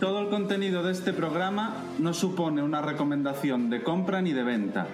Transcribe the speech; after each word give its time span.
Todo 0.00 0.18
el 0.18 0.28
contenido 0.28 0.82
de 0.82 0.90
este 0.90 1.12
programa 1.12 1.76
no 2.00 2.14
supone 2.14 2.64
una 2.64 2.82
recomendación 2.82 3.70
de 3.70 3.84
compra 3.84 4.20
ni 4.20 4.32
de 4.32 4.42
venta. 4.42 4.88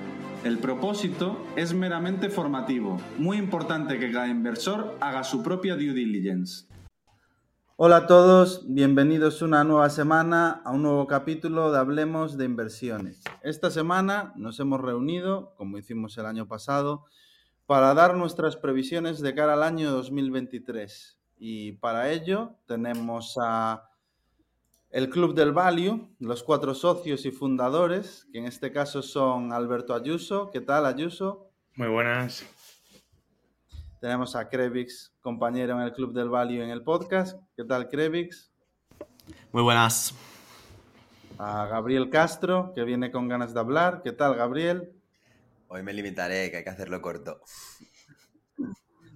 El 0.44 0.58
propósito 0.58 1.42
es 1.56 1.72
meramente 1.72 2.28
formativo. 2.28 2.98
Muy 3.16 3.38
importante 3.38 3.98
que 3.98 4.12
cada 4.12 4.28
inversor 4.28 4.98
haga 5.00 5.24
su 5.24 5.42
propia 5.42 5.74
due 5.74 5.94
diligence. 5.94 6.66
Hola 7.76 7.96
a 7.96 8.06
todos, 8.06 8.66
bienvenidos 8.68 9.40
una 9.40 9.64
nueva 9.64 9.88
semana 9.88 10.60
a 10.66 10.70
un 10.70 10.82
nuevo 10.82 11.06
capítulo 11.06 11.72
de 11.72 11.78
Hablemos 11.78 12.36
de 12.36 12.44
Inversiones. 12.44 13.22
Esta 13.42 13.70
semana 13.70 14.34
nos 14.36 14.60
hemos 14.60 14.82
reunido, 14.82 15.54
como 15.56 15.78
hicimos 15.78 16.18
el 16.18 16.26
año 16.26 16.46
pasado, 16.46 17.06
para 17.64 17.94
dar 17.94 18.16
nuestras 18.16 18.54
previsiones 18.56 19.22
de 19.22 19.34
cara 19.34 19.54
al 19.54 19.62
año 19.62 19.92
2023. 19.92 21.18
Y 21.38 21.72
para 21.72 22.10
ello 22.10 22.56
tenemos 22.66 23.38
a 23.40 23.89
el 24.90 25.08
Club 25.08 25.34
del 25.34 25.52
Value, 25.52 26.08
los 26.18 26.42
cuatro 26.42 26.74
socios 26.74 27.24
y 27.24 27.30
fundadores, 27.30 28.26
que 28.32 28.38
en 28.38 28.46
este 28.46 28.72
caso 28.72 29.02
son 29.02 29.52
Alberto 29.52 29.94
Ayuso. 29.94 30.50
¿Qué 30.50 30.60
tal, 30.60 30.84
Ayuso? 30.84 31.48
Muy 31.76 31.88
buenas. 31.88 32.44
Tenemos 34.00 34.34
a 34.34 34.48
Crevix, 34.48 35.14
compañero 35.20 35.74
en 35.74 35.82
el 35.82 35.92
Club 35.92 36.12
del 36.12 36.28
Value 36.28 36.62
en 36.62 36.70
el 36.70 36.82
podcast. 36.82 37.38
¿Qué 37.56 37.64
tal, 37.64 37.88
Crevix? 37.88 38.50
Muy 39.52 39.62
buenas. 39.62 40.12
A 41.38 41.66
Gabriel 41.66 42.10
Castro, 42.10 42.72
que 42.74 42.82
viene 42.82 43.12
con 43.12 43.28
ganas 43.28 43.54
de 43.54 43.60
hablar. 43.60 44.02
¿Qué 44.02 44.10
tal, 44.10 44.34
Gabriel? 44.34 44.92
Hoy 45.68 45.84
me 45.84 45.92
limitaré, 45.92 46.50
que 46.50 46.58
hay 46.58 46.64
que 46.64 46.70
hacerlo 46.70 47.00
corto. 47.00 47.40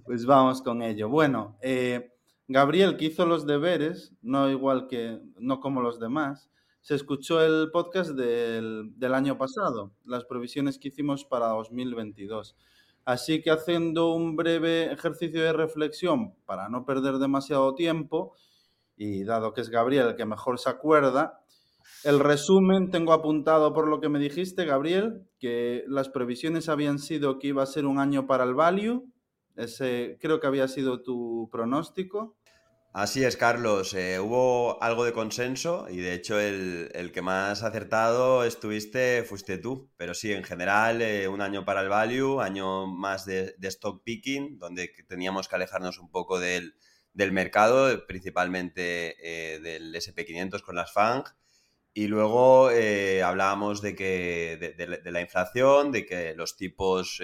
Pues 0.05 0.25
vamos 0.25 0.61
con 0.61 0.81
ello. 0.81 1.09
Bueno, 1.09 1.57
eh, 1.61 2.14
Gabriel, 2.47 2.97
que 2.97 3.05
hizo 3.05 3.25
los 3.25 3.47
deberes, 3.47 4.13
no 4.21 4.49
igual 4.49 4.87
que, 4.87 5.19
no 5.39 5.59
como 5.59 5.81
los 5.81 5.99
demás, 5.99 6.49
se 6.81 6.93
escuchó 6.93 7.43
el 7.43 7.71
podcast 7.71 8.11
del, 8.11 9.13
año 9.15 9.39
pasado, 9.39 9.95
las 10.03 10.25
previsiones 10.25 10.77
que 10.77 10.89
hicimos 10.89 11.25
para 11.25 11.47
2022. 11.47 12.55
Así 13.03 13.41
que 13.41 13.49
haciendo 13.49 14.13
un 14.13 14.35
breve 14.35 14.91
ejercicio 14.91 15.41
de 15.41 15.53
reflexión 15.53 16.35
para 16.45 16.69
no 16.69 16.85
perder 16.85 17.15
demasiado 17.15 17.73
tiempo, 17.73 18.35
y 18.95 19.23
dado 19.23 19.53
que 19.53 19.61
es 19.61 19.69
Gabriel 19.69 20.09
el 20.09 20.15
que 20.15 20.25
mejor 20.25 20.59
se 20.59 20.69
acuerda, 20.69 21.41
el 22.03 22.19
resumen 22.19 22.91
tengo 22.91 23.13
apuntado 23.13 23.73
por 23.73 23.87
lo 23.87 23.99
que 23.99 24.09
me 24.09 24.19
dijiste, 24.19 24.65
Gabriel, 24.65 25.27
que 25.39 25.83
las 25.87 26.09
previsiones 26.09 26.69
habían 26.69 26.99
sido 26.99 27.39
que 27.39 27.47
iba 27.47 27.63
a 27.63 27.67
ser 27.67 27.87
un 27.87 27.97
año 27.97 28.27
para 28.27 28.43
el 28.43 28.53
value, 28.53 29.11
creo 29.55 30.39
que 30.39 30.47
había 30.47 30.67
sido 30.67 31.01
tu 31.01 31.49
pronóstico. 31.51 32.37
Así 32.97 33.25
es, 33.25 33.35
Carlos. 33.35 33.93
Eh, 33.93 34.21
hubo 34.21 34.81
algo 34.81 35.03
de 35.03 35.11
consenso 35.11 35.85
y 35.89 35.97
de 35.97 36.13
hecho 36.13 36.39
el, 36.39 37.11
que 37.13 37.21
más 37.21 37.61
acertado 37.61 38.45
estuviste 38.45 39.23
fuiste 39.23 39.57
tú. 39.57 39.91
Pero 39.97 40.13
sí, 40.13 40.31
en 40.31 40.45
general, 40.45 41.01
eh, 41.01 41.27
un 41.27 41.41
año 41.41 41.65
para 41.65 41.81
el 41.81 41.89
value, 41.89 42.39
año 42.39 42.87
más 42.87 43.25
de, 43.25 43.53
stock 43.63 44.01
picking, 44.05 44.57
donde 44.59 44.93
teníamos 45.09 45.49
que 45.49 45.55
alejarnos 45.57 45.99
un 45.99 46.09
poco 46.09 46.39
del, 46.39 46.73
mercado, 47.33 48.07
principalmente 48.07 49.17
eh, 49.19 49.59
del 49.59 49.93
SP500 49.93 50.61
con 50.61 50.75
las 50.75 50.93
FANG. 50.93 51.25
Y 51.97 52.07
luego 52.07 52.67
hablábamos 53.23 53.81
de, 53.81 53.95
que, 53.95 54.75
de, 54.77 55.11
la 55.11 55.21
inflación, 55.21 55.93
de 55.93 56.05
que 56.05 56.35
los 56.35 56.57
tipos 56.57 57.21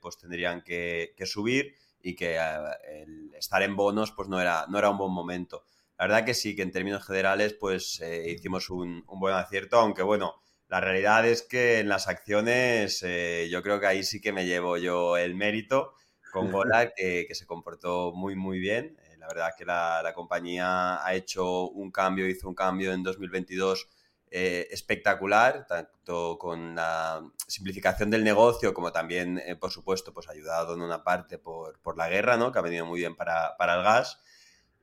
pues 0.00 0.16
tendrían 0.16 0.62
que, 0.62 1.12
subir 1.24 1.74
y 2.00 2.14
que 2.14 2.36
el 2.36 3.34
estar 3.34 3.64
en 3.64 3.74
bonos 3.74 4.12
pues 4.12 4.28
no 4.28 4.40
era, 4.40 4.66
no 4.68 4.78
era 4.78 4.90
un 4.90 4.98
buen 4.98 5.10
momento. 5.10 5.64
La 5.98 6.06
verdad 6.06 6.24
que 6.24 6.34
sí, 6.34 6.54
que 6.54 6.62
en 6.62 6.70
términos 6.70 7.04
generales 7.04 7.54
pues 7.54 8.00
hicimos 8.24 8.70
un, 8.70 9.02
buen 9.08 9.34
acierto, 9.34 9.80
aunque 9.80 10.04
bueno, 10.04 10.36
la 10.68 10.80
realidad 10.80 11.26
es 11.26 11.42
que 11.42 11.80
en 11.80 11.88
las 11.88 12.06
acciones 12.06 13.04
yo 13.50 13.62
creo 13.64 13.80
que 13.80 13.86
ahí 13.88 14.04
sí 14.04 14.20
que 14.20 14.32
me 14.32 14.46
llevo 14.46 14.76
yo 14.76 15.16
el 15.16 15.34
mérito 15.34 15.94
con 16.32 16.52
Gola, 16.52 16.92
que, 16.96 17.24
que 17.26 17.34
se 17.34 17.44
comportó 17.44 18.12
muy 18.12 18.36
muy 18.36 18.60
bien. 18.60 18.96
la 19.18 19.26
verdad 19.26 19.50
que 19.58 19.64
la, 19.64 20.00
la 20.00 20.14
compañía 20.14 21.04
ha 21.04 21.12
hecho 21.12 21.68
un 21.70 21.90
cambio, 21.90 22.28
hizo 22.28 22.48
un 22.48 22.54
cambio 22.54 22.92
en 22.92 23.02
2022 23.02 23.88
eh, 24.34 24.66
espectacular, 24.70 25.66
tanto 25.66 26.38
con 26.38 26.74
la 26.74 27.22
simplificación 27.46 28.08
del 28.08 28.24
negocio 28.24 28.72
como 28.72 28.90
también, 28.90 29.36
eh, 29.36 29.56
por 29.56 29.70
supuesto, 29.70 30.14
pues 30.14 30.26
ayudado 30.30 30.72
en 30.72 30.80
una 30.80 31.04
parte 31.04 31.36
por, 31.36 31.78
la 31.98 32.08
guerra, 32.08 32.38
¿no? 32.38 32.50
Que 32.50 32.58
ha 32.58 32.62
venido 32.62 32.86
muy 32.86 33.00
bien 33.00 33.14
para, 33.14 33.54
el 33.58 33.82
gas. 33.82 34.22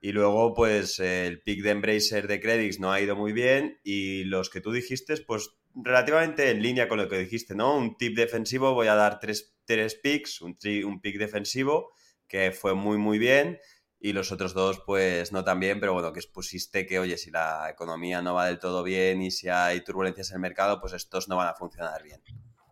Y 0.02 0.12
luego, 0.12 0.54
pues 0.54 1.00
el 1.00 1.42
pick 1.42 1.64
de 1.64 1.72
Embracer 1.72 2.28
de 2.28 2.40
Credits 2.40 2.80
no 2.80 2.92
ha 2.92 3.02
ido 3.02 3.16
muy 3.16 3.34
bien 3.34 3.80
y 3.84 4.24
los 4.26 4.52
que 4.52 4.62
tú 4.62 4.72
dijiste, 4.72 5.18
pues 5.18 5.50
relativamente 5.74 6.52
en 6.52 6.62
línea 6.62 6.88
con 6.88 7.00
lo 7.00 7.10
que 7.10 7.18
dijiste, 7.18 7.56
¿no? 7.56 7.76
Un 7.76 7.98
tip 7.98 8.16
defensivo, 8.16 8.76
voy 8.76 8.86
a 8.86 8.94
dar 8.94 9.20
tres, 9.20 9.56
tres 9.66 9.96
picks, 9.96 10.42
un, 10.42 10.60
un 10.86 11.02
pick 11.02 11.18
defensivo 11.18 11.92
que 12.28 12.52
fue 12.52 12.76
muy, 12.76 13.00
muy 13.00 13.18
bien 13.18 13.58
y 14.00 14.14
los 14.14 14.32
otros 14.32 14.54
dos 14.54 14.82
pues 14.86 15.32
no 15.34 15.44
tan 15.44 15.60
bien, 15.60 15.80
pero 15.80 15.94
bueno, 15.94 16.14
que 16.14 16.20
expusiste 16.20 16.86
que, 16.86 17.00
oye, 17.00 17.18
si 17.18 17.32
la 17.32 17.70
economía 17.70 18.22
no 18.22 18.34
va 18.34 18.46
del 18.46 18.60
todo 18.60 18.82
bien 18.84 19.22
y 19.22 19.32
si 19.32 19.50
hay 19.50 19.84
turbulencias 19.84 20.32
en 20.32 20.36
el 20.36 20.42
mercado, 20.42 20.80
pues 20.80 20.94
estos 20.94 21.28
no 21.28 21.36
van 21.36 21.50
a 21.50 21.54
funcionar 21.54 22.02
bien. 22.04 22.22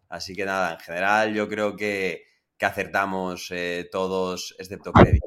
Así 0.10 0.36
que 0.36 0.46
nada, 0.46 0.74
en 0.74 0.80
general 0.80 1.34
yo 1.34 1.50
creo 1.50 1.76
que, 1.76 2.24
acertamos 2.62 3.52
eh, 3.52 3.88
todos, 3.92 4.56
excepto 4.58 4.92
Credit. 4.92 5.22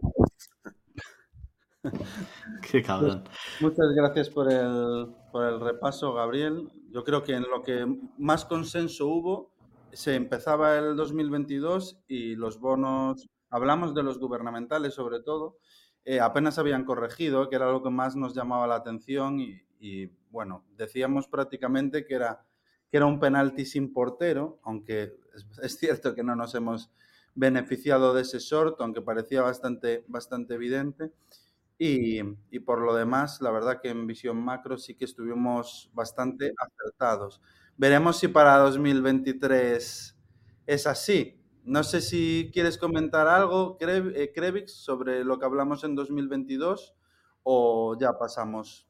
Qué 2.71 2.83
cabrón. 2.83 3.25
Muchas 3.61 3.87
gracias 3.95 4.29
por 4.31 4.51
el, 4.51 5.15
por 5.31 5.45
el 5.45 5.61
repaso, 5.61 6.13
Gabriel. 6.13 6.71
Yo 6.91 7.05
creo 7.05 7.23
que 7.23 7.35
en 7.35 7.43
lo 7.43 7.63
que 7.63 7.87
más 8.19 8.45
consenso 8.45 9.07
hubo, 9.07 9.53
se 9.93 10.15
empezaba 10.15 10.77
el 10.77 10.97
2022 10.97 12.01
y 12.09 12.35
los 12.37 12.59
bonos, 12.59 13.29
hablamos 13.51 13.95
de 13.95 14.03
los 14.03 14.19
gubernamentales 14.19 14.95
sobre 14.95 15.21
todo, 15.21 15.59
eh, 16.11 16.19
apenas 16.19 16.59
habían 16.59 16.85
corregido, 16.85 17.49
que 17.49 17.55
era 17.55 17.71
lo 17.71 17.85
que 17.85 17.91
más 17.91 18.17
nos 18.17 18.35
llamaba 18.35 18.67
la 18.67 18.75
atención 18.75 19.39
y, 19.39 20.07
bueno, 20.33 20.65
decíamos 20.77 21.29
prácticamente 21.29 22.05
que 22.05 22.17
era, 22.17 22.45
que 22.91 22.97
era 22.97 23.07
un 23.07 23.21
penalti 23.21 23.65
sin 23.65 23.93
portero, 23.93 24.59
aunque 24.65 25.15
es, 25.63 25.79
cierto 25.79 26.13
que 26.17 26.25
no 26.25 26.35
nos 26.35 26.57
hemos 26.57 26.91
beneficiado 27.37 28.13
de 28.13 28.23
ese 28.23 28.41
short, 28.41 28.81
aunque 28.81 29.03
parecía 29.03 29.43
bastante, 29.43 30.05
bastante 30.09 30.55
evidente. 30.55 31.13
Y, 31.79 32.19
y, 32.51 32.59
por 32.59 32.81
lo 32.81 32.93
demás, 32.97 33.41
la 33.41 33.53
verdad 33.53 33.81
que 33.81 33.91
en 33.91 34.09
visión 34.09 34.37
macro 34.37 34.79
sí 34.79 34.97
que 34.97 35.05
estuvimos 35.05 35.93
bastante 35.95 36.53
acertados. 36.59 37.41
Veremos 37.77 38.19
si 38.19 38.27
para 38.27 38.57
2023 38.57 40.17
es 40.67 40.87
así. 40.89 41.40
No 41.71 41.85
sé 41.85 42.01
si 42.01 42.51
quieres 42.53 42.79
comentar 42.79 43.29
algo, 43.29 43.79
Krevix, 43.79 44.73
eh, 44.73 44.75
sobre 44.75 45.23
lo 45.23 45.39
que 45.39 45.45
hablamos 45.45 45.85
en 45.85 45.95
2022 45.95 46.97
o 47.45 47.97
ya 47.97 48.19
pasamos. 48.19 48.89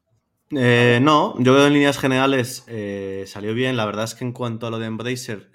Eh, 0.49 0.97
no, 0.99 1.35
yo 1.37 1.53
creo 1.53 1.67
en 1.67 1.73
líneas 1.73 1.99
generales 1.99 2.63
eh, 2.65 3.25
salió 3.27 3.53
bien. 3.53 3.77
La 3.77 3.85
verdad 3.85 4.05
es 4.05 4.15
que 4.15 4.23
en 4.23 4.31
cuanto 4.31 4.65
a 4.65 4.71
lo 4.71 4.79
de 4.79 4.87
Embracer, 4.87 5.51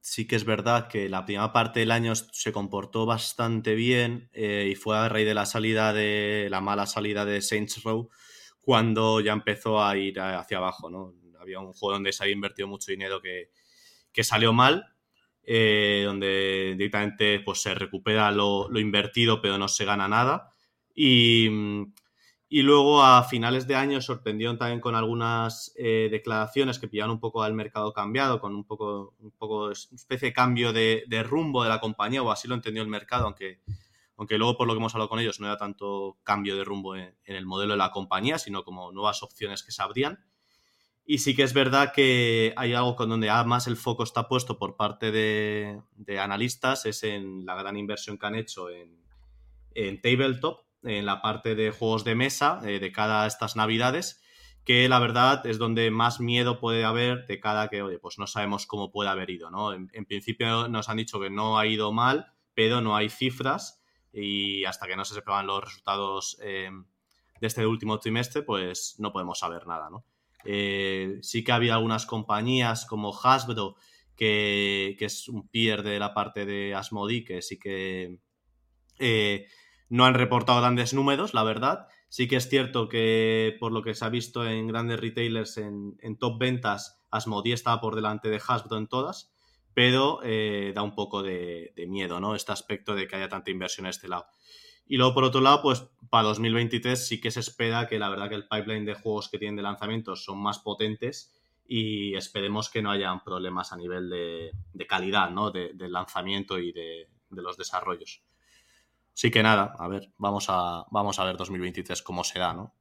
sí 0.00 0.26
que 0.26 0.36
es 0.36 0.46
verdad 0.46 0.88
que 0.88 1.10
la 1.10 1.26
primera 1.26 1.52
parte 1.52 1.80
del 1.80 1.90
año 1.90 2.14
se 2.14 2.50
comportó 2.50 3.04
bastante 3.04 3.74
bien 3.74 4.30
y 4.32 4.74
fue 4.74 4.96
a 4.96 5.10
raíz 5.10 5.26
de 5.26 5.34
la 5.34 5.44
salida 5.44 5.92
de 5.92 6.48
la 6.50 6.62
mala 6.62 6.86
salida 6.86 7.26
de 7.26 7.42
Saints 7.42 7.82
Row 7.82 8.08
cuando 8.62 9.20
ya 9.20 9.34
empezó 9.34 9.84
a 9.84 9.94
ir 9.98 10.18
hacia 10.18 10.56
abajo. 10.56 10.88
¿no? 10.88 11.12
Había 11.38 11.60
un 11.60 11.74
juego 11.74 11.92
donde 11.92 12.14
se 12.14 12.22
había 12.22 12.36
invertido 12.36 12.68
mucho 12.68 12.90
dinero 12.90 13.20
que, 13.20 13.50
que 14.14 14.24
salió 14.24 14.54
mal 14.54 14.95
eh, 15.48 16.02
donde 16.04 16.74
directamente 16.76 17.38
pues, 17.38 17.62
se 17.62 17.72
recupera 17.72 18.32
lo, 18.32 18.68
invertido 18.80 19.40
pero 19.40 19.56
no 19.58 19.68
se 19.68 19.84
gana 19.84 20.08
nada. 20.08 20.50
Y, 20.92 21.48
luego 22.50 23.04
a 23.04 23.22
finales 23.22 23.68
de 23.68 23.76
año 23.76 24.00
sorprendieron 24.00 24.58
también 24.58 24.80
con 24.80 24.96
algunas 24.96 25.72
eh, 25.76 26.08
declaraciones 26.10 26.80
que 26.80 26.88
pillaron 26.88 27.12
un 27.12 27.20
poco 27.20 27.44
al 27.44 27.54
mercado 27.54 27.92
cambiado, 27.92 28.40
con 28.40 28.56
un 28.56 28.64
poco, 28.64 29.14
un 29.20 29.30
poco 29.30 29.70
especie 29.70 30.28
de 30.28 30.32
cambio 30.32 30.72
de, 30.72 31.04
rumbo 31.22 31.62
de 31.62 31.68
la 31.68 31.80
compañía, 31.80 32.22
o 32.22 32.30
así 32.32 32.48
lo 32.48 32.56
entendió 32.56 32.82
el 32.82 32.88
mercado, 32.88 33.26
aunque, 33.26 33.60
aunque 34.16 34.38
luego 34.38 34.56
por 34.56 34.66
lo 34.66 34.74
que 34.74 34.78
hemos 34.78 34.94
hablado 34.94 35.10
con 35.10 35.20
ellos 35.20 35.38
no 35.38 35.46
era 35.46 35.56
tanto 35.56 36.18
cambio 36.24 36.56
de 36.56 36.64
rumbo 36.64 36.96
en, 36.96 37.14
el 37.24 37.46
modelo 37.46 37.74
de 37.74 37.78
la 37.78 37.92
compañía, 37.92 38.38
sino 38.38 38.64
como 38.64 38.90
nuevas 38.90 39.22
opciones 39.22 39.62
que 39.62 39.70
se 39.70 39.82
abrían. 39.82 40.18
Y 41.08 41.18
sí 41.18 41.36
que 41.36 41.44
es 41.44 41.54
verdad 41.54 41.92
que 41.94 42.52
hay 42.56 42.74
algo 42.74 42.96
con 42.96 43.08
donde 43.08 43.30
más 43.46 43.68
el 43.68 43.76
foco 43.76 44.02
está 44.02 44.26
puesto 44.26 44.58
por 44.58 44.74
parte 44.74 45.12
de, 45.12 45.80
analistas, 46.18 46.84
es 46.84 47.04
en 47.04 47.46
la 47.46 47.54
gran 47.54 47.76
inversión 47.76 48.18
que 48.18 48.26
han 48.26 48.34
hecho 48.34 48.68
en, 48.70 48.98
en 49.76 50.00
Tabletop, 50.00 50.66
en 50.82 51.06
la 51.06 51.22
parte 51.22 51.54
de 51.54 51.70
juegos 51.70 52.02
de 52.02 52.16
mesa 52.16 52.60
eh, 52.64 52.80
de 52.80 52.90
cada 52.90 53.26
estas 53.28 53.54
navidades, 53.54 54.20
que 54.64 54.88
la 54.88 54.98
verdad 54.98 55.46
es 55.46 55.58
donde 55.58 55.92
más 55.92 56.18
miedo 56.18 56.58
puede 56.58 56.84
haber 56.84 57.24
de 57.26 57.38
cada 57.38 57.68
que, 57.68 57.82
oye, 57.82 58.00
pues 58.00 58.18
no 58.18 58.26
sabemos 58.26 58.66
cómo 58.66 58.90
puede 58.90 59.08
haber 59.08 59.30
ido, 59.30 59.48
¿no? 59.48 59.72
En, 59.72 59.88
principio 60.06 60.66
nos 60.66 60.88
han 60.88 60.96
dicho 60.96 61.20
que 61.20 61.30
no 61.30 61.56
ha 61.56 61.66
ido 61.66 61.92
mal, 61.92 62.32
pero 62.52 62.80
no 62.80 62.96
hay 62.96 63.10
cifras 63.10 63.80
y 64.12 64.64
hasta 64.64 64.88
que 64.88 64.96
no 64.96 65.04
se 65.04 65.14
sepan 65.14 65.46
los 65.46 65.62
resultados 65.62 66.36
eh, 66.42 66.70
de 67.40 67.46
este 67.46 67.64
último 67.64 68.00
trimestre, 68.00 68.42
pues 68.42 68.96
no 68.98 69.12
podemos 69.12 69.38
saber 69.38 69.68
nada, 69.68 69.88
¿no? 69.88 70.04
Eh, 70.46 71.18
sí 71.22 71.44
que 71.44 71.52
había 71.52 71.74
algunas 71.74 72.06
compañías 72.06 72.86
como 72.86 73.12
Hasbro, 73.12 73.76
que, 74.16 74.96
es 74.98 75.28
un 75.28 75.48
peer 75.48 75.82
de 75.82 75.98
la 75.98 76.14
parte 76.14 76.46
de 76.46 76.74
Asmodi, 76.74 77.24
que 77.24 77.42
sí 77.42 77.58
que 77.58 78.18
eh, 78.98 79.46
no 79.88 80.04
han 80.04 80.14
reportado 80.14 80.60
grandes 80.60 80.94
números, 80.94 81.34
la 81.34 81.44
verdad. 81.44 81.88
Sí 82.08 82.28
que 82.28 82.36
es 82.36 82.48
cierto 82.48 82.88
que 82.88 83.56
por 83.60 83.72
lo 83.72 83.82
que 83.82 83.94
se 83.94 84.04
ha 84.04 84.08
visto 84.08 84.46
en 84.46 84.68
grandes 84.68 85.00
retailers 85.00 85.58
en, 85.58 86.16
top 86.18 86.38
ventas, 86.38 87.04
Asmodi 87.10 87.52
está 87.52 87.80
por 87.80 87.94
delante 87.94 88.30
de 88.30 88.40
Hasbro 88.46 88.78
en 88.78 88.86
todas, 88.86 89.32
pero 89.74 90.20
eh, 90.22 90.72
da 90.74 90.82
un 90.82 90.94
poco 90.94 91.22
de, 91.22 91.72
de, 91.76 91.86
miedo, 91.86 92.20
¿no? 92.20 92.34
Este 92.34 92.52
aspecto 92.52 92.94
de 92.94 93.06
que 93.06 93.16
haya 93.16 93.28
tanta 93.28 93.50
inversión 93.50 93.86
a 93.86 93.90
este 93.90 94.08
lado. 94.08 94.26
Y 94.86 94.96
luego, 94.96 95.14
por 95.14 95.24
otro 95.24 95.40
lado, 95.40 95.62
pues 95.62 95.86
para 96.10 96.28
2023 96.28 97.06
sí 97.06 97.20
que 97.20 97.30
se 97.30 97.40
espera 97.40 97.88
que 97.88 97.98
la 97.98 98.08
verdad 98.08 98.28
que 98.28 98.36
el 98.36 98.46
pipeline 98.46 98.84
de 98.84 98.94
juegos 98.94 99.28
que 99.28 99.38
tienen 99.38 99.56
de 99.56 99.62
lanzamientos 99.62 100.24
son 100.24 100.38
más 100.38 100.60
potentes 100.60 101.32
y 101.66 102.14
esperemos 102.14 102.70
que 102.70 102.82
no 102.82 102.90
hayan 102.90 103.24
problemas 103.24 103.72
a 103.72 103.76
nivel 103.76 104.08
de, 104.08 104.86
calidad, 104.86 105.30
¿no? 105.30 105.50
De, 105.50 105.74
lanzamiento 105.88 106.58
y 106.58 106.72
de, 106.72 107.08
los 107.30 107.56
desarrollos. 107.56 108.22
Sí 109.12 109.30
que 109.30 109.42
nada, 109.42 109.74
a 109.78 109.88
ver, 109.88 110.12
vamos 110.18 110.46
a, 110.48 110.84
vamos 110.90 111.18
a 111.18 111.24
ver 111.24 111.36
2023 111.36 112.02
cómo 112.02 112.22
será, 112.22 112.52
¿no? 112.52 112.72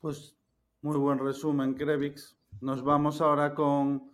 Pues 0.00 0.36
muy 0.82 0.98
buen 0.98 1.18
resumen, 1.18 1.74
Krevix. 1.74 2.36
Nos 2.60 2.82
vamos 2.82 3.20
ahora 3.20 3.54
con 3.54 4.09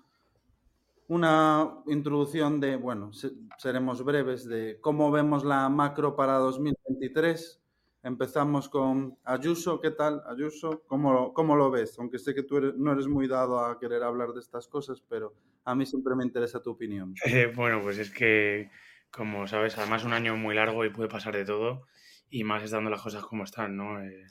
una 1.09 1.83
introducción 1.87 2.61
de, 2.61 2.77
bueno, 2.77 3.11
seremos 3.59 4.05
breves, 4.05 4.49
de 4.49 4.79
cómo 4.81 5.11
vemos 5.11 5.45
la 5.45 5.69
macro 5.69 6.17
para 6.17 6.35
2023. 6.39 7.63
Empezamos 8.03 8.69
con 8.69 9.19
Ayuso, 9.25 9.81
¿qué 9.81 9.91
tal, 9.91 10.23
Ayuso? 10.29 10.83
¿Cómo, 10.87 11.33
cómo 11.33 11.57
lo 11.57 11.71
ves? 11.71 11.99
Aunque 11.99 12.19
sé 12.19 12.35
que 12.35 12.43
tú 12.43 12.61
no 12.77 12.93
eres 12.93 13.09
muy 13.09 13.27
dado 13.27 13.61
a 13.61 13.79
querer 13.79 14.03
hablar 14.03 14.33
de 14.33 14.41
estas 14.41 14.69
cosas, 14.69 15.03
pero 15.09 15.35
a 15.65 15.75
mí 15.75 15.87
siempre 15.87 16.15
me 16.15 16.25
interesa 16.25 16.63
tu 16.63 16.71
opinión. 16.71 17.15
Eh, 17.25 17.53
bueno, 17.57 17.81
pues 17.83 17.99
es 17.99 18.11
que, 18.11 18.71
como 19.11 19.47
sabes, 19.47 19.77
además 19.79 20.05
un 20.05 20.13
año 20.13 20.37
muy 20.37 20.55
largo 20.55 20.85
y 20.85 20.91
puede 20.91 21.09
pasar 21.09 21.35
de 21.35 21.45
todo, 21.45 21.87
y 22.31 22.45
más 22.45 22.63
estando 22.63 22.91
las 22.91 23.03
cosas 23.03 23.25
como 23.25 23.45
están, 23.45 23.77
¿no? 23.77 24.03
Eh, 24.03 24.25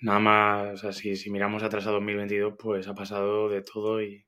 nada 0.00 0.18
más, 0.18 0.74
o 0.74 0.76
sea, 0.76 0.92
si, 0.92 1.16
si 1.16 1.30
miramos 1.30 1.62
atrás 1.62 1.86
a 1.86 1.90
2022, 1.90 2.54
pues 2.58 2.88
ha 2.88 2.94
pasado 2.94 3.48
de 3.48 3.62
todo 3.62 4.02
y, 4.02 4.24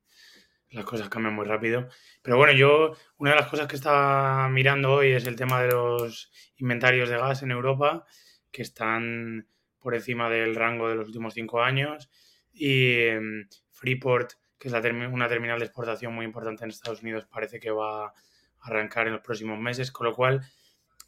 las 0.74 0.84
cosas 0.84 1.08
cambian 1.08 1.34
muy 1.34 1.46
rápido. 1.46 1.88
Pero 2.22 2.36
bueno, 2.36 2.52
yo 2.52 2.92
una 3.18 3.30
de 3.30 3.36
las 3.36 3.48
cosas 3.48 3.68
que 3.68 3.76
estaba 3.76 4.48
mirando 4.48 4.92
hoy 4.92 5.12
es 5.12 5.26
el 5.26 5.36
tema 5.36 5.62
de 5.62 5.68
los 5.68 6.32
inventarios 6.56 7.08
de 7.08 7.16
gas 7.16 7.42
en 7.42 7.52
Europa, 7.52 8.04
que 8.50 8.62
están 8.62 9.48
por 9.78 9.94
encima 9.94 10.28
del 10.28 10.54
rango 10.54 10.88
de 10.88 10.96
los 10.96 11.06
últimos 11.06 11.34
cinco 11.34 11.62
años. 11.62 12.10
Y 12.52 13.00
em, 13.02 13.48
Freeport, 13.70 14.32
que 14.58 14.68
es 14.68 14.74
una 14.74 15.28
terminal 15.28 15.58
de 15.58 15.64
exportación 15.66 16.14
muy 16.14 16.24
importante 16.24 16.64
en 16.64 16.70
Estados 16.70 17.02
Unidos, 17.02 17.26
parece 17.26 17.60
que 17.60 17.70
va 17.70 18.06
a 18.06 18.12
arrancar 18.60 19.06
en 19.06 19.14
los 19.14 19.22
próximos 19.22 19.58
meses. 19.58 19.92
Con 19.92 20.08
lo 20.08 20.14
cual, 20.14 20.42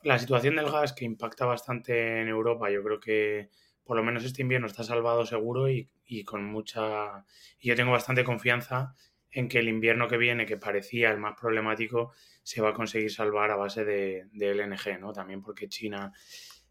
la 0.03 0.19
situación 0.19 0.57
del 0.57 0.71
gas 0.71 0.93
que 0.93 1.05
impacta 1.05 1.45
bastante 1.45 2.21
en 2.21 2.29
Europa, 2.29 2.71
yo 2.71 2.83
creo 2.83 3.01
que 3.01 3.51
por 3.85 3.97
lo 3.97 4.03
menos 4.03 4.25
este 4.25 4.43
invierno 4.43 4.67
está 4.67 4.83
salvado 4.85 5.25
seguro 5.27 5.69
y 5.69 6.25
con 6.25 6.45
mucha... 6.45 7.25
Y 7.61 7.69
yo 7.69 7.77
tengo 7.77 7.93
bastante 7.93 8.25
confianza 8.25 8.95
en 9.37 9.49
que 9.49 9.59
el 9.59 9.69
invierno 9.69 10.09
que 10.09 10.17
viene, 10.17 10.47
que 10.47 10.57
parecía 10.57 11.11
el 11.11 11.19
más 11.19 11.39
problemático, 11.39 12.15
se 12.43 12.63
va 12.63 12.71
a 12.71 12.73
conseguir 12.73 13.11
salvar 13.11 13.51
a 13.51 13.57
base 13.57 13.85
de, 13.85 14.29
LNG, 14.33 14.99
¿no? 14.99 15.13
También 15.13 15.43
porque 15.43 15.69
China 15.69 16.11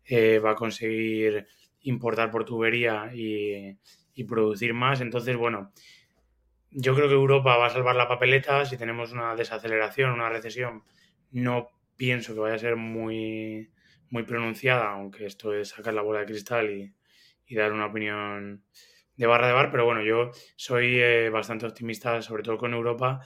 eh, 0.03 0.39
va 0.39 0.51
a 0.51 0.55
conseguir 0.55 1.45
importar 1.81 2.31
por 2.31 2.43
tubería 2.43 3.11
y, 3.13 3.77
producir 4.27 4.73
más. 4.73 4.99
Entonces, 5.01 5.37
bueno, 5.37 5.73
yo 6.71 6.95
creo 6.95 7.07
que 7.07 7.13
Europa 7.13 7.55
va 7.55 7.67
a 7.67 7.69
salvar 7.69 7.95
la 7.95 8.07
papeleta. 8.07 8.65
Si 8.65 8.77
tenemos 8.77 9.11
una 9.11 9.35
desaceleración, 9.35 10.09
una 10.09 10.29
recesión, 10.29 10.85
no 11.29 11.69
pienso 11.95 12.33
que 12.33 12.39
vaya 12.39 12.55
a 12.55 12.59
ser 12.59 12.77
muy, 12.77 13.69
muy 14.09 14.23
pronunciada, 14.23 14.89
aunque 14.89 15.27
esto 15.27 15.53
es 15.53 15.69
sacar 15.69 15.93
la 15.93 16.01
bola 16.01 16.21
de 16.21 16.25
cristal 16.25 16.71
y, 16.71 16.95
y 17.45 17.55
dar 17.55 17.71
una 17.73 17.85
opinión 17.85 18.63
de 19.17 19.25
barra 19.27 19.47
de 19.47 19.53
bar, 19.53 19.71
pero 19.71 19.85
bueno, 19.85 20.01
yo 20.03 20.31
soy 20.55 20.99
eh, 20.99 21.29
bastante 21.29 21.65
optimista, 21.65 22.21
sobre 22.21 22.43
todo 22.43 22.57
con 22.57 22.73
Europa. 22.73 23.21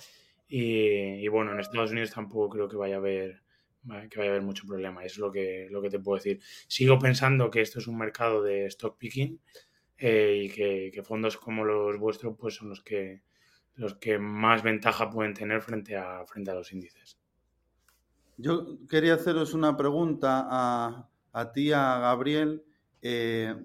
Y, 0.47 1.27
bueno, 1.27 1.51
en 1.51 1.59
Estados 1.59 1.91
Unidos 1.91 2.11
tampoco 2.11 2.49
creo 2.49 2.67
que 2.67 2.75
vaya 2.75 2.95
a 2.95 2.97
haber 2.97 3.43
que 4.09 4.19
vaya 4.19 4.31
a 4.31 4.33
haber 4.33 4.41
mucho 4.41 4.67
problema. 4.67 5.05
Es 5.05 5.17
lo 5.17 5.31
que, 5.31 5.67
lo 5.69 5.81
que 5.81 5.89
te 5.89 5.99
puedo 5.99 6.17
decir. 6.17 6.39
Sigo 6.67 6.99
pensando 6.99 7.49
que 7.49 7.61
esto 7.61 7.79
es 7.79 7.87
un 7.87 7.97
mercado 7.97 8.43
de 8.43 8.65
stock 8.65 8.97
picking 8.97 9.39
eh, 9.97 10.41
y 10.43 10.49
que, 10.49 11.01
fondos 11.03 11.37
como 11.37 11.63
los 11.63 11.97
vuestros 11.97 12.35
pues 12.37 12.55
son 12.55 12.69
los 12.69 12.83
que 12.83 13.21
los 13.75 13.95
que 13.95 14.19
más 14.19 14.61
ventaja 14.61 15.09
pueden 15.09 15.33
tener 15.33 15.61
frente 15.61 15.95
a, 15.95 16.25
frente 16.25 16.51
a 16.51 16.55
los 16.55 16.73
índices. 16.73 17.17
Yo 18.35 18.77
quería 18.89 19.13
haceros 19.13 19.53
una 19.53 19.77
pregunta 19.77 20.45
a, 20.49 21.09
a 21.31 21.51
ti, 21.53 21.71
a 21.71 21.99
Gabriel. 21.99 22.63
Eh, 23.01 23.55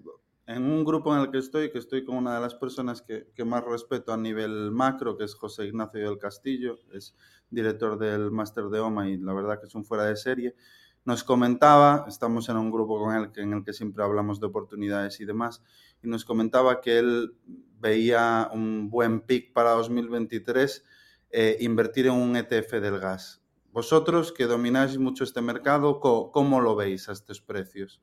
en 0.47 0.65
un 0.65 0.85
grupo 0.85 1.15
en 1.15 1.23
el 1.23 1.31
que 1.31 1.39
estoy, 1.39 1.71
que 1.71 1.79
estoy 1.79 2.05
con 2.05 2.17
una 2.17 2.35
de 2.35 2.41
las 2.41 2.55
personas 2.55 3.03
que, 3.03 3.45
más 3.45 3.65
respeto 3.65 4.13
a 4.13 4.17
nivel 4.17 4.71
macro, 4.71 5.17
que 5.17 5.25
es 5.25 5.35
José 5.35 5.67
Ignacio 5.67 6.01
del 6.01 6.19
Castillo, 6.19 6.79
es 6.93 7.15
director 7.51 7.99
del 7.99 8.31
Máster 8.31 8.65
de 8.65 8.81
OMA 8.81 9.09
y 9.09 9.17
la 9.17 9.33
verdad 9.33 9.59
que 9.59 9.67
es 9.67 9.75
un 9.75 9.85
fuera 9.85 10.05
de 10.05 10.17
serie, 10.17 10.55
nos 11.05 11.25
comentaba, 11.25 12.05
estamos 12.09 12.49
en 12.49 12.57
un 12.57 12.71
grupo 12.71 12.99
con 12.99 13.15
él 13.15 13.31
en 13.37 13.53
el 13.53 13.65
que 13.65 13.73
siempre 13.73 14.05
hablamos 14.05 14.41
de 14.41 14.47
oportunidades 14.47 15.21
y 15.21 15.25
demás, 15.25 15.63
y 16.03 16.09
nos 16.09 16.25
comentaba 16.25 16.81
que 16.81 16.99
él 16.99 17.37
veía 17.79 18.51
un 18.53 18.91
buen 18.91 19.21
pick 19.21 19.53
para 19.53 19.71
2023 19.73 20.85
eh, 21.31 21.57
invertir 21.61 22.07
en 22.07 22.15
un 22.15 22.37
ETF 22.37 22.73
del 22.81 22.99
gas. 22.99 23.43
Vosotros 23.73 24.33
que 24.33 24.47
domináis 24.47 24.99
mucho 24.99 25.25
este 25.25 25.41
mercado, 25.41 26.01
cómo 26.01 26.61
lo 26.61 26.77
veis 26.77 27.09
a 27.09 27.13
estos 27.13 27.41
precios? 27.41 28.01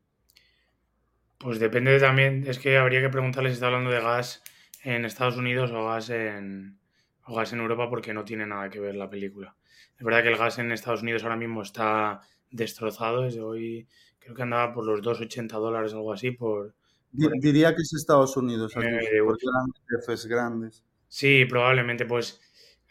Pues 1.42 1.60
depende 1.60 2.00
también, 2.00 2.44
es 2.46 2.60
que 2.60 2.78
habría 2.78 3.02
que 3.02 3.10
preguntarle 3.10 3.50
si 3.50 3.56
está 3.56 3.66
hablando 3.66 3.90
de 3.90 4.00
gas 4.00 4.44
en 4.84 5.06
Estados 5.06 5.38
Unidos 5.38 5.72
o 5.72 5.86
gas 5.86 6.12
en, 6.12 6.78
o 7.26 7.36
gas 7.36 7.52
en 7.52 7.60
Europa 7.60 7.90
porque 7.90 8.14
no 8.14 8.24
tiene 8.24 8.46
nada 8.46 8.70
que 8.70 8.80
ver 8.80 8.94
la 8.94 9.10
película. 9.10 9.56
Es 9.98 10.06
verdad 10.06 10.22
que 10.22 10.30
el 10.30 10.38
gas 10.38 10.60
en 10.60 10.72
Estados 10.72 11.02
Unidos 11.02 11.24
ahora 11.24 11.38
mismo 11.38 11.64
está 11.64 12.22
destrozado, 12.52 13.24
desde 13.24 13.42
hoy 13.42 13.88
creo 14.20 14.36
que 14.36 14.44
andaba 14.44 14.72
por 14.72 14.86
los 14.86 15.02
2,80 15.02 15.48
dólares, 15.58 15.94
algo 15.94 16.14
así, 16.14 16.30
por... 16.30 16.76
Diría 17.12 17.74
que 17.76 17.82
es 17.82 17.94
Estados 17.94 18.38
Unidos, 18.38 18.78
aquí, 18.78 18.86
eran 18.86 19.74
jefes 19.90 20.28
grandes. 20.28 20.84
Sí, 21.08 21.46
probablemente, 21.46 22.06
pues, 22.06 22.40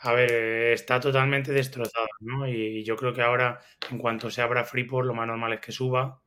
a 0.00 0.12
ver, 0.12 0.72
está 0.72 0.98
totalmente 0.98 1.52
destrozado, 1.52 2.08
¿no? 2.20 2.48
Y, 2.48 2.82
yo 2.82 2.96
creo 2.96 3.14
que 3.14 3.22
ahora, 3.22 3.60
en 3.90 3.98
cuanto 3.98 4.28
se 4.28 4.42
abra 4.42 4.64
Freeport, 4.64 5.06
lo 5.06 5.14
más 5.14 5.28
normal 5.28 5.52
es 5.52 5.60
que 5.60 5.72
suba 5.72 6.20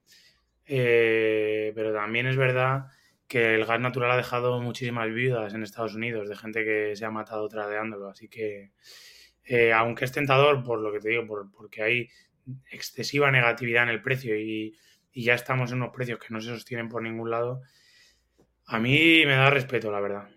eh, 0.75 1.71
pero 1.75 1.93
también 1.93 2.25
es 2.25 2.35
verdad 2.35 2.87
que 3.27 3.53
el 3.53 3.65
gas 3.65 3.79
natural 3.79 4.09
ha 4.09 4.17
dejado 4.17 4.59
muchísimas 4.59 5.13
viudas 5.13 5.53
en 5.53 5.61
Estados 5.61 5.93
Unidos, 5.93 6.27
de 6.27 6.35
gente 6.35 6.63
que 6.65 6.95
se 6.95 7.05
ha 7.05 7.11
matado 7.11 7.47
tradeándolo. 7.47 8.09
Así 8.09 8.27
que, 8.27 8.71
eh, 9.43 9.71
aunque 9.71 10.05
es 10.05 10.11
tentador, 10.11 10.63
por 10.63 10.79
lo 10.79 10.91
que 10.91 10.99
te 10.99 11.09
digo, 11.09 11.27
porque 11.55 11.83
hay 11.83 12.09
excesiva 12.71 13.29
negatividad 13.29 13.83
en 13.83 13.89
el 13.89 14.01
precio 14.01 14.35
y, 14.35 14.75
y, 15.11 15.23
ya 15.23 15.35
estamos 15.35 15.71
en 15.71 15.77
unos 15.77 15.93
precios 15.93 16.17
que 16.17 16.33
no 16.33 16.41
se 16.41 16.49
sostienen 16.49 16.89
por 16.89 17.03
ningún 17.03 17.29
lado, 17.29 17.61
a 18.65 18.79
mí 18.79 19.23
me 19.27 19.35
da 19.35 19.51
respeto, 19.51 19.91
la 19.91 19.99
verdad. 19.99 20.27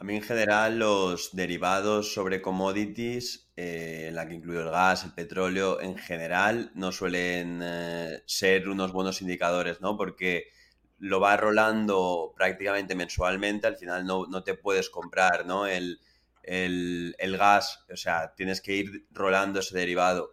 A 0.00 0.04
mí 0.04 0.14
en 0.14 0.22
general 0.22 0.78
los 0.78 1.34
derivados 1.34 2.14
sobre 2.14 2.40
commodities, 2.40 3.50
eh, 3.56 4.04
en 4.06 4.14
la 4.14 4.28
que 4.28 4.34
incluyo 4.34 4.60
el 4.60 4.70
gas, 4.70 5.02
el 5.02 5.12
petróleo, 5.12 5.80
en 5.80 5.98
general 5.98 6.70
no 6.76 6.92
suelen 6.92 7.58
eh, 7.60 8.22
ser 8.24 8.68
unos 8.68 8.92
buenos 8.92 9.22
indicadores, 9.22 9.80
¿no? 9.80 9.96
Porque 9.96 10.50
lo 10.98 11.18
va 11.18 11.36
rolando 11.36 12.32
prácticamente 12.36 12.94
mensualmente, 12.94 13.66
al 13.66 13.76
final 13.76 14.06
no, 14.06 14.44
te 14.44 14.54
puedes 14.54 14.88
comprar, 14.88 15.46
¿no? 15.46 15.66
El, 15.66 15.98
gas, 17.36 17.84
o 17.92 17.96
sea, 17.96 18.34
tienes 18.36 18.60
que 18.60 18.76
ir 18.76 19.08
rolando 19.10 19.58
ese 19.58 19.76
derivado 19.76 20.30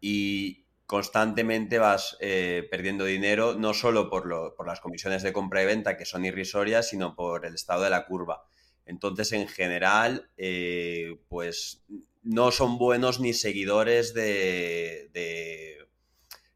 y 0.00 0.64
constantemente 0.86 1.78
vas 1.78 2.16
eh, 2.20 2.66
perdiendo 2.70 3.04
dinero, 3.04 3.56
no 3.58 3.74
solo 3.74 4.08
por, 4.08 4.54
por 4.56 4.66
las 4.66 4.80
comisiones 4.80 5.22
de 5.22 5.34
compra 5.34 5.62
y 5.62 5.66
venta 5.66 5.98
que 5.98 6.06
son 6.06 6.24
irrisorias, 6.24 6.88
sino 6.88 7.14
por 7.14 7.44
el 7.44 7.56
estado 7.56 7.82
de 7.82 7.90
la 7.90 8.06
curva. 8.06 8.46
Entonces, 8.86 9.32
en 9.32 9.48
general, 9.48 10.30
eh, 10.36 11.18
pues 11.28 11.84
no 12.22 12.50
son 12.50 12.78
buenos 12.78 13.20
ni 13.20 13.32
seguidores 13.32 14.14
de, 14.14 15.10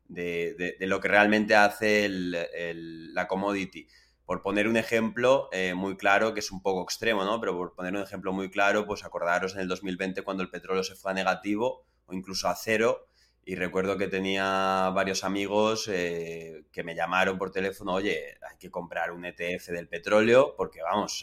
de, 0.09 0.77
lo 0.81 1.01
que 1.01 1.09
realmente 1.09 1.55
hace 1.55 2.09
la 2.09 3.27
commodity. 3.29 3.87
Por 4.25 4.43
poner 4.43 4.67
un 4.67 4.77
ejemplo 4.77 5.49
eh, 5.53 5.75
muy 5.75 5.97
claro, 5.97 6.35
que 6.35 6.41
es 6.41 6.51
un 6.51 6.61
poco 6.61 6.83
extremo, 6.83 7.25
¿no? 7.25 7.41
Pero 7.41 7.57
por 7.57 7.75
poner 7.75 7.95
un 7.95 8.03
ejemplo 8.03 8.33
muy 8.33 8.51
claro, 8.51 8.87
pues 8.87 9.05
acordaros 9.05 9.55
en 9.55 9.61
el 9.61 9.69
2020 9.69 10.23
cuando 10.23 10.43
el 10.43 10.51
petróleo 10.51 10.83
se 10.83 10.97
fue 10.97 11.13
a 11.13 11.15
negativo 11.15 11.87
o 12.07 12.15
incluso 12.15 12.49
a 12.49 12.57
cero, 12.57 13.07
y 13.49 13.55
recuerdo 13.55 13.97
que 13.97 14.09
tenía 14.09 14.91
varios 14.93 15.23
amigos 15.23 15.89
eh, 15.89 16.65
que 16.73 16.83
me 16.83 16.97
llamaron 16.97 17.39
por 17.39 17.53
teléfono, 17.53 17.95
oye, 17.95 18.37
hay 18.51 18.59
que 18.59 18.73
comprar 18.73 19.13
un 19.13 19.25
ETF 19.25 19.69
del 19.69 19.89
petróleo 19.89 20.55
porque 20.57 20.83
vamos, 20.83 21.13
o 21.13 21.17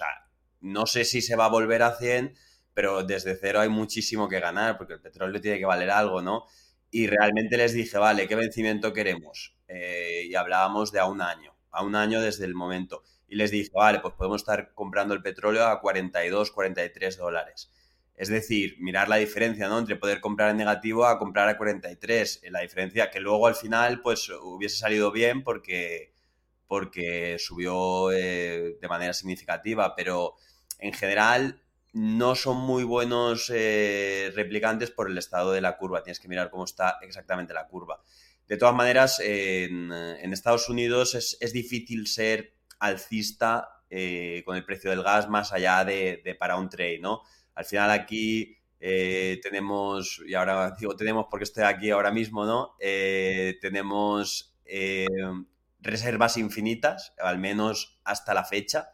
no 0.63 0.87
sé 0.87 1.05
si 1.05 1.21
se 1.21 1.35
va 1.35 1.45
a 1.45 1.49
volver 1.49 1.83
a 1.83 1.95
100, 1.95 2.33
pero 2.73 3.03
desde 3.03 3.35
cero 3.35 3.59
hay 3.59 3.69
muchísimo 3.69 4.27
que 4.27 4.39
ganar 4.39 4.77
porque 4.77 4.93
el 4.93 5.01
petróleo 5.01 5.39
tiene 5.41 5.59
que 5.59 5.65
valer 5.65 5.91
algo, 5.91 6.21
¿no? 6.21 6.45
Y 6.89 7.07
realmente 7.07 7.57
les 7.57 7.73
dije, 7.73 7.97
vale, 7.97 8.27
¿qué 8.27 8.35
vencimiento 8.35 8.93
queremos? 8.93 9.55
Eh, 9.67 10.23
y 10.27 10.35
hablábamos 10.35 10.91
de 10.91 10.99
a 10.99 11.05
un 11.05 11.21
año, 11.21 11.55
a 11.71 11.83
un 11.83 11.95
año 11.95 12.21
desde 12.21 12.45
el 12.45 12.55
momento. 12.55 13.03
Y 13.27 13.35
les 13.35 13.51
dije, 13.51 13.71
vale, 13.73 13.99
pues 13.99 14.13
podemos 14.13 14.41
estar 14.41 14.73
comprando 14.73 15.13
el 15.13 15.21
petróleo 15.21 15.65
a 15.67 15.81
42, 15.81 16.51
43 16.51 17.17
dólares. 17.17 17.71
Es 18.15 18.29
decir, 18.29 18.75
mirar 18.79 19.09
la 19.09 19.15
diferencia, 19.15 19.67
¿no? 19.67 19.79
Entre 19.79 19.95
poder 19.95 20.21
comprar 20.21 20.51
en 20.51 20.57
negativo 20.57 21.05
a 21.05 21.17
comprar 21.17 21.49
a 21.49 21.57
43. 21.57 22.41
La 22.51 22.61
diferencia 22.61 23.09
que 23.09 23.19
luego 23.19 23.47
al 23.47 23.55
final, 23.55 24.01
pues 24.01 24.29
hubiese 24.29 24.77
salido 24.77 25.11
bien 25.11 25.43
porque, 25.43 26.13
porque 26.67 27.37
subió 27.39 28.11
eh, 28.11 28.77
de 28.79 28.87
manera 28.87 29.13
significativa, 29.13 29.95
pero 29.95 30.35
en 30.79 30.93
general 30.93 31.63
no 31.93 32.33
son 32.33 32.57
muy 32.57 32.83
buenos 32.83 33.51
eh, 33.53 34.31
replicantes 34.35 34.89
por 34.89 35.09
el 35.09 35.17
estado 35.17 35.51
de 35.51 35.61
la 35.61 35.77
curva. 35.77 36.03
Tienes 36.03 36.19
que 36.19 36.27
mirar 36.27 36.49
cómo 36.49 36.65
está 36.65 36.97
exactamente 37.03 37.53
la 37.53 37.67
curva. 37.67 38.01
De 38.47 38.57
todas 38.57 38.75
maneras, 38.75 39.21
en, 39.23 39.91
Estados 40.33 40.67
Unidos 40.69 41.15
es, 41.15 41.53
difícil 41.53 42.07
ser 42.07 42.55
alcista 42.79 43.83
eh, 43.89 44.41
con 44.45 44.57
el 44.57 44.65
precio 44.65 44.89
del 44.89 45.03
gas 45.03 45.29
más 45.29 45.53
allá 45.53 45.85
de, 45.85 46.21
de, 46.25 46.35
para 46.35 46.57
un 46.57 46.67
trade, 46.67 46.99
¿no? 46.99 47.21
Al 47.53 47.65
final 47.65 47.91
aquí 47.91 48.57
eh, 48.79 49.39
tenemos, 49.43 50.21
y 50.27 50.33
ahora 50.33 50.71
digo 50.79 50.95
tenemos 50.95 51.27
porque 51.29 51.45
estoy 51.45 51.63
aquí 51.63 51.91
ahora 51.91 52.11
mismo, 52.11 52.45
¿no? 52.45 52.75
tenemos 53.61 54.55
reservas 55.79 56.37
infinitas, 56.37 57.13
al 57.19 57.37
menos 57.37 57.99
hasta 58.03 58.33
la 58.33 58.43
fecha. 58.43 58.89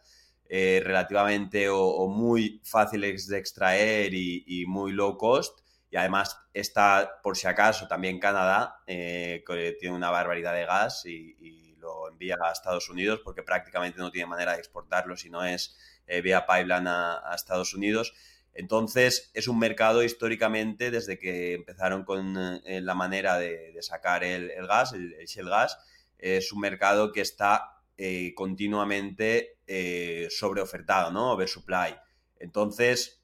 Eh, 0.52 0.82
relativamente 0.82 1.68
o, 1.68 2.08
muy 2.08 2.60
fáciles 2.64 3.28
de 3.28 3.38
extraer 3.38 4.12
y, 4.12 4.64
muy 4.66 4.90
low 4.90 5.16
cost. 5.16 5.60
Y 5.92 5.96
además 5.96 6.36
está, 6.52 7.20
por 7.22 7.36
si 7.36 7.46
acaso, 7.46 7.86
también 7.86 8.18
Canadá, 8.18 8.82
eh, 8.88 9.44
que 9.46 9.76
tiene 9.78 9.94
una 9.94 10.10
barbaridad 10.10 10.52
de 10.54 10.66
gas 10.66 11.06
y, 11.06 11.76
lo 11.78 12.08
envía 12.08 12.36
a 12.44 12.52
Estados 12.52 12.90
Unidos 12.90 13.22
porque 13.24 13.42
prácticamente 13.42 13.98
no 14.00 14.10
tiene 14.10 14.26
manera 14.26 14.52
de 14.52 14.58
exportarlo 14.58 15.16
si 15.16 15.30
no 15.30 15.46
es 15.46 15.78
eh, 16.06 16.20
vía 16.20 16.44
pipeline 16.44 16.88
a, 16.88 17.32
Estados 17.34 17.72
Unidos. 17.72 18.12
Entonces, 18.52 19.30
es 19.34 19.46
un 19.46 19.58
mercado 19.58 20.02
históricamente, 20.02 20.90
desde 20.90 21.18
que 21.18 21.54
empezaron 21.54 22.04
con 22.04 22.60
la 22.64 22.94
manera 22.94 23.38
de, 23.38 23.72
sacar 23.82 24.24
el, 24.24 24.66
gas, 24.66 24.92
el, 24.94 25.14
el 25.14 25.26
shell 25.26 25.48
gas, 25.48 25.78
es 26.18 26.52
un 26.52 26.60
mercado 26.60 27.12
que 27.12 27.20
está 27.20 27.79
eh, 28.02 28.32
continuamente 28.34 29.58
eh, 29.66 30.26
sobreofertado, 30.30 31.10
¿no? 31.12 31.32
Oversupply. 31.32 31.94
Entonces, 32.38 33.20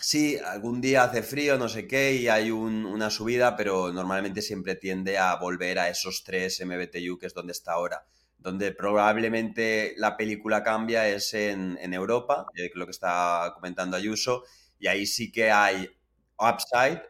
sí, 0.00 0.36
algún 0.44 0.80
día 0.80 1.04
hace 1.04 1.22
frío, 1.22 1.56
no 1.56 1.68
sé 1.68 1.86
qué, 1.86 2.14
y 2.16 2.26
hay 2.26 2.50
una 2.50 3.10
subida, 3.10 3.54
pero 3.54 3.92
normalmente 3.92 4.42
siempre 4.42 4.74
tiende 4.74 5.18
a 5.18 5.36
volver 5.36 5.78
a 5.78 5.88
esos 5.88 6.24
3 6.24 6.62
MBTU, 6.66 7.16
que 7.16 7.26
es 7.26 7.32
donde 7.32 7.52
está 7.52 7.74
ahora. 7.74 8.08
Donde 8.38 8.72
probablemente 8.72 9.94
la 9.98 10.16
película 10.16 10.64
cambia 10.64 11.08
es 11.08 11.32
en, 11.34 11.78
Europa, 11.94 12.46
eh, 12.56 12.72
lo 12.74 12.86
que 12.86 12.90
está 12.90 13.52
comentando 13.54 13.96
Ayuso, 13.96 14.42
y 14.80 14.88
ahí 14.88 15.06
sí 15.06 15.30
que 15.30 15.52
hay 15.52 15.88
upside, 16.36 17.02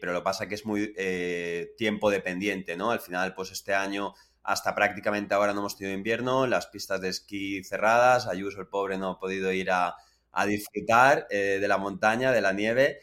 pero 0.00 0.12
lo 0.12 0.20
que 0.20 0.24
pasa 0.24 0.48
que 0.48 0.54
es 0.54 0.64
muy 0.64 0.94
tiempo 1.76 2.08
dependiente, 2.08 2.76
¿no? 2.76 2.92
Al 2.92 3.00
final, 3.00 3.34
pues 3.34 3.50
este 3.50 3.74
año 3.74 4.14
hasta 4.42 4.74
prácticamente 4.74 5.34
ahora 5.34 5.52
no 5.52 5.60
hemos 5.60 5.76
tenido 5.76 5.96
invierno, 5.96 6.46
las 6.46 6.66
pistas 6.66 7.00
de 7.00 7.08
esquí 7.08 7.62
cerradas, 7.64 8.26
Ayuso 8.26 8.60
el 8.60 8.66
pobre 8.66 8.98
no 8.98 9.10
ha 9.10 9.18
podido 9.18 9.52
ir 9.52 9.70
a, 9.70 9.96
disfrutar 10.46 11.26
eh, 11.30 11.58
de 11.60 11.68
la 11.68 11.78
montaña, 11.78 12.32
de 12.32 12.40
la 12.40 12.52
nieve. 12.52 13.00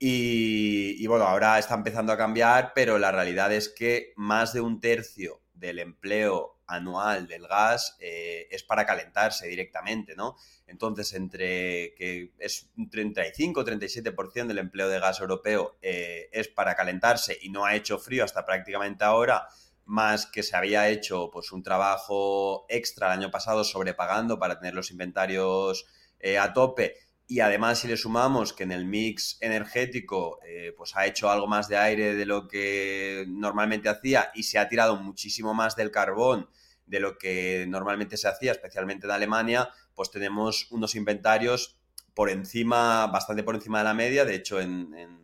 Y, 0.00 1.04
bueno, 1.08 1.24
ahora 1.24 1.58
está 1.58 1.74
empezando 1.74 2.12
a 2.12 2.16
cambiar, 2.16 2.72
pero 2.72 2.98
la 2.98 3.10
realidad 3.10 3.52
es 3.52 3.68
que 3.68 4.12
más 4.16 4.52
de 4.52 4.60
un 4.60 4.80
tercio 4.80 5.42
del 5.54 5.80
empleo 5.80 6.60
anual 6.68 7.26
del 7.26 7.48
gas 7.48 7.96
eh, 7.98 8.46
es 8.50 8.62
para 8.62 8.86
calentarse 8.86 9.48
directamente, 9.48 10.14
¿no? 10.14 10.36
Entonces, 10.66 11.14
entre 11.14 11.94
que 11.96 12.32
es 12.38 12.68
un 12.76 12.90
35-37% 12.90 14.46
del 14.46 14.58
empleo 14.58 14.88
de 14.88 15.00
gas 15.00 15.18
europeo 15.20 15.78
eh, 15.82 16.28
es 16.30 16.46
para 16.46 16.76
calentarse 16.76 17.36
y 17.40 17.48
no 17.48 17.64
ha 17.64 17.74
hecho 17.74 17.98
frío 17.98 18.22
hasta 18.22 18.44
prácticamente 18.44 19.02
ahora, 19.02 19.48
más 19.88 20.26
que 20.26 20.42
se 20.42 20.54
había 20.54 20.88
hecho 20.90 21.30
pues 21.32 21.50
un 21.50 21.62
trabajo 21.62 22.66
extra 22.68 23.06
el 23.06 23.20
año 23.20 23.30
pasado 23.30 23.64
sobrepagando 23.64 24.38
para 24.38 24.58
tener 24.58 24.74
los 24.74 24.90
inventarios 24.90 25.86
eh, 26.20 26.38
a 26.38 26.52
tope. 26.52 26.96
Y 27.26 27.40
además 27.40 27.78
si 27.78 27.88
le 27.88 27.96
sumamos 27.96 28.52
que 28.52 28.64
en 28.64 28.72
el 28.72 28.84
mix 28.84 29.38
energético 29.40 30.40
eh, 30.46 30.74
pues 30.76 30.94
ha 30.94 31.06
hecho 31.06 31.30
algo 31.30 31.46
más 31.46 31.68
de 31.68 31.78
aire 31.78 32.14
de 32.14 32.26
lo 32.26 32.48
que 32.48 33.24
normalmente 33.28 33.88
hacía 33.88 34.30
y 34.34 34.42
se 34.42 34.58
ha 34.58 34.68
tirado 34.68 34.96
muchísimo 34.96 35.54
más 35.54 35.74
del 35.74 35.90
carbón 35.90 36.50
de 36.84 37.00
lo 37.00 37.16
que 37.16 37.66
normalmente 37.68 38.16
se 38.16 38.28
hacía, 38.28 38.52
especialmente 38.52 39.06
en 39.06 39.12
Alemania, 39.12 39.70
pues 39.94 40.10
tenemos 40.10 40.70
unos 40.70 40.94
inventarios 40.94 41.78
por 42.14 42.30
encima, 42.30 43.06
bastante 43.06 43.42
por 43.42 43.54
encima 43.54 43.78
de 43.78 43.84
la 43.84 43.94
media, 43.94 44.24
de 44.24 44.34
hecho 44.34 44.60
en, 44.60 45.17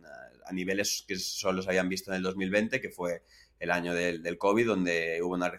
a 0.45 0.53
niveles 0.53 1.03
que 1.07 1.17
solo 1.17 1.61
se 1.61 1.69
habían 1.69 1.89
visto 1.89 2.11
en 2.11 2.17
el 2.17 2.23
2020, 2.23 2.81
que 2.81 2.89
fue 2.89 3.23
el 3.59 3.71
año 3.71 3.93
del, 3.93 4.21
del 4.21 4.37
COVID, 4.37 4.67
donde 4.67 5.19
hubo 5.21 5.33
una 5.33 5.51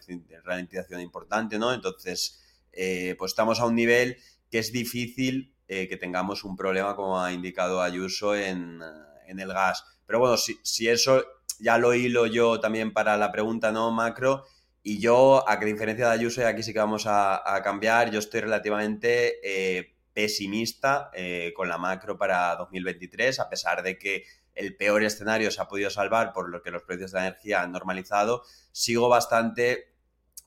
ralentización 0.45 1.01
importante, 1.01 1.59
¿no? 1.59 1.73
Entonces, 1.73 2.43
eh, 2.73 3.15
pues 3.19 3.33
estamos 3.33 3.59
a 3.61 3.67
un 3.67 3.75
nivel 3.75 4.19
que 4.51 4.59
es 4.59 4.73
difícil 4.73 5.55
eh, 5.67 5.89
que 5.89 5.97
tengamos 5.97 6.45
un 6.45 6.57
problema, 6.57 6.95
como 6.95 7.21
ha 7.21 7.33
indicado 7.33 7.83
Ayuso, 7.83 8.37
en, 8.37 8.81
en 9.27 9.41
el 9.41 9.49
gas. 9.49 9.85
Pero 10.07 10.21
bueno, 10.21 10.37
si, 10.37 10.59
si, 10.63 10.89
eso 10.89 11.25
ya 11.59 11.79
lo 11.79 11.95
hilo 11.95 12.27
yo 12.27 12.61
también 12.61 12.93
para 12.93 13.17
la 13.17 13.33
pregunta, 13.33 13.73
¿no? 13.73 13.91
Macro. 13.91 14.45
Y 14.83 15.01
yo, 15.01 15.49
a 15.49 15.59
que 15.59 15.67
diferencia 15.67 16.07
de 16.07 16.13
Ayuso, 16.13 16.43
y 16.43 16.45
aquí 16.45 16.63
sí 16.63 16.73
que 16.73 16.79
vamos 16.79 17.05
a, 17.07 17.43
cambiar, 17.65 18.13
yo 18.13 18.21
estoy 18.21 18.43
relativamente 18.43 19.41
eh, 19.43 19.97
pesimista 20.13 21.11
con 21.57 21.69
la 21.69 21.77
macro 21.77 22.17
para 22.17 22.55
2023, 22.55 23.41
a 23.41 23.49
pesar 23.49 23.83
de 23.83 23.99
que 23.99 24.23
el 24.57 24.75
peor 24.75 25.05
escenario 25.05 25.51
se 25.51 25.61
ha 25.61 25.69
podido 25.69 25.91
salvar 25.91 26.33
por 26.33 26.49
lo 26.49 26.63
que 26.63 26.71
los 26.71 26.83
precios 26.83 27.13
de 27.13 27.19
la 27.19 27.27
energía 27.29 27.63
han 27.63 27.73
normalizado, 27.73 28.43
sigo 28.73 29.09
bastante 29.09 29.93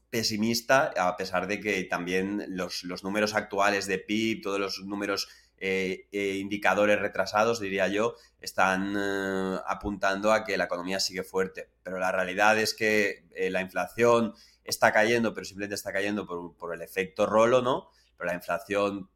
pesimista, 0.10 0.92
a 0.98 1.16
pesar 1.16 1.48
de 1.48 1.60
que 1.60 1.84
también 1.84 2.46
los, 2.50 2.84
números 3.04 3.36
actuales 3.36 3.86
de 3.86 4.00
PIB, 4.00 4.42
todos 4.42 4.60
los 4.60 4.80
números 4.80 5.30
eh, 5.58 6.08
eh, 6.12 6.38
indicadores 6.38 7.00
retrasados, 7.00 7.60
diría 7.60 7.88
yo, 7.88 8.16
están 8.42 8.96
eh, 8.98 9.60
apuntando 9.68 10.34
a 10.34 10.44
que 10.44 10.58
la 10.58 10.64
economía 10.66 11.00
sigue 11.00 11.24
fuerte. 11.24 11.70
Pero 11.84 12.00
la 12.00 12.12
realidad 12.12 12.58
es 12.58 12.74
que 12.74 13.26
la 13.52 13.62
inflación 13.62 14.34
está 14.64 14.92
cayendo, 14.92 15.34
pero 15.34 15.46
simplemente 15.46 15.76
está 15.76 15.94
cayendo 15.94 16.26
por, 16.26 16.56
por 16.56 16.74
el 16.74 16.82
efecto 16.82 17.26
rolo, 17.26 17.62
¿no? 17.62 17.90
Pero 18.18 18.30
la 18.30 18.36
inflación 18.36 19.10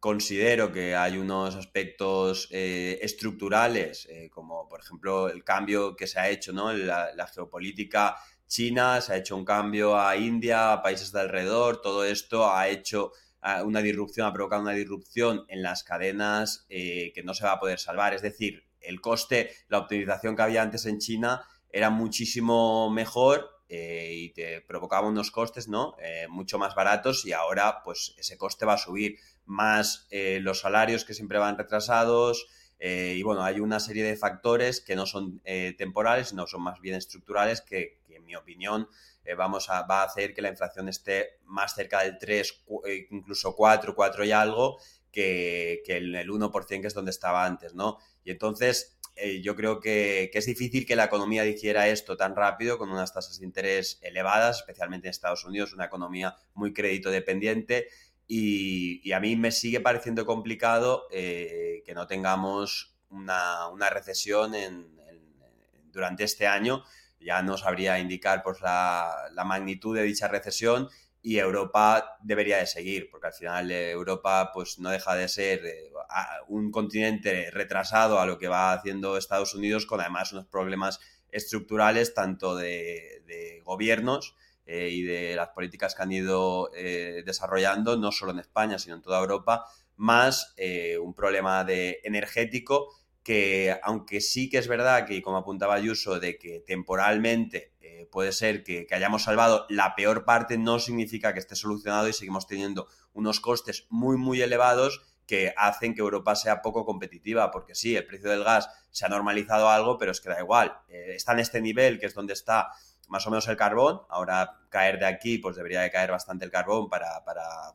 considero 0.00 0.72
que 0.72 0.94
hay 0.94 1.18
unos 1.18 1.56
aspectos 1.56 2.48
eh, 2.50 2.98
estructurales, 3.02 4.06
eh, 4.10 4.30
como 4.30 4.68
por 4.68 4.80
ejemplo 4.80 5.28
el 5.28 5.42
cambio 5.44 5.96
que 5.96 6.06
se 6.06 6.20
ha 6.20 6.28
hecho 6.28 6.52
¿no? 6.52 6.72
la, 6.72 7.26
geopolítica 7.34 8.16
china, 8.46 9.00
se 9.00 9.12
ha 9.12 9.16
hecho 9.16 9.36
un 9.36 9.44
cambio 9.44 9.98
a 9.98 10.16
India, 10.16 10.72
a 10.72 10.82
países 10.82 11.12
de 11.12 11.20
alrededor, 11.20 11.82
todo 11.82 12.04
esto 12.04 12.50
ha 12.50 12.68
hecho 12.68 13.12
ah, 13.42 13.62
una 13.64 13.82
disrupción, 13.82 14.26
ha 14.26 14.32
provocado 14.32 14.62
una 14.62 14.72
disrupción 14.72 15.44
en 15.48 15.62
las 15.62 15.82
cadenas 15.82 16.64
eh, 16.68 17.12
que 17.14 17.22
no 17.22 17.34
se 17.34 17.44
va 17.44 17.52
a 17.52 17.60
poder 17.60 17.78
salvar. 17.78 18.14
Es 18.14 18.22
decir, 18.22 18.64
el 18.80 19.00
coste, 19.00 19.50
la 19.68 19.78
optimización 19.78 20.36
que 20.36 20.42
había 20.42 20.62
antes 20.62 20.86
en 20.86 20.98
China 20.98 21.44
era 21.70 21.90
muchísimo 21.90 22.90
mejor 22.90 23.57
y 23.70 24.30
te 24.30 24.62
provocaba 24.62 25.06
unos 25.06 25.30
costes 25.30 25.68
¿no? 25.68 25.94
mucho 26.30 26.58
más 26.58 26.74
baratos 26.74 27.26
y 27.26 27.32
ahora 27.32 27.82
pues 27.84 28.14
ese 28.16 28.38
coste 28.38 28.64
va 28.64 28.74
a 28.74 28.78
subir 28.78 29.18
más 29.48 30.06
eh, 30.10 30.38
los 30.42 30.60
salarios 30.60 31.04
que 31.04 31.14
siempre 31.14 31.38
van 31.38 31.58
retrasados. 31.58 32.46
Eh, 32.78 33.14
y 33.16 33.22
bueno, 33.22 33.42
hay 33.42 33.58
una 33.58 33.80
serie 33.80 34.04
de 34.04 34.16
factores 34.16 34.80
que 34.80 34.94
no 34.94 35.06
son 35.06 35.40
eh, 35.44 35.74
temporales, 35.76 36.28
sino 36.28 36.46
son 36.46 36.62
más 36.62 36.80
bien 36.80 36.94
estructurales, 36.94 37.60
que, 37.62 37.98
en 38.08 38.24
mi 38.24 38.36
opinión 38.36 38.88
vamos 39.36 39.68
a, 39.68 39.82
va 39.82 40.00
a 40.00 40.04
hacer 40.04 40.32
que 40.32 40.40
la 40.40 40.48
inflación 40.48 40.88
esté 40.88 41.38
más 41.44 41.74
cerca 41.74 42.02
del 42.02 42.16
3, 42.18 42.64
incluso 43.10 43.54
4, 43.54 43.94
4 43.94 44.24
y 44.24 44.32
algo, 44.32 44.78
que, 45.12 45.82
que 45.84 45.98
el 45.98 46.14
1% 46.14 46.80
que 46.80 46.86
es 46.86 46.94
donde 46.94 47.10
estaba 47.10 47.44
antes, 47.44 47.74
¿no? 47.74 47.98
Y 48.24 48.30
entonces 48.30 48.97
eh, 49.20 49.40
yo 49.42 49.56
creo 49.56 49.80
que, 49.80 50.30
es 50.32 50.46
difícil 50.46 50.86
que 50.86 50.96
la 50.96 51.04
economía 51.04 51.42
digiera 51.42 51.88
esto 51.88 52.16
tan 52.16 52.36
rápido 52.36 52.78
con 52.78 52.90
unas 52.90 53.12
tasas 53.12 53.40
de 53.40 53.46
interés 53.46 53.98
elevadas, 54.02 54.58
especialmente 54.58 55.08
en 55.08 55.10
Estados 55.10 55.44
Unidos, 55.44 55.72
una 55.72 55.86
economía 55.86 56.36
muy 56.54 56.72
crédito 56.72 57.10
dependiente. 57.10 57.88
Y, 58.26 59.10
a 59.12 59.20
mí 59.20 59.36
me 59.36 59.50
sigue 59.50 59.80
pareciendo 59.80 60.24
complicado 60.24 61.08
eh, 61.10 61.82
que 61.84 61.94
no 61.94 62.06
tengamos 62.06 62.94
una, 63.10 63.90
recesión 63.90 64.52
durante 65.90 66.24
este 66.24 66.46
año. 66.46 66.84
Ya 67.20 67.42
no 67.42 67.56
sabría 67.56 67.98
indicar 67.98 68.42
pues, 68.42 68.60
la, 68.60 69.30
la 69.32 69.44
magnitud 69.44 69.96
de 69.96 70.04
dicha 70.04 70.28
recesión 70.28 70.88
y 71.28 71.38
Europa 71.38 72.16
debería 72.22 72.56
de 72.56 72.66
seguir, 72.66 73.10
porque 73.10 73.26
al 73.26 73.34
final 73.34 73.70
eh, 73.70 73.90
Europa 73.90 74.50
pues 74.54 74.78
no 74.78 74.88
deja 74.88 75.14
de 75.14 75.28
ser 75.28 75.66
eh, 75.66 75.90
un 76.48 76.70
continente 76.70 77.50
retrasado 77.50 78.18
a 78.18 78.24
lo 78.24 78.38
que 78.38 78.48
va 78.48 78.72
haciendo 78.72 79.18
Estados 79.18 79.54
Unidos, 79.54 79.84
con 79.84 80.00
además 80.00 80.32
unos 80.32 80.46
problemas 80.46 81.00
estructurales 81.30 82.14
tanto 82.14 82.56
de, 82.56 83.60
gobiernos 83.62 84.36
eh, 84.64 84.88
y 84.90 85.02
de 85.02 85.36
las 85.36 85.50
políticas 85.50 85.94
que 85.94 86.02
han 86.02 86.12
ido 86.12 86.70
desarrollando, 87.26 87.98
no 87.98 88.10
solo 88.10 88.32
en 88.32 88.38
España, 88.38 88.78
sino 88.78 88.96
en 88.96 89.02
toda 89.02 89.20
Europa, 89.20 89.66
más 89.96 90.54
un 91.02 91.12
problema 91.12 91.62
de 91.64 92.00
energético 92.04 92.88
que 93.28 93.78
aunque 93.82 94.22
sí 94.22 94.48
que 94.48 94.56
es 94.56 94.68
verdad 94.68 95.06
que, 95.06 95.20
como 95.20 95.36
apuntaba 95.36 95.74
Ayuso, 95.74 96.18
de 96.18 96.38
que 96.38 96.60
temporalmente 96.60 97.74
puede 98.10 98.32
ser 98.32 98.64
que, 98.64 98.86
hayamos 98.90 99.24
salvado 99.24 99.66
la 99.68 99.94
peor 99.94 100.24
parte, 100.24 100.56
no 100.56 100.78
significa 100.78 101.34
que 101.34 101.38
esté 101.38 101.54
solucionado 101.54 102.08
y 102.08 102.14
seguimos 102.14 102.46
teniendo 102.46 102.88
unos 103.12 103.40
costes 103.40 103.86
muy, 103.90 104.16
muy 104.16 104.40
elevados 104.40 105.02
que 105.26 105.52
hacen 105.58 105.94
que 105.94 106.00
Europa 106.00 106.36
sea 106.36 106.62
poco 106.62 106.86
competitiva, 106.86 107.50
porque 107.50 107.74
sí, 107.74 107.94
el 107.94 108.06
precio 108.06 108.30
del 108.30 108.44
gas 108.44 108.70
se 108.90 109.04
ha 109.04 109.10
normalizado 109.10 109.68
algo, 109.68 109.98
pero 109.98 110.12
es 110.12 110.22
que 110.22 110.30
da 110.30 110.40
igual, 110.40 110.78
eh, 110.88 111.12
está 111.14 111.32
en 111.32 111.40
este 111.40 111.60
nivel, 111.60 112.00
que 112.00 112.06
es 112.06 112.14
donde 112.14 112.32
está 112.32 112.70
más 113.08 113.26
o 113.26 113.30
menos 113.30 113.46
el 113.48 113.58
carbón, 113.58 114.00
ahora 114.08 114.62
caer 114.70 114.98
de 114.98 115.04
aquí, 115.04 115.36
pues 115.36 115.54
debería 115.54 115.82
de 115.82 115.90
caer 115.90 116.12
bastante 116.12 116.46
el 116.46 116.50
carbón 116.50 116.88
para, 116.88 117.20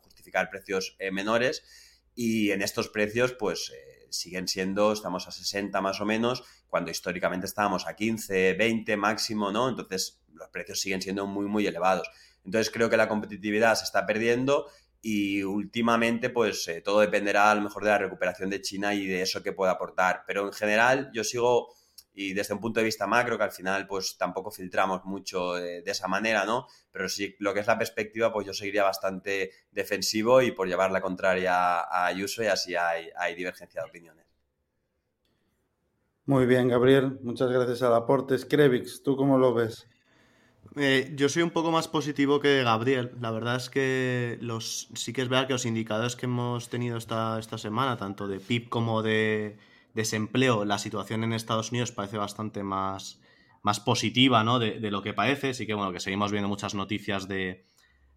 justificar 0.01 0.49
precios 0.49 0.95
eh, 0.97 1.11
menores, 1.11 1.63
y 2.15 2.49
en 2.49 2.63
estos 2.63 2.89
precios, 2.89 3.33
pues... 3.33 3.71
Siguen 4.13 4.47
siendo, 4.47 4.93
estamos 4.93 5.27
a 5.27 5.31
60 5.31 5.81
más 5.81 6.01
o 6.01 6.05
menos, 6.05 6.43
cuando 6.67 6.91
históricamente 6.91 7.45
estábamos 7.45 7.87
a 7.87 7.95
15, 7.95 8.53
20 8.53 8.97
máximo, 8.97 9.51
¿no? 9.51 9.69
Entonces 9.69 10.21
los 10.33 10.49
precios 10.49 10.79
siguen 10.79 11.01
siendo 11.01 11.25
muy, 11.25 11.47
muy 11.47 11.67
elevados. 11.67 12.09
Entonces 12.45 12.71
creo 12.71 12.89
que 12.89 12.97
la 12.97 13.07
competitividad 13.07 13.75
se 13.75 13.85
está 13.85 14.05
perdiendo 14.05 14.67
y 15.01 15.43
últimamente 15.43 16.29
pues 16.29 16.67
eh, 16.67 16.81
todo 16.81 17.01
dependerá 17.01 17.51
a 17.51 17.55
lo 17.55 17.61
mejor 17.61 17.83
de 17.83 17.89
la 17.89 17.97
recuperación 17.97 18.49
de 18.49 18.61
China 18.61 18.93
y 18.93 19.05
de 19.05 19.21
eso 19.21 19.43
que 19.43 19.51
pueda 19.51 19.71
aportar. 19.73 20.23
Pero 20.25 20.45
en 20.47 20.53
general 20.53 21.11
yo 21.13 21.23
sigo, 21.23 21.73
y 22.13 22.33
desde 22.33 22.53
un 22.53 22.59
punto 22.59 22.79
de 22.79 22.85
vista 22.85 23.07
macro, 23.07 23.37
que 23.37 23.43
al 23.43 23.51
final 23.51 23.87
pues 23.87 24.17
tampoco 24.17 24.51
filtramos 24.51 25.03
mucho 25.05 25.53
de, 25.53 25.83
esa 25.85 26.07
manera, 26.07 26.45
¿no? 26.45 26.67
Pero 26.91 27.09
sí, 27.09 27.35
lo 27.39 27.53
que 27.53 27.61
es 27.61 27.67
la 27.67 27.77
perspectiva 27.77 28.31
pues 28.31 28.45
yo 28.45 28.53
seguiría 28.53 28.83
bastante 28.83 29.51
defensivo 29.71 30.41
y 30.41 30.51
por 30.51 30.67
llevar 30.67 30.91
la 30.91 31.01
contraria 31.01 31.79
a 31.79 32.05
Ayuso 32.05 32.43
y 32.43 32.47
así 32.47 32.75
hay, 32.75 33.09
hay 33.17 33.35
divergencia 33.35 33.81
de 33.81 33.89
opiniones. 33.89 34.25
Muy 36.25 36.45
bien, 36.45 36.69
Gabriel. 36.69 37.19
Muchas 37.21 37.51
gracias 37.51 37.81
al 37.81 37.93
aporte. 37.95 38.37
Skrevix, 38.37 39.03
¿tú 39.03 39.17
cómo 39.17 39.37
lo 39.37 39.53
ves? 39.53 39.87
Eh, 40.75 41.11
yo 41.15 41.29
soy 41.29 41.43
un 41.43 41.51
poco 41.51 41.71
más 41.71 41.87
positivo 41.87 42.39
que 42.39 42.63
Gabriel. 42.63 43.11
La 43.19 43.31
verdad 43.31 43.57
es 43.57 43.69
que 43.69 44.37
los, 44.41 44.87
sí 44.93 45.13
que 45.13 45.21
es 45.21 45.29
verdad 45.29 45.47
que 45.47 45.53
los 45.53 45.65
indicadores 45.65 46.15
que 46.15 46.25
hemos 46.25 46.69
tenido 46.69 46.97
esta, 46.97 47.37
esta 47.39 47.57
semana, 47.57 47.97
tanto 47.97 48.27
de 48.27 48.39
PIB 48.39 48.69
como 48.69 49.03
de 49.03 49.57
desempleo, 49.93 50.65
la 50.65 50.77
situación 50.77 51.23
en 51.23 51.33
Estados 51.33 51.71
Unidos 51.71 51.91
parece 51.91 52.17
bastante 52.17 52.63
más, 52.63 53.21
más 53.61 53.79
positiva 53.79 54.43
¿no? 54.43 54.59
de, 54.59 54.79
lo 54.91 55.01
que 55.01 55.13
parece. 55.13 55.53
Sí 55.53 55.65
que 55.65 55.73
bueno, 55.73 55.91
que 55.91 55.99
seguimos 55.99 56.31
viendo 56.31 56.49
muchas 56.49 56.75
noticias 56.75 57.27
de, 57.27 57.65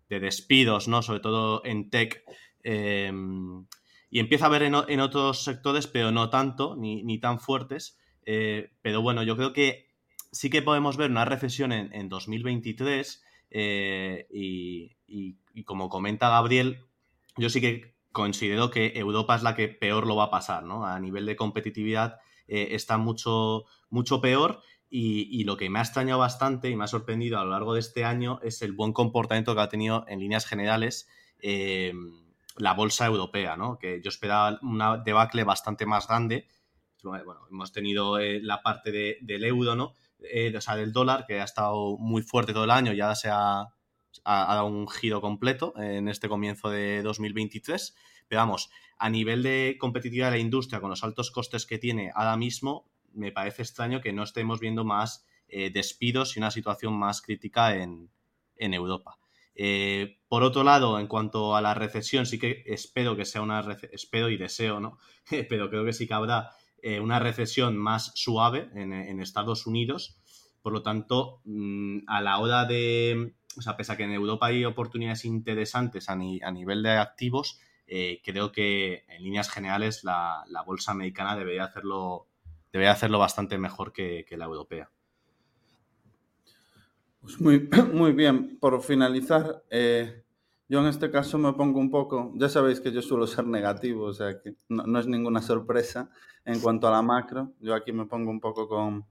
despidos, 0.09 0.89
¿no? 0.89 1.03
Sobre 1.03 1.21
todo 1.21 1.63
en 1.65 1.91
tech. 1.91 2.23
Em, 2.63 3.67
y 4.11 4.21
empieza 4.21 4.47
a 4.47 4.49
haber 4.49 4.63
en, 4.63 5.01
otros 5.01 5.45
sectores, 5.45 5.87
pero 5.87 6.11
no 6.13 6.31
tanto, 6.31 6.77
ni, 6.77 7.03
ni 7.03 7.19
tan 7.19 7.41
fuertes. 7.41 7.99
Eh, 8.25 8.71
pero 8.83 9.03
bueno, 9.03 9.23
yo 9.23 9.37
creo 9.37 9.53
que 9.53 9.87
sí 10.33 10.51
que 10.51 10.63
podemos 10.63 10.97
ver 10.97 11.11
una 11.11 11.25
recesión 11.25 11.73
en, 11.73 12.09
2023 12.09 13.25
eh, 13.51 14.27
y, 14.31 15.65
como 15.65 15.89
comenta 15.89 16.29
Gabriel, 16.29 16.81
yo 17.37 17.49
sí 17.49 17.61
que 17.61 17.96
considero 18.17 18.71
que 18.71 18.93
Europa 18.95 19.37
es 19.37 19.43
la 19.43 19.55
que 19.55 19.69
peor 19.69 20.07
lo 20.07 20.17
va 20.17 20.25
a 20.25 20.31
pasar, 20.31 20.65
¿no? 20.65 20.87
A 20.87 20.99
nivel 20.99 21.27
de 21.27 21.37
competitividad 21.37 22.19
eh, 22.49 22.69
está 22.71 22.97
mucho, 22.97 23.67
mucho 23.91 24.23
peor 24.23 24.63
y, 24.89 25.45
lo 25.45 25.59
que 25.59 25.69
me 25.69 25.81
ha 25.81 25.83
extrañado 25.83 26.21
bastante 26.21 26.71
y 26.71 26.77
me 26.77 26.85
ha 26.85 26.87
sorprendido 26.87 27.39
a 27.39 27.45
lo 27.45 27.51
largo 27.51 27.75
de 27.75 27.81
este 27.81 28.07
año 28.07 28.41
es 28.43 28.63
el 28.63 28.73
buen 28.73 28.95
comportamiento 28.95 29.55
que 29.55 29.61
ha 29.61 29.69
tenido 29.69 30.07
en 30.09 30.21
líneas 30.21 30.47
generales 30.47 31.11
eh, 31.41 31.93
la 32.57 32.73
bolsa 32.73 33.05
europea, 33.05 33.59
¿no? 33.59 33.79
Que 33.79 34.01
yo 34.03 34.09
esperaba 34.09 34.59
una 34.63 34.97
debacle 34.97 35.45
bastante 35.45 35.85
más 35.85 36.09
grande. 36.09 36.49
Bueno, 37.03 37.47
hemos 37.51 37.71
tenido 37.71 38.19
la 38.19 38.63
parte 38.63 39.19
del 39.21 39.45
euro, 39.45 39.77
¿no? 39.77 39.95
eh, 40.21 40.57
o 40.57 40.61
sea, 40.63 40.77
del 40.77 40.93
dólar, 40.93 41.27
que 41.27 41.41
ha 41.41 41.45
estado 41.45 41.99
muy 41.99 42.23
fuerte 42.23 42.55
todo 42.55 42.65
el 42.65 42.71
año, 42.71 42.95
ya 42.95 43.15
se 43.15 43.29
ha, 43.31 43.69
dado 44.25 44.67
un 44.67 44.89
giro 44.89 45.21
completo 45.21 45.75
en 45.77 46.09
este 46.09 46.29
comienzo 46.29 46.71
de 46.71 47.03
2023. 47.03 47.95
Pero 48.29 48.41
vamos, 48.41 48.71
a 48.99 49.11
nivel 49.11 49.43
de 49.43 49.77
competitividad 49.79 50.31
de 50.31 50.39
la 50.39 50.43
industria, 50.43 50.81
con 50.81 50.91
los 50.91 51.05
altos 51.05 51.31
costes 51.31 51.67
que 51.67 51.79
tiene 51.79 52.11
ahora 52.15 52.37
mismo, 52.37 52.89
me 53.13 53.33
parece 53.33 53.63
extraño 53.63 54.01
que 54.01 54.13
no 54.13 54.23
estemos 54.23 54.61
viendo 54.61 54.85
más 54.85 55.27
eh, 55.49 55.71
despidos 55.71 56.37
y 56.37 56.41
una 56.41 56.51
situación 56.51 56.95
más 56.95 57.23
crítica 57.23 57.77
en, 57.77 58.11
Europa. 58.59 59.19
Eh, 59.55 60.19
por 60.29 60.43
otro 60.43 60.65
lado, 60.65 60.99
en 60.99 61.07
cuanto 61.07 61.57
a 61.57 61.61
la 61.61 61.75
recesión, 61.75 62.27
sí 62.27 62.39
que 62.39 62.65
espero 62.67 63.17
que 63.17 63.25
sea 63.25 63.43
una 63.43 63.65
espero 63.93 64.29
y 64.31 64.37
deseo, 64.37 64.81
¿no? 64.81 64.99
Pero 65.49 65.71
creo 65.71 65.85
que 65.85 65.93
sí 65.93 66.07
que 66.07 66.15
habrá 66.15 66.51
eh, 66.83 67.01
una 67.01 67.19
recesión 67.19 67.77
más 67.77 68.13
suave 68.15 68.71
en, 68.75 69.21
Estados 69.21 69.67
Unidos. 69.67 70.19
Por 70.63 70.73
lo 70.73 70.83
tanto, 70.83 71.43
mm, 71.45 72.01
a 72.07 72.21
la 72.23 72.39
hora 72.39 72.65
de, 72.65 73.35
o 73.57 73.63
sea, 73.63 73.77
pese 73.77 73.93
a 73.93 73.97
que 73.97 74.05
en 74.05 74.13
Europa 74.13 74.47
hay 74.47 74.65
oportunidades 74.65 75.25
interesantes 75.25 76.09
a, 76.09 76.17
nivel 76.17 76.83
de 76.83 76.91
activos, 76.91 77.61
eh, 77.87 78.21
creo 78.25 78.53
que 78.53 79.05
en 79.09 79.23
líneas 79.23 79.51
generales 79.51 80.05
la, 80.05 80.45
bolsa 80.67 80.93
americana 80.93 81.37
debería 81.37 81.65
hacerlo, 81.65 82.27
debería 82.73 82.93
hacerlo 82.93 83.19
bastante 83.19 83.59
mejor 83.59 83.93
que, 83.93 84.27
la 84.31 84.45
europea. 84.45 84.91
Pues 87.21 87.41
muy, 87.41 87.69
muy 87.93 88.13
bien, 88.13 88.59
por 88.59 88.83
finalizar, 88.83 89.65
eh, 89.71 90.25
yo 90.69 90.81
en 90.81 90.87
este 90.87 91.11
caso 91.11 91.39
me 91.39 91.53
pongo 91.53 91.79
un 91.79 91.91
poco, 91.91 92.33
ya 92.35 92.49
sabéis 92.49 92.81
que 92.81 92.91
yo 92.91 93.01
suelo 93.01 93.27
ser 93.27 93.47
negativo, 93.47 94.05
o 94.07 94.13
sea 94.13 94.41
que 94.41 94.57
no, 94.69 94.99
es 94.99 95.07
ninguna 95.07 95.41
sorpresa 95.41 96.11
en 96.45 96.59
cuanto 96.61 96.89
a 96.89 96.91
la 96.91 97.03
macro. 97.03 97.53
Yo 97.61 97.75
aquí 97.75 97.93
me 97.93 98.07
pongo 98.07 98.31
un 98.31 98.41
poco 98.41 98.69
con, 98.69 99.07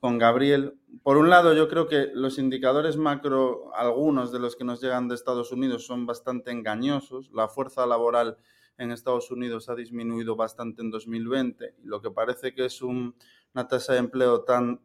con 0.00 0.18
Gabriel. 0.18 0.78
Por 1.02 1.18
un 1.18 1.30
lado, 1.30 1.52
yo 1.54 1.68
creo 1.68 1.86
que 1.86 2.08
los 2.14 2.38
indicadores 2.38 2.96
macro, 2.96 3.70
algunos 3.74 4.32
de 4.32 4.40
los 4.40 4.56
que 4.56 4.64
nos 4.64 4.80
llegan 4.80 5.08
de 5.08 5.14
Estados 5.14 5.52
Unidos, 5.52 5.86
son 5.86 6.06
bastante 6.06 6.50
engañosos. 6.50 7.30
La 7.32 7.48
fuerza 7.48 7.86
laboral 7.86 8.38
en 8.78 8.90
Estados 8.90 9.30
Unidos 9.30 9.68
ha 9.68 9.74
disminuido 9.74 10.36
bastante 10.36 10.80
en 10.80 10.90
2020 10.90 11.74
y 11.84 11.86
lo 11.86 12.00
que 12.00 12.10
parece 12.10 12.54
que 12.54 12.64
es 12.64 12.80
una 12.80 13.12
tasa 13.68 13.92
de 13.92 13.98
empleo 13.98 14.42
tan 14.42 14.80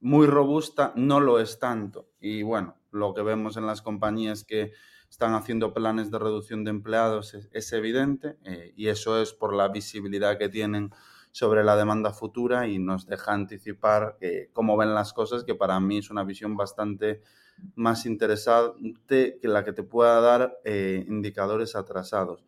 muy 0.00 0.26
robusta 0.26 0.92
no 0.94 1.20
lo 1.20 1.40
es 1.40 1.58
tanto. 1.58 2.10
Y 2.20 2.42
bueno, 2.42 2.76
lo 2.90 3.14
que 3.14 3.22
vemos 3.22 3.56
en 3.56 3.66
las 3.66 3.80
compañías 3.80 4.44
que 4.44 4.72
están 5.08 5.32
haciendo 5.32 5.72
planes 5.72 6.10
de 6.10 6.18
reducción 6.18 6.64
de 6.64 6.70
empleados 6.70 7.34
es, 7.34 7.72
evidente 7.72 8.36
eh, 8.44 8.74
y 8.76 8.88
eso 8.88 9.22
es 9.22 9.32
por 9.32 9.54
la 9.54 9.68
visibilidad 9.68 10.36
que 10.36 10.50
tienen 10.50 10.90
sobre 11.34 11.64
la 11.64 11.74
demanda 11.74 12.12
futura 12.12 12.68
y 12.68 12.78
nos 12.78 13.06
deja 13.06 13.32
anticipar 13.32 14.16
eh, 14.20 14.50
cómo 14.52 14.76
ven 14.76 14.94
las 14.94 15.12
cosas, 15.12 15.42
que 15.42 15.56
para 15.56 15.80
mí 15.80 15.98
es 15.98 16.10
una 16.10 16.22
visión 16.22 16.56
bastante 16.56 17.22
más 17.74 18.06
interesante 18.06 19.40
que 19.42 19.48
la 19.48 19.64
que 19.64 19.72
te 19.72 19.82
pueda 19.82 20.20
dar 20.20 20.60
eh, 20.64 21.04
indicadores 21.08 21.74
atrasados. 21.74 22.44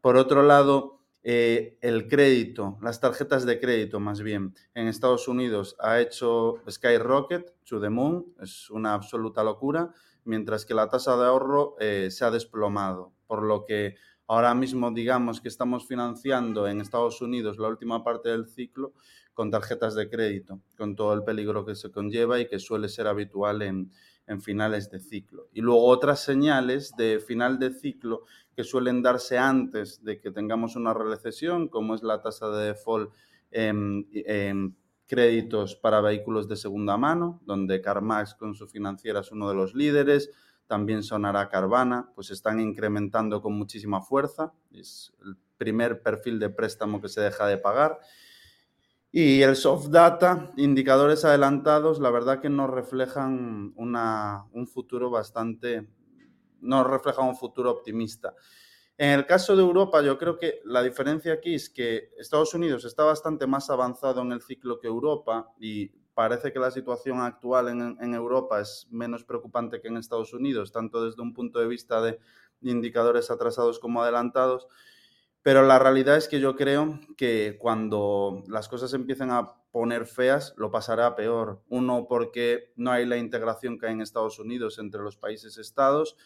Por 0.00 0.16
otro 0.16 0.44
lado, 0.44 1.00
el 1.24 2.06
crédito, 2.08 2.78
las 2.80 3.00
tarjetas 3.00 3.44
de 3.44 3.58
crédito 3.58 3.98
más 3.98 4.22
bien, 4.22 4.54
en 4.72 4.86
Estados 4.86 5.26
Unidos 5.26 5.76
ha 5.80 6.00
hecho 6.00 6.62
Skyrocket 6.70 7.54
to 7.64 7.80
the 7.80 7.90
moon, 7.90 8.24
es 8.40 8.70
una 8.70 8.94
absoluta 8.94 9.42
locura 9.42 9.92
mientras 10.28 10.64
que 10.64 10.74
la 10.74 10.88
tasa 10.88 11.16
de 11.16 11.24
ahorro 11.24 11.74
eh, 11.80 12.10
se 12.10 12.24
ha 12.24 12.30
desplomado, 12.30 13.12
por 13.26 13.42
lo 13.42 13.64
que 13.64 13.96
ahora 14.28 14.54
mismo 14.54 14.92
digamos 14.92 15.40
que 15.40 15.48
estamos 15.48 15.86
financiando 15.86 16.68
en 16.68 16.80
Estados 16.80 17.20
Unidos 17.20 17.58
la 17.58 17.68
última 17.68 18.04
parte 18.04 18.28
del 18.28 18.46
ciclo 18.46 18.92
con 19.34 19.50
tarjetas 19.50 19.94
de 19.94 20.08
crédito, 20.08 20.60
con 20.76 20.94
todo 20.94 21.12
el 21.14 21.24
peligro 21.24 21.64
que 21.64 21.74
se 21.74 21.90
conlleva 21.90 22.38
y 22.38 22.48
que 22.48 22.58
suele 22.58 22.88
ser 22.88 23.06
habitual 23.06 23.62
en, 23.62 23.90
en 24.28 24.40
finales 24.42 24.90
de 24.90 25.00
ciclo. 25.00 25.48
Y 25.52 25.60
luego 25.60 25.84
otras 25.86 26.20
señales 26.20 26.92
de 26.96 27.18
final 27.18 27.58
de 27.58 27.72
ciclo 27.72 28.24
que 28.54 28.62
suelen 28.62 29.02
darse 29.02 29.38
antes 29.38 30.04
de 30.04 30.20
que 30.20 30.30
tengamos 30.30 30.76
una 30.76 30.92
recesión, 30.92 31.68
como 31.68 31.94
es 31.94 32.02
la 32.02 32.20
tasa 32.20 32.50
de 32.50 32.66
default 32.66 33.12
en, 33.50 34.76
créditos 35.06 35.74
para 35.74 36.02
vehículos 36.02 36.48
de 36.48 36.56
segunda 36.56 36.98
mano, 36.98 37.40
donde 37.46 37.80
CarMax 37.80 38.34
con 38.34 38.54
su 38.54 38.68
financiera 38.68 39.20
es 39.20 39.32
uno 39.32 39.48
de 39.48 39.54
los 39.54 39.74
líderes, 39.74 40.30
también 40.68 41.02
sonará 41.02 41.48
Carvana, 41.48 42.12
pues 42.14 42.30
están 42.30 42.60
incrementando 42.60 43.42
con 43.42 43.54
muchísima 43.54 44.02
fuerza, 44.02 44.52
es 44.70 45.12
el 45.24 45.36
primer 45.56 46.02
perfil 46.02 46.38
de 46.38 46.50
préstamo 46.50 47.00
que 47.00 47.08
se 47.08 47.22
deja 47.22 47.46
de 47.46 47.58
pagar. 47.58 47.98
Y 49.10 49.40
el 49.40 49.56
soft 49.56 49.88
data, 49.88 50.52
indicadores 50.56 51.24
adelantados, 51.24 51.98
la 51.98 52.10
verdad 52.10 52.40
que 52.40 52.50
nos 52.50 52.70
reflejan 52.70 53.72
un 53.76 54.68
futuro 54.68 55.10
bastante, 55.10 55.88
no 56.60 56.84
reflejan 56.84 57.26
un 57.26 57.36
futuro 57.36 57.70
optimista. 57.70 58.34
En 58.98 59.10
el 59.10 59.24
caso 59.24 59.56
de 59.56 59.62
Europa, 59.62 60.02
yo 60.02 60.18
creo 60.18 60.36
que 60.36 60.60
la 60.64 60.82
diferencia 60.82 61.32
aquí 61.32 61.54
es 61.54 61.70
que 61.70 62.10
Estados 62.18 62.52
Unidos 62.52 62.84
está 62.84 63.04
bastante 63.04 63.46
más 63.46 63.70
avanzado 63.70 64.20
en 64.20 64.32
el 64.32 64.42
ciclo 64.42 64.78
que 64.78 64.88
Europa 64.88 65.52
y 65.58 65.90
parece 66.18 66.52
que 66.52 66.58
la 66.58 66.72
situación 66.72 67.20
actual 67.20 67.68
en, 67.68 68.12
Europa 68.12 68.60
es 68.60 68.88
menos 68.90 69.22
preocupante 69.22 69.80
que 69.80 69.86
en 69.86 69.98
Estados 69.98 70.34
Unidos, 70.34 70.72
tanto 70.72 71.04
desde 71.04 71.22
un 71.22 71.32
punto 71.32 71.60
de 71.60 71.68
vista 71.68 72.02
de 72.02 72.18
indicadores 72.60 73.30
atrasados 73.30 73.78
como 73.78 74.02
adelantados. 74.02 74.66
Pero 75.42 75.62
la 75.62 75.78
realidad 75.78 76.16
es 76.16 76.26
que 76.26 76.40
yo 76.40 76.56
creo 76.56 76.98
que 77.16 77.56
cuando 77.60 78.42
las 78.48 78.68
cosas 78.68 78.94
empiecen 78.94 79.30
a 79.30 79.62
poner 79.70 80.06
feas, 80.06 80.54
lo 80.56 80.72
pasará 80.72 81.14
peor. 81.14 81.62
Uno, 81.68 82.06
porque 82.08 82.72
no 82.74 82.90
hay 82.90 83.06
la 83.06 83.16
integración 83.16 83.78
que 83.78 83.86
hay 83.86 83.92
en 83.92 84.00
Estados 84.00 84.40
Unidos 84.40 84.80
entre 84.80 85.02
los 85.02 85.16
países 85.16 85.56
estados 85.56 86.16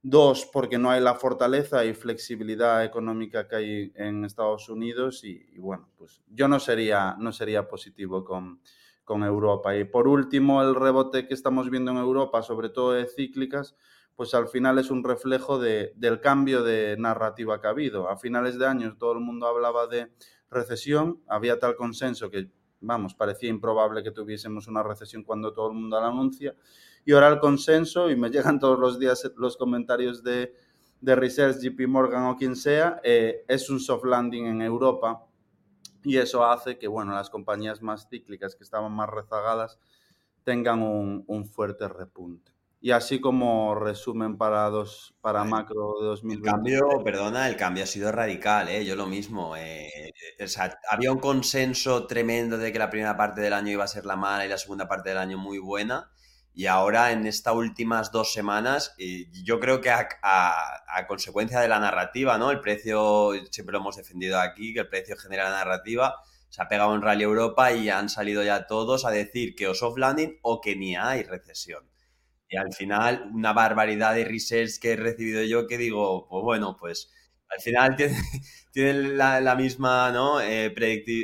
Dos, 0.00 0.48
porque 0.52 0.78
no 0.78 0.90
hay 0.90 1.00
la 1.00 1.16
fortaleza 1.16 1.84
y 1.84 1.92
flexibilidad 1.92 2.84
económica 2.84 3.48
que 3.48 3.56
hay 3.56 3.92
en 3.96 4.24
Estados 4.24 4.68
Unidos 4.68 5.24
y, 5.24 5.58
bueno, 5.58 5.88
pues 5.98 6.22
yo 6.28 6.46
no 6.46 6.60
sería, 6.60 7.16
no 7.18 7.32
sería 7.32 7.66
positivo 7.66 8.24
con, 8.24 8.60
con, 9.08 9.24
Europa. 9.24 9.76
Y 9.76 9.84
por 9.84 10.06
último, 10.06 10.62
el 10.62 10.74
rebote 10.74 11.26
que 11.26 11.34
estamos 11.34 11.70
viendo 11.70 11.90
en 11.90 11.96
Europa, 11.96 12.42
sobre 12.42 12.68
todo 12.68 12.92
de 12.92 13.06
cíclicas, 13.06 13.74
pues 14.14 14.34
al 14.34 14.48
final 14.48 14.78
es 14.78 14.90
un 14.90 15.02
reflejo 15.02 15.58
de, 15.58 15.92
del 15.96 16.20
cambio 16.20 16.62
de 16.62 16.96
narrativa 16.98 17.60
que 17.60 17.66
ha 17.66 17.70
habido. 17.70 18.08
A 18.08 18.16
finales 18.16 18.58
de 18.58 18.66
año 18.66 18.96
todo 18.98 19.12
el 19.12 19.20
mundo 19.20 19.46
hablaba 19.46 19.86
de 19.86 20.12
recesión, 20.50 21.20
había 21.26 21.58
tal 21.58 21.76
consenso 21.76 22.30
que, 22.30 22.50
vamos, 22.80 23.14
parecía 23.14 23.48
improbable 23.48 24.02
que 24.02 24.10
tuviésemos 24.10 24.66
una 24.68 24.82
recesión 24.82 25.22
cuando 25.22 25.52
todo 25.52 25.68
el 25.68 25.74
mundo 25.74 26.00
la 26.00 26.08
anuncia 26.08 26.54
y 27.04 27.12
ahora 27.12 27.28
el 27.28 27.38
consenso, 27.38 28.10
y 28.10 28.16
me 28.16 28.28
llegan 28.30 28.58
todos 28.58 28.78
los 28.78 28.98
días 28.98 29.30
los 29.36 29.56
comentarios 29.56 30.22
de, 30.22 30.54
de 31.00 31.16
Research, 31.16 31.56
JP 31.58 31.88
Morgan 31.88 32.24
o 32.26 32.36
quien 32.36 32.54
sea, 32.56 33.00
eh, 33.02 33.44
es 33.48 33.70
un 33.70 33.80
soft 33.80 34.04
landing 34.04 34.46
en 34.46 34.62
Europa 34.62 35.27
y 36.04 36.18
eso 36.18 36.44
hace 36.44 36.78
que, 36.78 36.88
bueno, 36.88 37.12
las 37.12 37.30
compañías 37.30 37.82
más 37.82 38.08
cíclicas 38.08 38.54
que 38.56 38.64
estaban 38.64 38.92
más 38.92 39.08
rezagadas 39.08 39.78
tengan 40.44 40.82
un, 40.82 41.24
un 41.26 41.46
fuerte 41.46 41.88
repunte. 41.88 42.52
Y 42.80 42.92
así 42.92 43.20
como 43.20 43.74
resumen 43.74 44.38
para, 44.38 44.68
dos, 44.70 45.12
para 45.20 45.42
macro 45.42 45.94
de 46.00 46.06
2020. 46.06 46.48
El 46.48 46.54
cambio, 46.54 47.04
perdona, 47.04 47.48
el 47.48 47.56
cambio 47.56 47.82
ha 47.82 47.88
sido 47.88 48.12
radical, 48.12 48.68
¿eh? 48.68 48.84
yo 48.84 48.94
lo 48.94 49.06
mismo. 49.06 49.56
Eh, 49.56 50.12
o 50.40 50.46
sea, 50.46 50.78
había 50.88 51.10
un 51.10 51.18
consenso 51.18 52.06
tremendo 52.06 52.56
de 52.56 52.72
que 52.72 52.78
la 52.78 52.88
primera 52.88 53.16
parte 53.16 53.40
del 53.40 53.52
año 53.52 53.72
iba 53.72 53.82
a 53.82 53.88
ser 53.88 54.06
la 54.06 54.14
mala 54.14 54.46
y 54.46 54.48
la 54.48 54.58
segunda 54.58 54.86
parte 54.86 55.08
del 55.08 55.18
año 55.18 55.38
muy 55.38 55.58
buena. 55.58 56.08
Y 56.54 56.66
ahora 56.66 57.12
en 57.12 57.26
estas 57.26 57.54
últimas 57.54 58.10
dos 58.10 58.32
semanas, 58.32 58.94
yo 59.44 59.60
creo 59.60 59.80
que 59.80 59.90
a, 59.90 61.06
consecuencia 61.06 61.60
de 61.60 61.68
la 61.68 61.78
narrativa, 61.78 62.36
¿no? 62.36 62.50
El 62.50 62.60
precio, 62.60 63.30
siempre 63.50 63.72
lo 63.72 63.78
hemos 63.78 63.96
defendido 63.96 64.40
aquí, 64.40 64.74
que 64.74 64.80
el 64.80 64.88
precio 64.88 65.16
genera 65.16 65.44
la 65.44 65.64
narrativa, 65.64 66.16
se 66.48 66.62
ha 66.62 66.68
pegado 66.68 66.94
en 66.94 67.02
Rally 67.02 67.22
Europa 67.22 67.72
y 67.72 67.90
han 67.90 68.08
salido 68.08 68.42
ya 68.42 68.66
todos 68.66 69.04
a 69.04 69.10
decir 69.10 69.54
que 69.54 69.68
o 69.68 69.74
soft 69.74 69.98
landing 69.98 70.38
o 70.42 70.60
que 70.60 70.74
ni 70.74 70.96
hay 70.96 71.22
recesión. 71.22 71.88
Y 72.48 72.56
al 72.56 72.72
final, 72.72 73.30
una 73.32 73.52
barbaridad 73.52 74.14
de 74.14 74.24
research 74.24 74.78
que 74.80 74.92
he 74.92 74.96
recibido 74.96 75.42
yo 75.42 75.66
que 75.66 75.76
digo, 75.76 76.26
pues 76.28 76.42
bueno, 76.42 76.76
pues 76.78 77.10
al 77.48 77.60
final 77.60 77.96
tienen, 78.78 79.18
la, 79.18 79.56
misma 79.56 80.12
¿no? 80.12 80.40
Eh, 80.40 80.72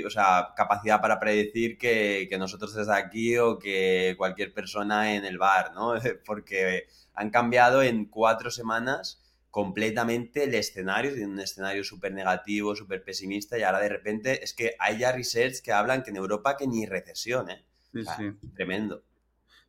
o 0.04 0.10
sea, 0.10 0.54
capacidad 0.56 1.00
para 1.00 1.20
predecir 1.20 1.78
que, 1.78 2.28
nosotros 2.36 2.74
desde 2.74 2.92
aquí 2.92 3.38
o 3.38 3.60
que 3.60 4.16
cualquier 4.18 4.52
persona 4.52 5.14
en 5.14 5.24
el 5.24 5.38
bar, 5.38 5.72
¿no? 5.72 5.94
Porque 6.26 6.88
han 7.14 7.30
cambiado 7.30 7.84
en 7.84 8.06
cuatro 8.06 8.50
semanas 8.50 9.22
completamente 9.52 10.42
el 10.42 10.54
escenario, 10.56 11.14
de 11.14 11.26
un 11.26 11.38
escenario 11.38 11.84
súper 11.84 12.12
negativo, 12.12 12.74
súper 12.74 13.04
pesimista, 13.04 13.56
y 13.56 13.62
ahora 13.62 13.78
de 13.78 13.88
repente 13.88 14.42
es 14.42 14.52
que 14.52 14.74
hay 14.80 14.98
ya 14.98 15.12
research 15.12 15.62
que 15.62 15.70
hablan 15.70 16.02
que 16.02 16.10
en 16.10 16.16
Europa 16.16 16.56
que 16.56 16.66
ni 16.66 16.86
recesión, 16.86 17.50
¿eh? 17.50 17.64
Sí, 17.92 18.02
sí. 18.16 18.32
Tremendo. 18.56 19.04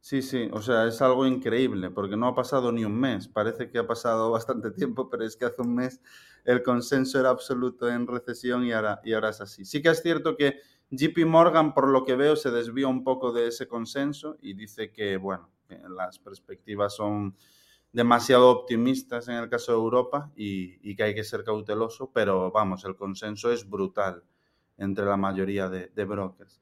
Sí, 0.06 0.22
sí, 0.22 0.50
o 0.52 0.62
sea, 0.62 0.86
es 0.86 1.02
algo 1.02 1.26
increíble, 1.26 1.90
porque 1.90 2.16
no 2.16 2.28
ha 2.28 2.36
pasado 2.36 2.72
ni 2.72 2.86
un 2.86 2.96
mes, 2.96 3.28
parece 3.28 3.72
que 3.72 3.80
ha 3.80 3.88
pasado 3.88 4.30
bastante 4.40 4.70
tiempo, 4.70 5.10
pero 5.10 5.26
es 5.26 5.36
que 5.36 5.46
hace 5.46 5.64
un 5.64 5.74
mes 5.74 6.00
el 6.44 6.62
consenso 6.62 7.20
era 7.20 7.32
absoluto 7.32 7.90
en 7.90 8.06
recesión 8.06 8.64
y 8.66 8.72
ahora, 8.72 9.02
y 9.04 9.14
ahora 9.14 9.30
es 9.30 9.42
así. 9.42 9.66
Sí 9.66 9.82
que 9.82 9.90
es 9.90 10.04
cierto 10.04 10.38
que 10.38 10.60
JP 10.92 11.26
Morgan, 11.26 11.74
por 11.74 11.88
lo 11.88 12.04
que 12.04 12.16
veo, 12.16 12.36
se 12.36 12.52
desvió 12.52 12.88
un 12.88 13.04
poco 13.04 13.32
de 13.32 13.48
ese 13.48 13.68
consenso 13.68 14.38
y 14.44 14.54
dice 14.54 14.92
que, 14.92 15.18
bueno, 15.18 15.50
las 15.90 16.20
perspectivas 16.20 16.96
son 16.96 17.36
demasiado 17.92 18.52
optimistas 18.52 19.28
en 19.28 19.38
el 19.38 19.50
caso 19.50 19.72
de 19.72 19.80
Europa 19.80 20.32
y, 20.36 20.96
que 20.96 21.02
hay 21.02 21.16
que 21.16 21.24
ser 21.24 21.44
cauteloso, 21.44 22.12
pero 22.14 22.52
vamos, 22.52 22.86
el 22.86 22.96
consenso 22.96 23.52
es 23.52 23.68
brutal 23.68 24.24
entre 24.78 25.06
la 25.06 25.18
mayoría 25.18 25.68
de, 25.68 26.06
brokers. 26.06 26.62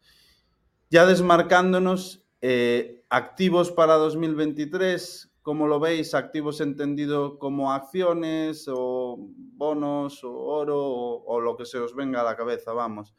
Ya 0.89 1.05
desmarcándonos, 1.05 2.22
eh, 2.45 3.05
activos 3.09 3.71
para 3.71 3.95
2023, 3.95 5.33
¿Cómo 5.43 5.67
lo 5.67 5.77
veis? 5.77 6.13
¿Activos 6.13 6.61
entendido 6.61 7.37
como 7.37 7.73
acciones 7.73 8.65
o 8.69 9.17
bonos 9.19 10.23
o 10.23 10.31
oro 10.31 10.79
o, 10.79 11.41
lo 11.41 11.57
que 11.57 11.65
se 11.65 11.79
os 11.79 11.93
venga 11.93 12.21
a 12.21 12.23
la 12.23 12.37
cabeza? 12.37 12.71
Vamos. 12.71 13.13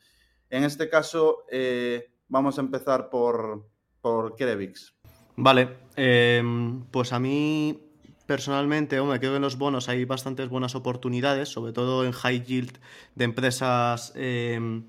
En 0.48 0.64
este 0.64 0.88
caso, 0.88 1.44
eh, 1.50 2.14
vamos 2.28 2.56
a 2.56 2.62
empezar 2.62 3.10
por, 3.10 3.68
por 4.00 4.36
Krevix. 4.36 4.94
Vale, 5.36 5.76
em, 5.96 6.82
pues 6.90 7.12
a 7.12 7.20
mí 7.20 7.78
personalmente, 8.24 8.98
hombre, 9.00 9.18
creo 9.18 9.32
que 9.32 9.36
en 9.36 9.42
los 9.42 9.58
bonos 9.58 9.90
hay 9.90 10.06
bastantes 10.06 10.48
buenas 10.48 10.74
oportunidades, 10.74 11.50
sobre 11.50 11.74
todo 11.74 12.06
en 12.06 12.12
high 12.12 12.42
yield 12.42 12.78
de 13.16 13.24
empresas 13.26 14.14
em, 14.16 14.86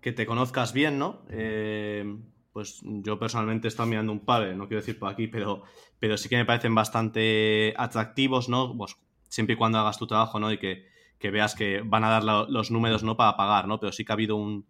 que 0.00 0.10
te 0.10 0.26
conozcas 0.26 0.72
bien, 0.72 0.98
¿no? 0.98 1.22
Em, 1.28 2.24
pues 2.52 2.80
yo 2.82 3.18
personalmente 3.18 3.66
he 3.66 3.70
estado 3.70 3.88
mirando 3.88 4.12
un 4.12 4.24
par, 4.24 4.54
no 4.54 4.68
quiero 4.68 4.82
decir 4.82 4.98
por 4.98 5.10
aquí, 5.10 5.26
pero, 5.26 5.62
pero 5.98 6.16
sí 6.16 6.28
que 6.28 6.36
me 6.36 6.44
parecen 6.44 6.74
bastante 6.74 7.74
atractivos, 7.76 8.48
¿no? 8.48 8.76
Pues 8.76 8.96
siempre 9.28 9.54
y 9.54 9.56
cuando 9.56 9.78
hagas 9.78 9.98
tu 9.98 10.06
trabajo, 10.06 10.38
¿no? 10.38 10.52
Y 10.52 10.58
que, 10.58 10.90
veas 11.30 11.54
que 11.54 11.82
van 11.82 12.04
a 12.04 12.10
dar 12.10 12.24
los 12.24 12.70
números, 12.70 13.02
¿no? 13.02 13.16
Para 13.16 13.36
pagar, 13.36 13.66
¿no? 13.68 13.80
Pero 13.80 13.92
sí 13.92 14.04
que 14.04 14.12
ha 14.12 14.14
habido 14.14 14.36
un, 14.36 14.66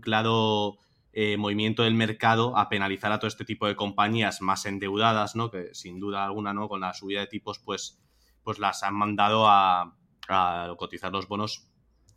claro 0.00 0.78
eh, 1.12 1.36
movimiento 1.36 1.84
del 1.84 1.94
mercado 1.94 2.56
a 2.56 2.68
penalizar 2.68 3.12
a 3.12 3.18
todo 3.18 3.28
este 3.28 3.44
tipo 3.44 3.66
de 3.66 3.76
compañías 3.76 4.40
más 4.40 4.66
endeudadas, 4.66 5.36
¿no? 5.36 5.50
Que 5.50 5.72
sin 5.72 6.00
duda 6.00 6.24
alguna, 6.24 6.52
¿no? 6.52 6.68
Con 6.68 6.80
la 6.80 6.94
subida 6.94 7.20
de 7.20 7.26
tipos, 7.28 7.60
pues, 7.60 8.00
pues 8.42 8.58
las 8.58 8.82
han 8.82 8.94
mandado 8.94 9.46
a, 9.46 9.96
a 10.28 10.74
cotizar 10.76 11.12
los 11.12 11.28
bonos 11.28 11.70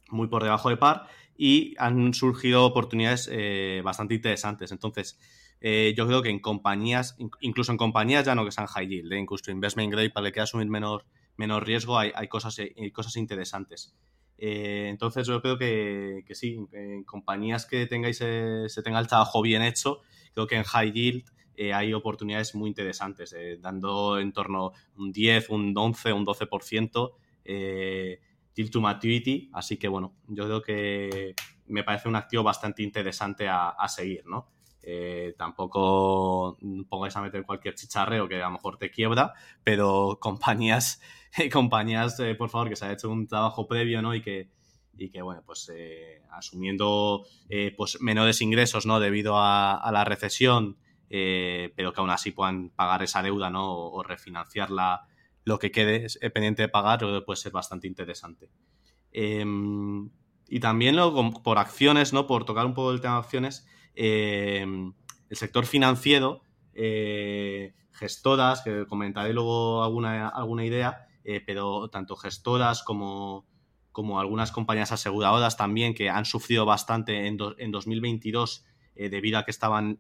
muy 0.10 0.28
por 0.28 0.44
debajo 0.44 0.70
de 0.70 0.78
par 0.78 1.08
y 1.38 1.76
han 1.78 2.13
surgido 2.13 2.65
oportunidades 2.65 3.30
eh, 3.32 3.82
bastante 3.84 4.15
interesantes. 4.15 4.71
Entonces, 4.71 5.19
eh, 5.62 5.93
yo 5.95 6.08
creo 6.08 6.21
que 6.21 6.30
en 6.30 6.39
compañías, 6.39 7.15
incluso 7.39 7.71
en 7.71 7.78
compañías 7.78 8.26
ya 8.26 8.36
no 8.36 8.43
que 8.43 8.52
sean 8.52 8.67
high 8.67 8.88
yield, 8.88 9.13
eh, 9.13 9.19
incluso 9.19 9.52
investment 9.52 9.91
grade 9.91 10.10
para 10.10 10.28
el 10.28 10.34
que 10.34 10.41
asumir 10.41 10.67
menor, 10.67 11.06
menor 11.38 11.65
riesgo, 11.65 11.97
hay, 11.97 12.12
cosas, 12.28 12.58
cosas 12.93 13.15
interesantes. 13.17 13.95
entonces, 14.39 15.28
yo 15.28 15.41
creo 15.41 15.58
que, 15.58 16.23
sí, 16.32 16.58
en 16.73 17.04
compañías 17.04 17.65
que 17.65 17.86
tengáis, 17.86 18.17
se 18.17 18.84
tenga 18.84 19.00
el 19.00 19.08
trabajo 19.08 19.41
bien 19.41 19.62
hecho, 19.62 20.02
creo 20.34 20.47
que 20.47 20.56
en 20.56 20.63
high 20.63 20.91
yield 20.91 21.26
hay 21.73 21.93
oportunidades 21.93 22.54
muy 22.54 22.69
interesantes, 22.69 23.36
dando 23.60 24.19
en 24.19 24.32
torno 24.32 24.73
un 24.95 25.12
10, 25.12 25.50
un 25.50 25.73
11, 25.76 26.13
un 26.13 26.26
12% 26.26 27.13
to 28.65 28.82
Maturity. 28.82 29.50
Así 29.54 29.78
que 29.78 29.88
bueno, 29.88 30.15
yo 30.28 30.46
creo 30.46 30.62
que 30.62 31.36
me 31.67 31.84
parece 31.84 32.08
un 32.08 32.15
activo 32.15 32.43
bastante 32.43 32.84
interesante 32.84 33.48
a, 33.48 33.88
seguir, 33.88 34.26
¿no? 34.26 34.50
Eh, 34.82 35.36
tampoco 35.38 36.58
pongáis 36.88 37.15
a 37.17 37.22
meter 37.22 37.46
cualquier 37.46 37.76
chicharreo 37.76 38.28
que 38.28 38.41
a 38.41 38.46
lo 38.46 38.52
mejor 38.52 38.78
te 38.78 38.89
quiebra, 38.89 39.34
pero 39.63 40.17
compañías, 40.22 41.02
compañías 41.52 42.20
eh, 42.22 42.36
por 42.36 42.50
favor, 42.50 42.70
que 42.70 42.76
se 42.76 42.86
haya 42.86 42.93
hecho 42.93 43.10
un 43.10 43.28
trabajo 43.28 43.67
previo, 43.67 44.02
¿no? 44.02 44.15
Y 44.15 44.22
que, 44.22 44.50
y 44.98 45.10
que 45.10 45.22
bueno, 45.22 45.43
pues 45.46 45.70
eh, 45.76 46.22
asumiendo 46.32 47.26
pues 47.76 48.00
menores 48.02 48.41
ingresos, 48.41 48.86
¿no? 48.86 49.00
Debido 49.00 49.36
a, 49.38 49.89
la 49.91 50.04
recesión 50.04 50.78
pero 51.10 51.93
que 51.93 52.02
aún 52.02 52.10
así 52.10 52.32
puedan 52.32 52.70
pagar 52.70 53.02
esa 53.02 53.24
deuda 53.24 53.50
¿no? 53.50 53.74
o, 53.74 54.04
refinanciarla 54.04 55.07
lo 55.48 55.60
que 55.60 55.72
quede 55.72 56.08
pendiente 56.34 56.64
de 56.64 56.68
pagar, 56.68 57.00
puede 57.26 57.38
ser 57.38 57.54
bastante 57.54 57.88
interesante. 57.88 58.50
Em, 59.14 60.10
y 60.50 60.60
también 60.60 60.98
por 61.42 61.58
acciones, 61.58 62.12
¿no? 62.12 62.28
por 62.28 62.44
tocar 62.44 62.66
un 62.66 62.74
poco 62.74 62.92
el 62.92 63.00
tema 63.00 63.14
de 63.14 63.20
acciones, 63.20 63.66
em, 63.96 64.94
el 65.30 65.38
sector 65.38 65.66
financiero, 65.66 66.42
eh, 66.74 67.74
gestoras, 67.94 68.62
que 68.62 68.86
comentaré 68.88 69.32
luego 69.32 69.84
alguna, 69.84 70.28
alguna 70.28 70.66
idea, 70.66 71.08
eh, 71.24 71.42
pero 71.46 71.90
tanto 71.90 72.18
gestoras 72.18 72.84
como, 72.84 73.48
como 73.94 74.20
algunas 74.20 74.52
compañías 74.52 74.92
aseguradoras 74.92 75.56
también 75.56 75.94
que 75.94 76.10
han 76.10 76.26
sufrido 76.26 76.66
bastante 76.66 77.26
en, 77.28 77.38
en 77.58 77.72
2022 77.72 78.66
eh, 78.96 79.08
debido 79.08 79.38
a 79.38 79.46
que 79.46 79.52
estaban 79.52 79.98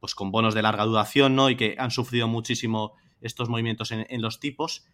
pues 0.00 0.14
con 0.14 0.30
bonos 0.30 0.54
de 0.54 0.62
larga 0.62 0.84
duración 0.84 1.34
¿no? 1.34 1.48
y 1.48 1.56
que 1.56 1.76
han 1.78 1.90
sufrido 1.90 2.28
muchísimo 2.28 2.94
estos 3.20 3.48
movimientos 3.48 3.92
en, 3.92 4.06
en 4.08 4.22
los 4.22 4.40
tipos, 4.40 4.86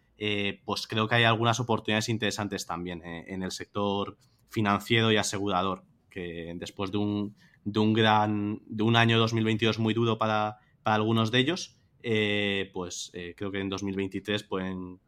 pues 0.64 0.86
creo 0.86 1.08
que 1.08 1.14
hay 1.16 1.24
algunas 1.24 1.60
oportunidades 1.60 2.08
interesantes 2.08 2.66
también 2.66 3.02
en 3.04 3.42
el 3.42 3.50
sector 3.50 4.16
financiero 4.48 5.12
y 5.12 5.16
asegurador, 5.16 5.84
que 6.10 6.54
después 6.56 6.90
de 6.90 6.98
un, 6.98 7.36
de 7.64 7.80
un 7.80 7.92
gran, 7.92 8.62
de 8.66 8.84
un 8.84 8.96
año 8.96 9.18
2022 9.18 9.78
muy 9.78 9.92
duro 9.92 10.18
para, 10.18 10.58
para 10.82 10.96
algunos 10.96 11.30
de 11.30 11.40
ellos, 11.40 11.76
eh, 12.08 12.70
pues 12.72 13.10
eh, 13.12 13.34
creo 13.36 13.50
que 13.50 13.58
en 13.58 13.68
2023 13.68 14.44
pueden, 14.44 15.00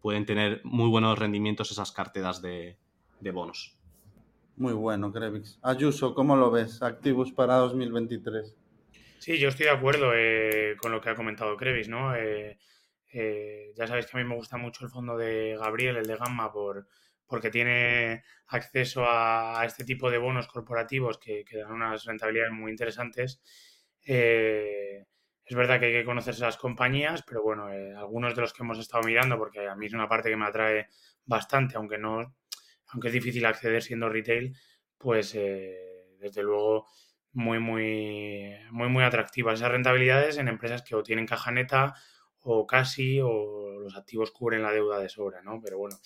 pueden 0.00 0.26
tener 0.26 0.60
muy 0.64 0.88
buenos 0.88 1.16
rendimientos 1.16 1.70
esas 1.70 1.92
carteras 1.92 2.42
de, 2.42 2.76
bonos. 3.32 3.76
Muy 4.56 4.72
bueno, 4.72 5.12
Krevix. 5.12 5.60
Ayuso, 5.62 6.14
¿cómo 6.14 6.34
lo 6.34 6.50
ves? 6.50 6.82
Activos 6.82 7.30
para 7.30 7.54
2023. 7.58 8.56
Sí, 9.22 9.38
yo 9.38 9.50
estoy 9.50 9.66
de 9.66 9.70
acuerdo 9.70 10.10
eh, 10.16 10.74
con 10.80 10.90
lo 10.90 11.00
que 11.00 11.10
ha 11.10 11.14
comentado 11.14 11.56
Krevis, 11.56 11.88
¿no? 11.88 12.12
ya 13.76 13.86
sabéis 13.86 14.06
que 14.06 14.16
a 14.18 14.20
mí 14.20 14.28
me 14.28 14.34
gusta 14.34 14.56
mucho 14.56 14.84
el 14.84 14.90
fondo 14.90 15.16
de 15.16 15.56
Gabriel, 15.56 15.96
el 15.98 16.06
de 16.06 16.16
Gamma, 16.16 16.50
por, 16.50 16.88
porque 17.24 17.48
tiene 17.48 18.24
acceso 18.48 19.04
a, 19.06 19.62
este 19.64 19.84
tipo 19.84 20.10
de 20.10 20.18
bonos 20.18 20.48
corporativos 20.48 21.18
que, 21.18 21.44
que 21.44 21.58
dan 21.58 21.70
unas 21.70 22.04
rentabilidades 22.04 22.52
muy 22.52 22.72
interesantes. 22.72 23.40
Eh, 24.04 25.06
es 25.44 25.56
verdad 25.56 25.78
que 25.78 25.86
hay 25.86 25.92
que 25.92 26.04
conocerse 26.04 26.42
las 26.42 26.56
compañías, 26.56 27.22
pero 27.22 27.44
bueno, 27.44 27.72
eh, 27.72 27.94
algunos 27.94 28.34
de 28.34 28.40
los 28.40 28.52
que 28.52 28.64
hemos 28.64 28.80
estado 28.80 29.04
mirando, 29.04 29.38
porque 29.38 29.68
a 29.68 29.76
mí 29.76 29.86
es 29.86 29.92
una 29.92 30.08
parte 30.08 30.30
que 30.30 30.36
me 30.36 30.46
atrae 30.46 30.88
bastante, 31.26 31.76
aunque 31.76 31.96
no, 31.96 32.34
aunque 32.88 33.06
es 33.06 33.14
difícil 33.14 33.46
acceder 33.46 33.84
siendo 33.84 34.08
retail, 34.08 34.56
pues 34.98 35.32
eh, 35.36 36.16
desde 36.18 36.42
luego 36.42 36.88
muy, 37.32 37.58
muy, 37.58 38.54
muy, 38.70 38.88
muy 38.88 39.04
atractivas 39.04 39.54
esas 39.54 39.72
rentabilidades 39.72 40.38
en 40.38 40.48
empresas 40.48 40.82
que 40.82 40.94
o 40.94 41.02
tienen 41.02 41.26
caja 41.26 41.50
neta 41.50 41.94
o 42.40 42.66
casi, 42.66 43.20
o 43.20 43.80
los 43.80 43.96
activos 43.96 44.32
cubren 44.32 44.62
la 44.62 44.72
deuda 44.72 44.98
de 44.98 45.08
sobra, 45.08 45.42
¿no? 45.42 45.60
Pero 45.62 45.78
bueno, 45.78 45.96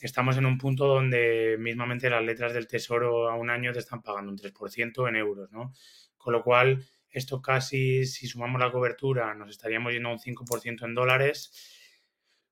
estamos 0.00 0.36
en 0.36 0.46
un 0.46 0.58
punto 0.58 0.86
donde 0.86 1.56
mismamente 1.58 2.10
las 2.10 2.24
letras 2.24 2.52
del 2.52 2.66
tesoro 2.66 3.28
a 3.30 3.36
un 3.36 3.50
año 3.50 3.72
te 3.72 3.78
están 3.78 4.02
pagando 4.02 4.30
un 4.30 4.38
3% 4.38 5.08
en 5.08 5.16
euros, 5.16 5.50
¿no? 5.52 5.72
Con 6.16 6.32
lo 6.32 6.42
cual, 6.42 6.84
esto 7.08 7.40
casi, 7.40 8.04
si 8.04 8.26
sumamos 8.26 8.60
la 8.60 8.70
cobertura, 8.72 9.34
nos 9.34 9.50
estaríamos 9.50 9.92
yendo 9.92 10.08
a 10.08 10.12
un 10.12 10.18
5% 10.18 10.84
en 10.84 10.94
dólares. 10.94 11.52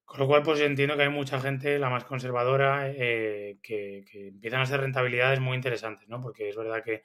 Con 0.05 0.21
lo 0.21 0.27
cual, 0.27 0.43
pues 0.43 0.61
entiendo 0.61 0.97
que 0.97 1.03
hay 1.03 1.09
mucha 1.09 1.41
gente, 1.41 1.79
la 1.79 1.91
más 1.91 2.05
conservadora, 2.05 2.91
eh, 2.91 3.59
que, 3.63 4.05
empiezan 4.13 4.61
a 4.61 4.67
ser 4.67 4.81
rentabilidades 4.81 5.41
muy 5.41 5.57
interesantes, 5.57 6.09
¿no? 6.09 6.21
Porque 6.21 6.49
es 6.49 6.57
verdad 6.57 6.85
que 6.85 7.05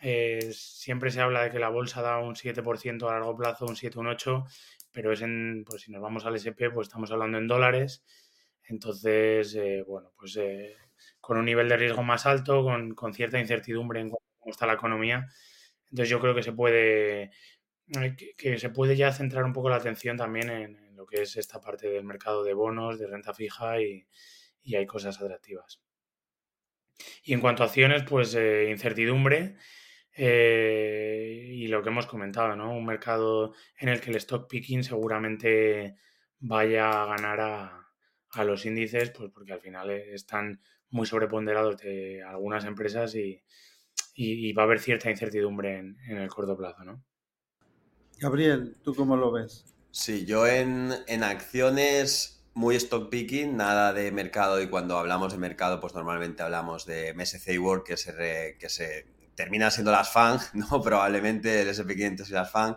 eh, 0.00 0.50
siempre 0.52 1.10
se 1.10 1.20
habla 1.20 1.42
de 1.42 1.50
que 1.50 1.58
la 1.58 1.68
bolsa 1.68 2.02
da 2.02 2.18
un 2.18 2.34
7% 2.34 3.08
a 3.08 3.12
largo 3.12 3.36
plazo, 3.36 3.66
un 3.66 3.76
7, 3.76 3.98
un 3.98 4.08
8, 4.08 4.44
pero 4.92 5.12
es 5.12 5.22
en, 5.22 5.64
pues 5.66 5.82
si 5.82 5.92
nos 5.92 6.02
vamos 6.02 6.26
al 6.26 6.36
SP, 6.36 6.70
pues 6.70 6.88
estamos 6.88 7.10
hablando 7.10 7.38
en 7.38 7.48
dólares. 7.48 8.04
Entonces, 8.64 9.54
eh, 9.54 9.84
bueno, 9.86 10.12
pues 10.18 10.38
con 11.20 11.38
un 11.38 11.44
nivel 11.44 11.68
de 11.68 11.76
riesgo 11.76 12.02
más 12.02 12.26
alto, 12.26 12.62
con, 12.64 12.94
con 12.94 13.14
cierta 13.14 13.38
incertidumbre 13.38 14.00
en 14.00 14.10
cómo 14.10 14.50
está 14.50 14.66
la 14.66 14.74
economía, 14.74 15.28
entonces 15.90 16.08
yo 16.08 16.20
creo 16.20 16.34
que 16.34 16.42
se 16.42 16.52
puede 16.52 17.30
eh, 17.94 18.16
que, 18.36 18.58
se 18.58 18.70
puede 18.70 18.96
ya 18.96 19.12
centrar 19.12 19.44
un 19.44 19.52
poco 19.52 19.68
la 19.68 19.76
atención 19.76 20.16
también 20.16 20.50
en, 20.50 20.96
lo 20.96 21.06
que 21.06 21.22
es 21.22 21.36
esta 21.36 21.60
parte 21.60 21.88
del 21.88 22.04
mercado 22.04 22.42
de 22.42 22.54
bonos, 22.54 22.98
de 22.98 23.06
renta 23.06 23.32
fija 23.34 23.80
y, 23.80 24.06
hay 24.74 24.86
cosas 24.86 25.20
atractivas. 25.20 25.80
Y 27.22 27.34
en 27.34 27.40
cuanto 27.40 27.62
a 27.62 27.66
acciones, 27.66 28.02
pues 28.02 28.34
eh, 28.34 28.68
incertidumbre 28.70 29.56
eh, 30.16 31.50
y 31.52 31.68
lo 31.68 31.82
que 31.82 31.90
hemos 31.90 32.06
comentado, 32.06 32.56
¿no? 32.56 32.72
Un 32.72 32.86
mercado 32.86 33.54
en 33.78 33.88
el 33.90 34.00
que 34.00 34.10
el 34.10 34.16
stock 34.16 34.48
picking 34.48 34.82
seguramente 34.82 35.96
vaya 36.40 37.02
a 37.02 37.06
ganar 37.06 37.40
a, 37.40 37.86
a 38.30 38.44
los 38.44 38.64
índices, 38.66 39.10
pues 39.10 39.30
porque 39.32 39.52
al 39.52 39.60
final 39.60 39.90
están 39.90 40.60
muy 40.90 41.06
sobreponderados 41.06 41.78
de 41.78 42.22
algunas 42.22 42.64
empresas 42.64 43.14
y, 43.14 43.42
y, 44.14 44.52
va 44.52 44.62
a 44.62 44.64
haber 44.66 44.80
cierta 44.80 45.10
incertidumbre 45.10 45.78
en, 45.78 45.96
el 46.08 46.28
corto 46.28 46.56
plazo, 46.56 46.84
¿no? 46.84 47.04
Gabriel, 48.18 48.76
¿tú 48.82 48.94
cómo 48.94 49.16
lo 49.16 49.30
ves? 49.30 49.66
Sí, 49.90 50.24
yo 50.24 50.46
en, 50.46 50.92
acciones 51.22 52.44
muy 52.54 52.76
stock 52.76 53.10
picking, 53.10 53.56
nada 53.56 53.92
de 53.92 54.10
mercado 54.12 54.62
y 54.62 54.68
cuando 54.68 54.96
hablamos 54.98 55.32
de 55.32 55.38
mercado 55.38 55.80
pues 55.80 55.94
normalmente 55.94 56.42
hablamos 56.42 56.86
de 56.86 57.12
MSCI 57.12 57.58
World 57.58 57.84
que 57.84 57.98
se, 57.98 58.56
que 58.58 58.68
se 58.70 59.15
termina 59.36 59.70
siendo 59.70 59.92
las 59.92 60.10
FANG, 60.10 60.40
¿no? 60.54 60.82
Probablemente 60.82 61.62
el 61.62 61.68
SP500 61.68 62.28
y 62.28 62.32
las 62.32 62.50
FANG, 62.50 62.76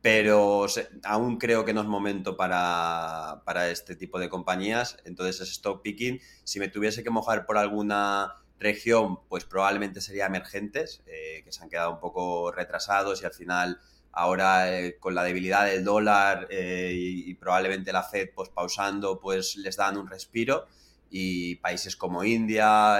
pero 0.00 0.66
aún 1.04 1.36
creo 1.38 1.64
que 1.64 1.74
no 1.74 1.82
es 1.82 1.86
momento 1.86 2.36
para, 2.36 3.42
para, 3.44 3.68
este 3.68 3.96
tipo 3.96 4.18
de 4.18 4.30
compañías, 4.30 4.96
entonces 5.04 5.40
es 5.40 5.50
stock 5.50 5.82
picking. 5.82 6.20
Si 6.44 6.60
me 6.60 6.68
tuviese 6.68 7.02
que 7.02 7.10
mojar 7.10 7.44
por 7.44 7.58
alguna 7.58 8.36
región, 8.60 9.18
pues 9.28 9.44
probablemente 9.44 10.00
sería 10.00 10.26
emergentes, 10.26 11.02
eh, 11.06 11.42
que 11.44 11.52
se 11.52 11.62
han 11.62 11.68
quedado 11.68 11.92
un 11.92 12.00
poco 12.00 12.52
retrasados 12.52 13.22
y 13.22 13.26
al 13.26 13.32
final 13.32 13.80
ahora 14.12 14.76
eh, 14.76 14.98
con 14.98 15.14
la 15.14 15.22
debilidad 15.22 15.66
del 15.66 15.84
dólar 15.84 16.48
eh, 16.50 16.92
y, 16.94 17.34
probablemente 17.34 17.92
la 17.92 18.02
Fed 18.02 18.30
pues 18.34 18.48
pausando, 18.48 19.20
pues 19.20 19.56
les 19.56 19.76
dan 19.76 19.96
un 19.96 20.08
respiro 20.08 20.66
y 21.10 21.56
países 21.56 21.96
como 21.96 22.24
India, 22.24 22.98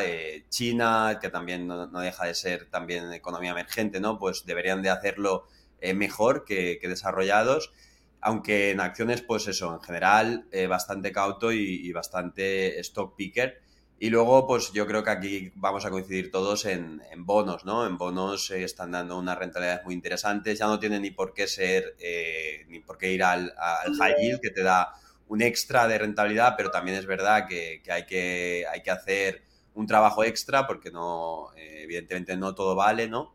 China, 0.49 1.19
que 1.21 1.29
también 1.29 1.67
no, 1.67 2.01
deja 2.01 2.27
de 2.27 2.35
ser 2.35 2.67
también 2.71 3.13
economía 3.13 3.51
emergente, 3.51 4.01
¿no? 4.01 4.19
Pues 4.19 4.47
deberían 4.47 4.83
de 4.83 4.91
hacerlo 4.91 5.47
mejor 5.95 6.45
que, 6.45 6.79
desarrollados 6.83 7.73
aunque 8.21 8.73
en 8.73 8.81
acciones, 8.81 9.23
pues 9.23 9.47
eso, 9.47 9.73
en 9.73 9.81
general, 9.81 10.49
bastante 10.69 11.13
cauto 11.13 11.53
y, 11.53 11.87
y, 11.87 11.93
bastante 11.93 12.81
stock 12.81 13.15
picker. 13.15 13.63
Y 14.01 14.11
luego, 14.11 14.47
pues 14.47 14.73
yo 14.73 14.87
creo 14.87 15.03
que 15.03 15.11
aquí 15.11 15.53
vamos 15.57 15.85
a 15.85 15.91
coincidir 15.91 16.31
todos 16.31 16.67
en, 16.67 17.03
bonos, 17.17 17.65
¿no? 17.65 17.85
En 17.85 17.99
bonos 17.99 18.51
eh, 18.53 18.63
están 18.63 18.93
dando 18.93 19.19
unas 19.19 19.37
rentabilidades 19.37 19.85
muy 19.85 19.95
interesantes, 19.95 20.59
ya 20.59 20.67
no 20.67 20.79
tiene 20.79 21.01
ni 21.01 21.11
por 21.11 21.35
qué 21.35 21.49
ser, 21.49 21.97
eh, 21.99 22.65
ni 22.69 22.79
por 22.79 22.97
qué 22.97 23.13
ir 23.13 23.25
al, 23.25 23.53
high 23.99 24.15
yield, 24.21 24.41
que 24.41 24.51
te 24.51 24.63
da 24.63 24.95
un 25.29 25.43
extra 25.43 25.87
de 25.89 25.99
rentabilidad, 25.99 26.55
pero 26.57 26.71
también 26.71 26.97
es 26.97 27.07
verdad 27.07 27.47
que, 27.47 27.83
hay, 27.91 28.07
que 28.07 28.65
hay 28.71 28.83
que 28.83 28.91
hacer 28.91 29.43
un 29.75 29.87
trabajo 29.87 30.25
extra 30.25 30.67
porque 30.67 30.91
no, 30.91 31.53
eh, 31.57 31.83
evidentemente 31.83 32.37
no 32.37 32.55
todo 32.55 32.75
vale, 32.75 33.09
¿no? 33.09 33.35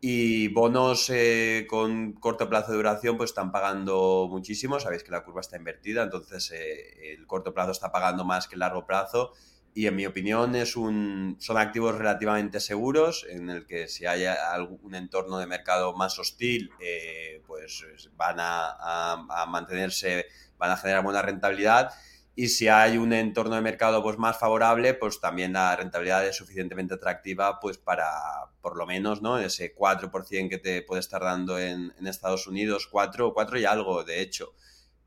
Y 0.00 0.48
bonos 0.48 1.12
con 1.68 2.14
corto 2.14 2.48
plazo 2.48 2.72
de 2.72 2.76
duración 2.76 3.16
pues 3.16 3.30
están 3.30 3.52
pagando 3.52 4.26
muchísimo, 4.28 4.80
sabéis 4.80 5.04
que 5.04 5.12
la 5.12 5.22
curva 5.22 5.40
está 5.40 5.56
invertida, 5.56 6.02
entonces 6.02 6.52
el 6.52 7.24
corto 7.28 7.54
plazo 7.54 7.70
está 7.70 7.92
pagando 7.92 8.24
más 8.24 8.48
que 8.48 8.56
el 8.56 8.60
largo 8.60 8.84
plazo 8.84 9.32
y 9.74 9.86
en 9.86 9.96
mi 9.96 10.04
opinión 10.04 10.54
es 10.54 10.76
un, 10.76 11.36
son 11.40 11.56
activos 11.56 11.96
relativamente 11.96 12.60
seguros 12.60 13.26
en 13.28 13.48
el 13.48 13.66
que 13.66 13.88
si 13.88 14.04
hay 14.04 14.24
algún 14.26 14.94
entorno 14.94 15.38
de 15.38 15.46
mercado 15.46 15.94
más 15.94 16.18
hostil, 16.18 16.70
eh, 16.78 17.42
pues 17.46 17.82
van 18.14 18.36
a, 18.38 19.46
mantenerse, 19.48 20.26
van 20.62 20.70
a 20.70 20.76
generar 20.76 21.02
buena 21.02 21.22
rentabilidad 21.22 21.92
y 22.36 22.48
si 22.48 22.68
hay 22.68 22.96
un 22.96 23.12
entorno 23.12 23.56
de 23.56 23.62
mercado 23.62 24.00
pues 24.00 24.16
más 24.16 24.38
favorable, 24.38 24.94
pues 24.94 25.20
también 25.20 25.54
la 25.54 25.74
rentabilidad 25.74 26.24
es 26.24 26.36
suficientemente 26.36 26.94
atractiva 26.94 27.58
pues 27.58 27.78
para 27.78 28.06
por 28.60 28.76
lo 28.76 28.86
menos 28.86 29.22
¿no? 29.22 29.38
ese 29.38 29.74
4% 29.74 30.48
que 30.48 30.58
te 30.58 30.82
puede 30.82 31.00
estar 31.00 31.20
dando 31.20 31.58
en, 31.58 31.92
en 31.98 32.06
Estados 32.06 32.46
Unidos, 32.46 32.86
4, 32.90 33.34
4 33.34 33.58
y 33.58 33.64
algo 33.64 34.04
de 34.04 34.20
hecho 34.20 34.54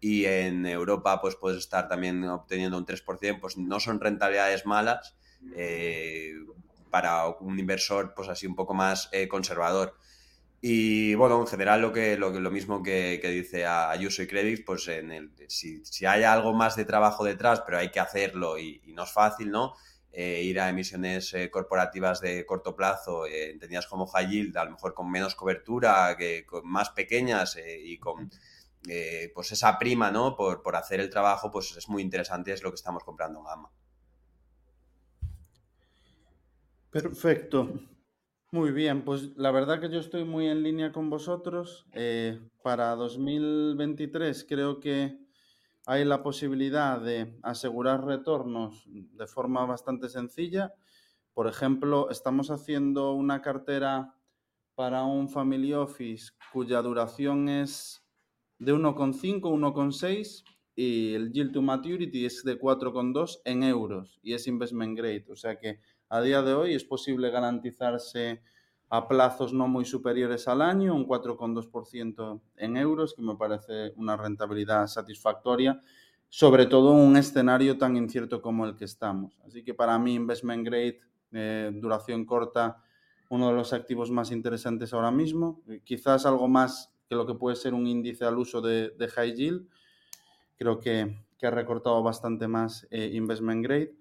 y 0.01 0.25
en 0.25 0.65
Europa 0.65 1.21
pues 1.21 1.37
puedes 1.37 1.59
estar 1.59 1.87
también 1.87 2.25
obteniendo 2.25 2.77
un 2.77 2.85
3%, 2.85 3.39
pues 3.39 3.57
no 3.57 3.79
son 3.79 4.01
rentabilidades 4.01 4.65
malas 4.65 5.15
eh, 5.55 6.33
para 6.91 7.27
un 7.27 7.57
inversor 7.57 8.13
pues 8.13 8.27
así 8.27 8.45
un 8.45 8.55
poco 8.55 8.73
más 8.73 9.07
eh, 9.13 9.29
conservador. 9.29 9.97
Y 10.67 11.13
bueno, 11.13 11.39
en 11.41 11.45
general 11.45 11.79
lo 11.79 11.93
que 11.93 12.17
lo, 12.17 12.31
lo 12.31 12.49
mismo 12.49 12.81
que, 12.81 13.19
que 13.21 13.29
dice 13.29 13.67
Ayuso 13.67 14.23
y 14.23 14.27
Credit, 14.27 14.65
pues 14.65 14.87
en 14.87 15.11
el, 15.11 15.31
si, 15.47 15.85
si, 15.85 16.07
hay 16.07 16.23
algo 16.23 16.53
más 16.53 16.75
de 16.75 16.85
trabajo 16.85 17.23
detrás, 17.23 17.61
pero 17.63 17.77
hay 17.77 17.91
que 17.91 17.99
hacerlo 17.99 18.57
y, 18.57 18.81
no 18.87 19.03
es 19.03 19.11
fácil, 19.11 19.51
¿no? 19.51 19.75
eh, 20.11 20.41
ir 20.41 20.59
a 20.59 20.67
emisiones 20.67 21.31
eh, 21.35 21.51
corporativas 21.51 22.19
de 22.19 22.47
corto 22.47 22.75
plazo, 22.75 23.27
entendidas 23.27 23.85
como 23.85 24.07
high 24.07 24.27
yield, 24.27 24.57
a 24.57 24.65
lo 24.65 24.71
mejor 24.71 24.95
con 24.95 25.11
menos 25.11 25.35
cobertura, 25.35 26.17
que, 26.17 26.47
con 26.47 26.67
más 26.67 26.89
pequeñas 26.89 27.59
y 27.83 27.99
con 27.99 28.31
pues 29.35 29.51
esa 29.51 29.77
prima 29.77 30.09
¿no? 30.09 30.35
por, 30.35 30.63
por 30.63 30.75
hacer 30.75 30.99
el 30.99 31.11
trabajo, 31.11 31.51
pues 31.51 31.77
es 31.77 31.87
muy 31.89 32.01
interesante, 32.01 32.51
es 32.51 32.63
lo 32.63 32.71
que 32.71 32.77
estamos 32.77 33.03
comprando 33.03 33.37
en 33.37 33.45
Gamma. 33.45 33.71
Perfecto. 36.89 37.69
Muy 38.55 38.71
bien, 38.71 39.03
pues 39.03 39.35
la 39.35 39.51
verdad 39.51 39.81
que 39.81 39.89
yo 39.89 39.99
estoy 39.99 40.23
muy 40.23 40.47
en 40.47 40.63
línea 40.63 40.93
con 40.93 41.09
vosotros. 41.09 41.85
Eh, 41.91 42.39
para 42.63 42.95
2023 42.95 44.45
creo 44.47 44.79
que 44.79 45.19
hay 45.85 46.05
la 46.05 46.23
posibilidad 46.23 47.01
de 47.01 47.37
asegurar 47.43 48.05
retornos 48.05 48.85
de 48.87 49.27
forma 49.27 49.65
bastante 49.65 50.07
sencilla. 50.07 50.73
Por 51.33 51.47
ejemplo, 51.47 52.09
estamos 52.09 52.49
haciendo 52.49 53.11
una 53.11 53.41
cartera 53.41 54.15
para 54.73 55.03
un 55.03 55.27
family 55.27 55.73
office 55.73 56.31
cuya 56.53 56.81
duración 56.81 57.49
es 57.49 58.05
de 58.57 58.73
1,5, 58.73 59.49
1,6 59.49 60.45
y 60.75 61.13
el 61.13 61.31
yield 61.31 61.53
to 61.53 61.61
maturity 61.61 62.25
es 62.25 62.43
de 62.43 62.59
4,2 62.59 63.41
en 63.45 63.63
euros 63.63 64.19
y 64.21 64.33
es 64.33 64.47
investment 64.47 64.97
grade. 64.97 65.25
O 65.29 65.35
sea 65.35 65.57
que 65.57 65.79
a 66.09 66.21
día 66.21 66.41
de 66.41 66.53
hoy 66.53 66.73
es 66.73 66.83
posible 66.83 67.29
garantizarse 67.29 68.41
a 68.89 69.07
plazos 69.07 69.53
no 69.53 69.67
muy 69.67 69.85
superiores 69.85 70.47
al 70.47 70.61
año, 70.61 70.95
un 70.95 71.07
4,2% 71.07 72.41
en 72.57 72.77
euros, 72.77 73.13
que 73.15 73.21
me 73.21 73.35
parece 73.35 73.93
una 73.95 74.15
rentabilidad 74.15 74.87
satisfactoria, 74.87 75.79
sobre 76.29 76.65
todo 76.65 76.91
en 76.93 76.99
un 76.99 77.17
escenario 77.17 77.77
tan 77.77 77.95
incierto 77.97 78.41
como 78.41 78.65
el 78.65 78.75
que 78.75 78.85
estamos. 78.85 79.37
Así 79.45 79.63
que 79.63 79.73
para 79.73 79.97
mí, 79.97 80.13
investment 80.15 80.65
grade, 80.65 80.99
eh, 81.31 81.71
duración 81.73 82.25
corta, 82.25 82.83
uno 83.29 83.49
de 83.49 83.55
los 83.55 83.73
activos 83.73 84.11
más 84.11 84.31
interesantes 84.31 84.93
ahora 84.93 85.11
mismo, 85.11 85.63
quizás 85.83 86.25
algo 86.25 86.47
más 86.47 86.93
que 87.09 87.15
lo 87.15 87.25
que 87.25 87.33
puede 87.33 87.55
ser 87.55 87.73
un 87.73 87.87
índice 87.87 88.25
al 88.25 88.37
uso 88.37 88.61
de, 88.61 88.93
high 89.15 89.33
yield. 89.33 89.67
Creo 90.57 90.79
que, 90.79 91.25
ha 91.41 91.51
recortado 91.51 92.01
bastante 92.01 92.47
más 92.47 92.87
eh, 92.89 93.11
investment 93.13 93.63
grade. 93.63 93.93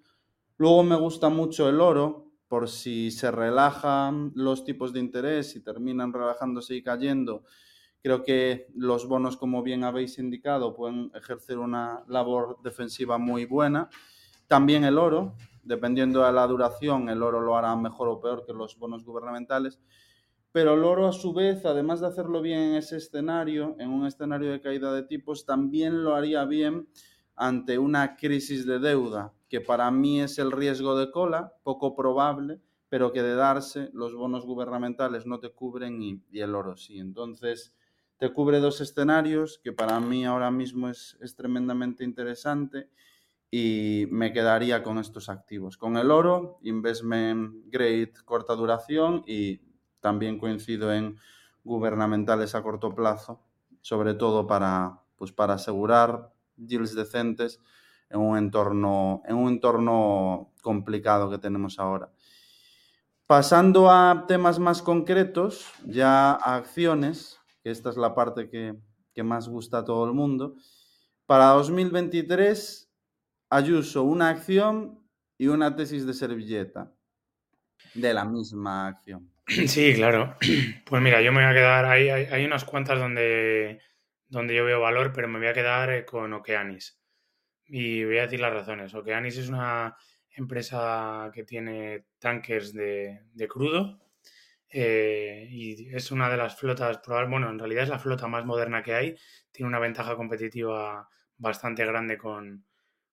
Luego 0.57 0.83
me 0.83 0.97
gusta 0.97 1.29
mucho 1.29 1.69
el 1.69 1.79
oro, 1.79 2.25
por 2.49 2.69
si 2.69 3.11
se 3.11 3.31
relajan 3.31 4.33
los 4.35 4.64
tipos 4.64 4.93
de 4.93 5.01
interés 5.01 5.57
y 5.57 5.61
terminan 5.61 6.12
relajándose 6.12 6.75
y 6.75 6.83
cayendo. 6.83 7.43
Creo 8.03 8.23
que 8.23 8.69
los 8.77 9.09
bonos, 9.09 9.37
como 9.37 9.62
bien 9.62 9.83
habéis 9.83 10.19
indicado, 10.19 10.75
pueden 10.77 11.11
ejercer 11.14 11.59
una 11.59 12.05
labor 12.07 12.59
defensiva 12.62 13.19
muy 13.19 13.47
buena. 13.47 13.88
También 14.47 14.85
el 14.85 14.99
oro, 14.99 15.35
dependiendo 15.62 16.25
de 16.25 16.33
la 16.33 16.47
duración, 16.47 17.09
el 17.09 17.23
oro 17.23 17.40
lo 17.40 17.57
hará 17.57 17.75
mejor 17.77 18.09
o 18.09 18.21
peor 18.21 18.45
que 18.47 18.53
los 18.53 18.79
bonos 18.79 19.05
gubernamentales. 19.05 19.81
Pero 20.55 20.75
el 20.75 20.85
oro, 20.85 21.09
a 21.09 21.12
su 21.12 21.33
vez, 21.33 21.67
además 21.67 22.01
de 22.01 22.07
hacerlo 22.07 22.40
bien 22.40 22.61
en 22.61 22.75
ese 22.77 22.99
escenario, 22.99 23.75
en 23.81 23.90
un 23.90 24.07
escenario 24.07 24.53
de 24.53 24.61
caída 24.61 24.93
de 24.93 25.03
tipos, 25.03 25.45
también 25.45 26.05
lo 26.05 26.14
haría 26.14 26.45
bien 26.45 26.87
ante 27.35 27.77
una 27.77 28.14
crisis 28.14 28.64
de 28.64 28.79
deuda, 28.79 29.33
que 29.49 29.61
para 29.61 29.90
mí 29.90 30.21
es 30.21 30.38
el 30.38 30.53
riesgo 30.53 30.97
de 30.97 31.11
cola, 31.11 31.55
poco 31.64 31.97
probable, 31.97 32.61
pero 32.88 33.11
que 33.11 33.25
de 33.25 33.35
darse 33.35 33.90
los 33.95 34.14
bonos 34.14 34.47
gubernamentales 34.47 35.27
no 35.27 35.40
te 35.40 35.51
cubren 35.51 36.01
y, 36.01 36.23
el 36.35 36.55
oro 36.55 36.77
sí. 36.77 37.01
Entonces, 37.01 37.75
te 38.19 38.33
cubre 38.33 38.61
dos 38.61 38.81
escenarios 38.81 39.59
que 39.59 39.73
para 39.73 39.99
mí 39.99 40.25
ahora 40.25 40.53
mismo 40.53 40.88
es, 40.88 41.19
es 41.21 41.35
tremendamente 41.35 42.05
interesante 42.05 42.90
y 43.51 44.07
me 44.09 44.33
quedaría 44.33 44.85
con 44.85 44.99
estos 44.99 45.29
activos. 45.29 45.77
Con 45.77 45.97
el 45.97 46.12
oro, 46.12 46.61
investment 46.62 47.64
grade 47.67 48.12
corta 48.25 48.55
duración 48.55 49.25
y 49.27 49.74
también 50.05 50.38
coincido 50.38 50.93
en 50.93 51.19
gubernamentales 51.64 52.55
a 52.55 52.62
corto 52.62 52.95
plazo, 52.95 53.40
sobre 53.81 54.12
todo 54.12 54.47
para, 54.47 55.01
pues 55.17 55.33
para 55.33 55.55
asegurar 55.55 56.31
deals 56.57 56.95
decentes 56.95 57.59
en 58.11 58.21
un 58.21 58.37
entorno, 58.37 59.23
en 59.27 59.37
un 59.37 59.49
entorno 59.49 60.53
complicado 60.61 61.31
que 61.31 61.38
tenemos 61.38 61.79
ahora. 61.79 62.12
Pasando 63.27 63.90
a 63.90 64.27
temas 64.29 64.59
más 64.59 64.83
concretos, 64.83 65.73
ya 65.87 66.33
a 66.33 66.57
acciones, 66.57 67.40
que 67.62 67.71
esta 67.71 67.88
es 67.88 67.97
la 67.97 68.14
parte 68.14 68.51
que, 68.51 68.79
que 69.14 69.23
más 69.23 69.49
gusta 69.49 69.79
a 69.79 69.85
todo 69.87 70.05
el 70.05 70.12
mundo. 70.12 70.57
Para 71.25 71.47
2023, 71.53 72.93
Ayuso, 73.49 74.03
una 74.03 74.29
acción 74.29 75.03
y 75.38 75.47
una 75.47 75.75
tesis 75.75 76.05
de 76.05 76.12
servilleta 76.12 76.93
de 77.95 78.12
la 78.12 78.27
misma 78.27 78.88
acción. 78.88 79.34
Sí, 79.68 79.94
claro. 79.94 80.37
Pues 80.87 81.02
mira, 81.02 81.20
yo 81.22 81.33
me 81.33 81.42
voy 81.42 81.50
a 81.50 81.54
quedar, 81.54 81.85
hay, 81.87 82.09
hay 82.09 82.44
unas 82.44 82.64
cuantas 82.64 82.98
donde 82.98 83.80
donde 84.35 84.54
yo 84.54 84.64
veo 84.64 84.80
valor, 84.80 85.12
pero 85.12 85.28
me 85.28 85.38
voy 85.38 85.48
a 85.48 85.54
quedar 85.54 85.90
eh, 85.92 86.04
con 86.04 86.33
Okeanis. 86.33 86.98
Y 87.66 88.04
voy 88.04 88.18
a 88.18 88.22
decir 88.22 88.40
las 88.40 88.52
razones. 88.52 88.94
Okeanis 88.94 89.38
es 89.38 89.48
una 89.48 89.96
empresa 90.30 91.30
que 91.33 91.44
tiene 91.44 92.07
tankers 92.18 92.72
de, 92.72 93.22
crudo 93.48 94.00
eh, 94.68 95.46
y 95.50 95.94
es 95.94 96.11
una 96.11 96.28
de 96.28 96.37
las 96.37 96.57
flotas, 96.57 97.00
bueno, 97.28 97.48
en 97.50 97.59
realidad 97.59 97.85
es 97.85 97.90
la 97.90 97.98
flota 97.98 98.26
más 98.28 98.44
moderna 98.44 98.83
que 98.83 98.94
hay. 98.94 99.16
Tiene 99.52 99.68
una 99.68 99.78
ventaja 99.78 100.16
competitiva 100.16 101.09
bastante 101.38 101.85
grande 101.87 102.18
con, 102.18 102.64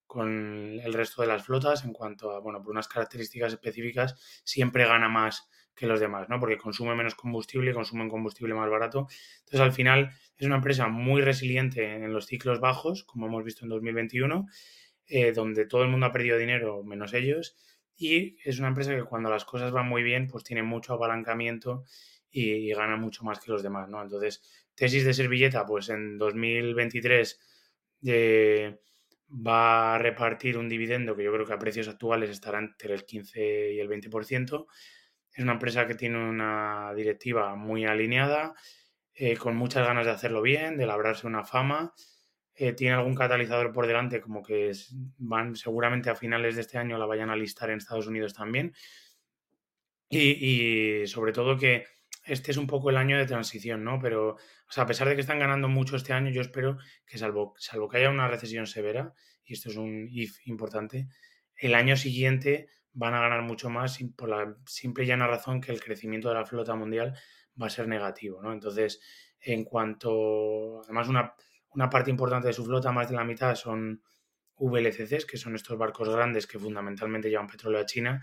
con 0.07 0.79
el 0.83 0.93
resto 0.93 1.21
de 1.21 1.27
las 1.29 1.45
flotas 1.45 1.85
en 1.85 1.93
cuanto 1.93 2.31
a, 2.31 2.39
bueno, 2.39 2.61
por 2.61 2.71
unas 2.71 2.87
características 2.87 3.53
específicas, 3.53 4.41
siempre 4.43 4.85
gana 4.85 5.07
más 5.07 5.47
que 5.75 5.88
los 5.88 5.99
demás, 5.99 6.29
¿no? 6.29 6.39
Porque 6.39 6.57
consume 6.57 6.95
menos 6.95 7.15
combustible, 7.15 7.73
consume 7.73 8.03
un 8.03 8.10
combustible 8.10 8.53
más 8.53 8.69
barato. 8.69 9.07
Entonces, 9.39 9.62
al 9.62 9.73
final, 9.73 10.12
es 10.38 10.45
una 10.45 10.57
empresa 10.57 10.88
muy 10.88 11.21
resiliente 11.21 11.95
en 11.95 12.13
los 12.13 12.25
ciclos 12.25 12.60
bajos, 12.60 13.03
como 13.03 13.27
hemos 13.27 13.43
visto 13.43 13.65
en 13.65 13.69
2021, 13.69 14.47
eh, 15.07 15.31
donde 15.31 15.65
todo 15.65 15.84
el 15.84 15.89
mundo 15.89 16.05
ha 16.05 16.12
perdido 16.12 16.38
dinero 16.38 16.84
menos 16.84 17.13
ellos. 17.13 17.55
Y 17.97 18.38
es 18.43 18.60
una 18.60 18.69
empresa 18.69 18.95
que 18.95 19.03
cuando 19.03 19.29
las 19.29 19.45
cosas 19.45 19.71
van 19.71 19.88
muy 19.88 20.03
bien, 20.03 20.27
pues 20.27 20.43
tiene 20.43 20.63
mucho 20.63 20.93
apalancamiento 20.93 21.84
y, 22.31 22.73
gana 22.73 22.95
mucho 22.95 23.23
más 23.23 23.39
que 23.39 23.51
los 23.51 23.62
demás, 23.62 23.89
¿no? 23.89 24.01
Entonces, 24.01 24.41
tesis 24.75 25.05
de 25.05 25.13
servilleta, 25.13 25.65
pues 25.65 25.89
en 25.89 26.17
2023 26.17 27.39
eh, 28.07 28.79
va 29.29 29.95
a 29.95 29.97
repartir 29.97 30.57
un 30.57 30.69
dividendo 30.69 31.15
que 31.15 31.23
yo 31.23 31.34
creo 31.34 31.45
que 31.45 31.53
a 31.53 31.60
precios 31.60 31.88
actuales 31.88 32.29
estará 32.29 32.60
entre 32.60 32.93
el 32.93 33.05
15 33.05 33.73
y 33.73 33.79
el 33.79 33.89
20%. 33.89 34.65
Es 35.33 35.43
una 35.43 35.53
empresa 35.53 35.87
que 35.87 35.95
tiene 35.95 36.17
una 36.17 36.93
directiva 36.95 37.55
muy 37.55 37.85
alineada, 37.85 38.53
eh, 39.13 39.37
con 39.37 39.55
muchas 39.55 39.85
ganas 39.85 40.05
de 40.05 40.11
hacerlo 40.11 40.41
bien, 40.41 40.77
de 40.77 40.85
labrarse 40.85 41.27
una 41.27 41.43
fama. 41.43 41.93
Eh, 42.53 42.73
tiene 42.73 42.95
algún 42.95 43.15
catalizador 43.15 43.71
por 43.71 43.87
delante, 43.87 44.19
como 44.19 44.43
que 44.43 44.71
van 45.17 45.55
seguramente 45.55 46.09
a 46.09 46.15
finales 46.15 46.55
de 46.55 46.61
este 46.61 46.77
año 46.77 46.97
la 46.97 47.05
vayan 47.05 47.29
a 47.29 47.35
listar 47.35 47.69
en 47.69 47.77
Estados 47.77 48.07
Unidos 48.07 48.33
también. 48.33 48.73
Y, 50.09 51.07
sobre 51.07 51.31
todo 51.31 51.57
que 51.57 51.85
este 52.25 52.51
es 52.51 52.57
un 52.57 52.67
poco 52.67 52.89
el 52.89 52.97
año 52.97 53.17
de 53.17 53.25
transición, 53.25 53.83
¿no? 53.83 53.99
Pero, 54.01 54.31
o 54.35 54.71
sea, 54.71 54.83
a 54.83 54.87
pesar 54.87 55.07
de 55.07 55.15
que 55.15 55.21
están 55.21 55.39
ganando 55.39 55.69
mucho 55.69 55.95
este 55.95 56.11
año, 56.13 56.29
yo 56.31 56.41
espero 56.41 56.77
que 57.05 57.17
salvo, 57.17 57.53
salvo 57.57 57.87
que 57.87 57.97
haya 57.97 58.09
una 58.09 58.27
recesión 58.27 58.67
severa, 58.67 59.13
y 59.45 59.53
esto 59.53 59.69
es 59.69 59.77
un 59.77 60.07
if 60.11 60.37
importante, 60.45 61.07
el 61.55 61.75
año 61.75 61.95
siguiente 61.95 62.67
van 62.93 63.13
a 63.13 63.21
ganar 63.21 63.41
mucho 63.43 63.69
más 63.69 63.99
por 64.15 64.30
la 64.30 64.56
simple 64.65 65.04
y 65.04 65.08
llana 65.08 65.27
razón 65.27 65.62
que 65.62 65.71
el 65.71 65.82
crecimiento 65.82 66.30
de 66.30 66.36
la 66.36 66.45
flota 66.45 66.75
mundial 66.75 67.17
va 67.62 67.67
a 67.67 67.69
ser 67.69 67.88
negativo, 67.88 68.41
¿no? 68.41 68.51
Entonces, 68.51 68.99
en 69.39 69.63
cuanto, 69.63 70.82
además 70.84 71.08
una, 71.08 71.34
una 71.71 71.89
parte 71.89 72.10
importante 72.10 72.47
de 72.47 72.54
su 72.54 72.65
flota, 72.65 72.91
más 72.91 73.10
de 73.10 73.15
la 73.15 73.23
mitad, 73.23 73.56
son 73.56 74.01
VLCCs, 74.58 75.25
que 75.25 75.38
son 75.38 75.56
estos 75.56 75.77
barcos 75.77 76.10
grandes 76.10 76.47
que 76.47 76.60
fundamentalmente 76.60 77.30
llevan 77.30 77.47
petróleo 77.47 77.82
a 77.82 77.86
China, 77.86 78.21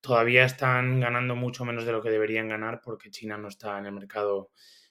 todavía 0.00 0.44
están 0.44 1.00
ganando 1.00 1.36
mucho 1.36 1.64
menos 1.64 1.84
de 1.84 1.92
lo 1.92 2.02
que 2.02 2.10
deberían 2.10 2.48
ganar 2.48 2.80
porque 2.82 3.10
China 3.10 3.36
no 3.36 3.48
está 3.48 3.78
en 3.78 3.86
el 3.86 3.92
mercado 3.92 4.50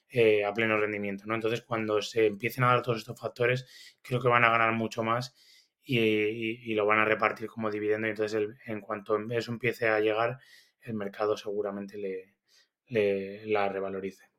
eh, 0.10 0.46
a 0.46 0.54
pleno 0.54 0.78
rendimiento, 0.78 1.26
¿no? 1.26 1.36
Entonces, 1.36 1.62
cuando 1.62 2.02
se 2.02 2.28
empiecen 2.28 2.64
a 2.64 2.68
dar 2.68 2.82
todos 2.82 3.00
estos 3.00 3.20
factores, 3.20 3.66
creo 4.02 4.22
que 4.22 4.28
van 4.28 4.44
a 4.44 4.50
ganar 4.50 4.74
mucho 4.74 5.04
más 5.04 5.36
y, 5.86 6.74
lo 6.74 6.86
van 6.86 7.00
a 7.00 7.06
repartir 7.06 7.48
como 7.48 7.70
dividendo. 7.70 8.08
Y 8.08 8.12
entonces, 8.12 8.50
en 8.66 8.82
cuanto 8.82 9.18
eso 9.32 9.52
empiece 9.52 9.88
a 9.88 10.00
llegar, 10.00 10.40
el 10.82 10.94
mercado 10.94 11.38
seguramente 11.38 11.98
le, 11.98 13.46
la 13.46 13.70
revalorice. 13.70 14.30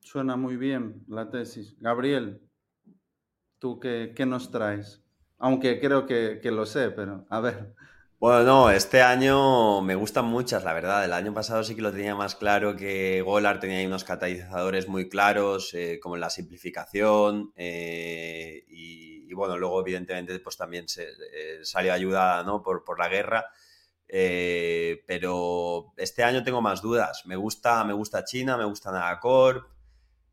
Suena 0.00 0.36
muy 0.36 0.56
bien 0.56 1.04
la 1.06 1.30
tesis. 1.30 1.76
Gabriel, 1.80 2.40
¿tú 3.58 3.78
qué, 3.78 4.14
nos 4.26 4.50
traes? 4.50 5.04
Aunque 5.38 5.80
creo 5.80 6.06
que, 6.06 6.40
lo 6.50 6.66
sé, 6.66 6.90
pero 6.90 7.26
a 7.28 7.40
ver. 7.40 7.74
Bueno, 8.20 8.42
no, 8.42 8.70
este 8.70 9.00
año 9.00 9.80
me 9.80 9.94
gustan 9.94 10.24
muchas, 10.24 10.64
la 10.64 10.72
verdad. 10.72 11.04
El 11.04 11.12
año 11.12 11.32
pasado 11.32 11.62
sí 11.62 11.76
que 11.76 11.82
lo 11.82 11.92
tenía 11.92 12.16
más 12.16 12.34
claro 12.34 12.74
que 12.74 13.22
Golar 13.22 13.60
tenía 13.60 13.78
ahí 13.78 13.86
unos 13.86 14.02
catalizadores 14.02 14.88
muy 14.88 15.08
claros, 15.08 15.72
eh, 15.74 16.00
como 16.02 16.16
la 16.16 16.28
simplificación 16.28 17.52
eh, 17.54 18.64
y, 18.66 19.32
bueno, 19.34 19.56
luego 19.56 19.80
evidentemente 19.82 20.36
pues 20.40 20.56
también 20.56 20.88
se, 20.88 21.04
eh, 21.04 21.60
salió 21.62 21.92
ayudada 21.92 22.42
¿no? 22.42 22.60
por, 22.60 22.82
por 22.82 22.98
la 22.98 23.08
guerra. 23.08 23.46
Pero 24.08 25.92
este 25.96 26.24
año 26.24 26.42
tengo 26.42 26.60
más 26.60 26.82
dudas. 26.82 27.22
Me 27.24 27.36
gusta, 27.36 27.84
me 27.84 27.92
gusta 27.92 28.24
China, 28.24 28.56
me 28.56 28.64
gusta 28.64 28.90
Nagacorp. 28.90 29.77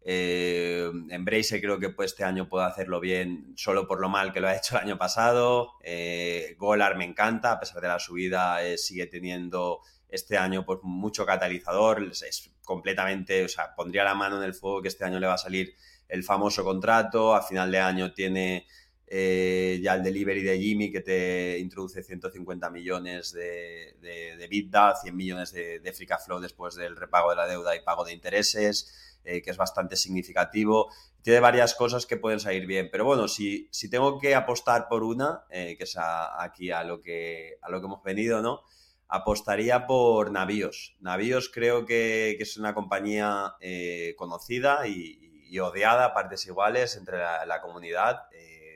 Eh, 0.08 0.92
Embrace 1.10 1.60
creo 1.60 1.80
que 1.80 1.90
pues, 1.90 2.12
este 2.12 2.24
año 2.24 2.48
puedo 2.48 2.64
hacerlo 2.64 3.00
bien 3.00 3.54
solo 3.58 3.88
por 3.88 4.00
lo 4.00 4.08
mal 4.08 4.32
que 4.32 4.40
lo 4.40 4.48
ha 4.48 4.56
hecho 4.56 4.76
el 4.76 4.84
año 4.84 4.98
pasado. 5.00 5.72
Eh, 5.84 6.56
Golar 6.60 6.96
me 6.96 7.06
encanta, 7.06 7.54
a 7.54 7.60
pesar 7.60 7.82
de 7.82 7.88
la 7.88 8.00
subida, 8.00 8.64
eh, 8.64 8.78
sigue 8.78 9.08
teniendo 9.08 9.82
este 10.08 10.38
año 10.38 10.64
pues, 10.64 10.80
mucho 10.84 11.26
catalizador. 11.26 12.04
Es, 12.04 12.52
completamente, 12.64 13.46
o 13.46 13.50
sea, 13.50 13.76
pondría 13.76 14.04
la 14.04 14.16
mano 14.16 14.38
en 14.38 14.44
el 14.44 14.54
fuego 14.54 14.82
que 14.82 14.88
este 14.90 15.06
año 15.06 15.20
le 15.20 15.28
va 15.28 15.34
a 15.34 15.40
salir 15.40 15.74
el 16.08 16.24
famoso 16.24 16.64
contrato. 16.64 17.34
A 17.34 17.42
final 17.42 17.72
de 17.72 17.80
año 17.80 18.14
tiene 18.14 18.68
eh, 19.08 19.80
ya 19.84 19.96
el 19.96 20.04
delivery 20.04 20.42
de 20.42 20.60
Jimmy 20.60 20.92
que 20.92 21.02
te 21.02 21.60
introduce 21.60 22.04
150 22.04 22.70
millones 22.72 23.34
de, 23.34 23.96
de, 24.02 24.36
de 24.38 24.94
100 25.02 25.16
millones 25.16 25.52
de, 25.52 25.80
de 25.80 25.94
free 25.94 26.08
cash 26.08 26.26
flow 26.26 26.40
después 26.40 26.76
del 26.76 26.96
repago 26.96 27.30
de 27.30 27.36
la 27.36 27.48
deuda 27.48 27.76
y 27.76 27.82
pago 27.82 28.04
de 28.04 28.14
intereses, 28.14 29.15
eh, 29.26 29.42
que 29.42 29.52
es 29.52 29.58
bastante 29.58 29.96
significativo. 29.96 30.92
Tiene 31.22 31.40
varias 31.40 31.74
cosas 31.74 32.06
que 32.06 32.18
pueden 32.18 32.40
salir 32.40 32.66
bien, 32.66 32.90
pero 32.92 33.06
bueno, 33.06 33.28
si, 33.28 33.68
si 33.72 33.90
tengo 33.90 34.20
que 34.20 34.36
apostar 34.36 34.88
por 34.88 35.04
una, 35.04 35.44
eh, 35.50 35.76
que 35.78 35.84
es 35.84 35.98
aquí 35.98 36.72
a 36.72 36.84
lo 36.84 37.02
que, 37.02 37.58
a 37.62 37.70
lo 37.70 37.80
que 37.80 37.88
hemos 37.88 38.04
venido, 38.04 38.42
¿no? 38.42 38.62
Apostaría 39.08 39.88
por 39.88 40.32
Navíos. 40.32 40.96
Navíos 41.00 41.50
creo 41.50 41.86
que, 41.86 42.38
es 42.40 42.58
una 42.58 42.74
compañía 42.74 43.56
eh, 43.60 44.14
conocida 44.18 44.88
y, 44.88 45.22
odiada 45.58 46.08
a 46.08 46.14
partes 46.14 46.46
iguales 46.48 46.98
entre 46.98 47.18
la, 47.18 47.62
comunidad. 47.62 48.24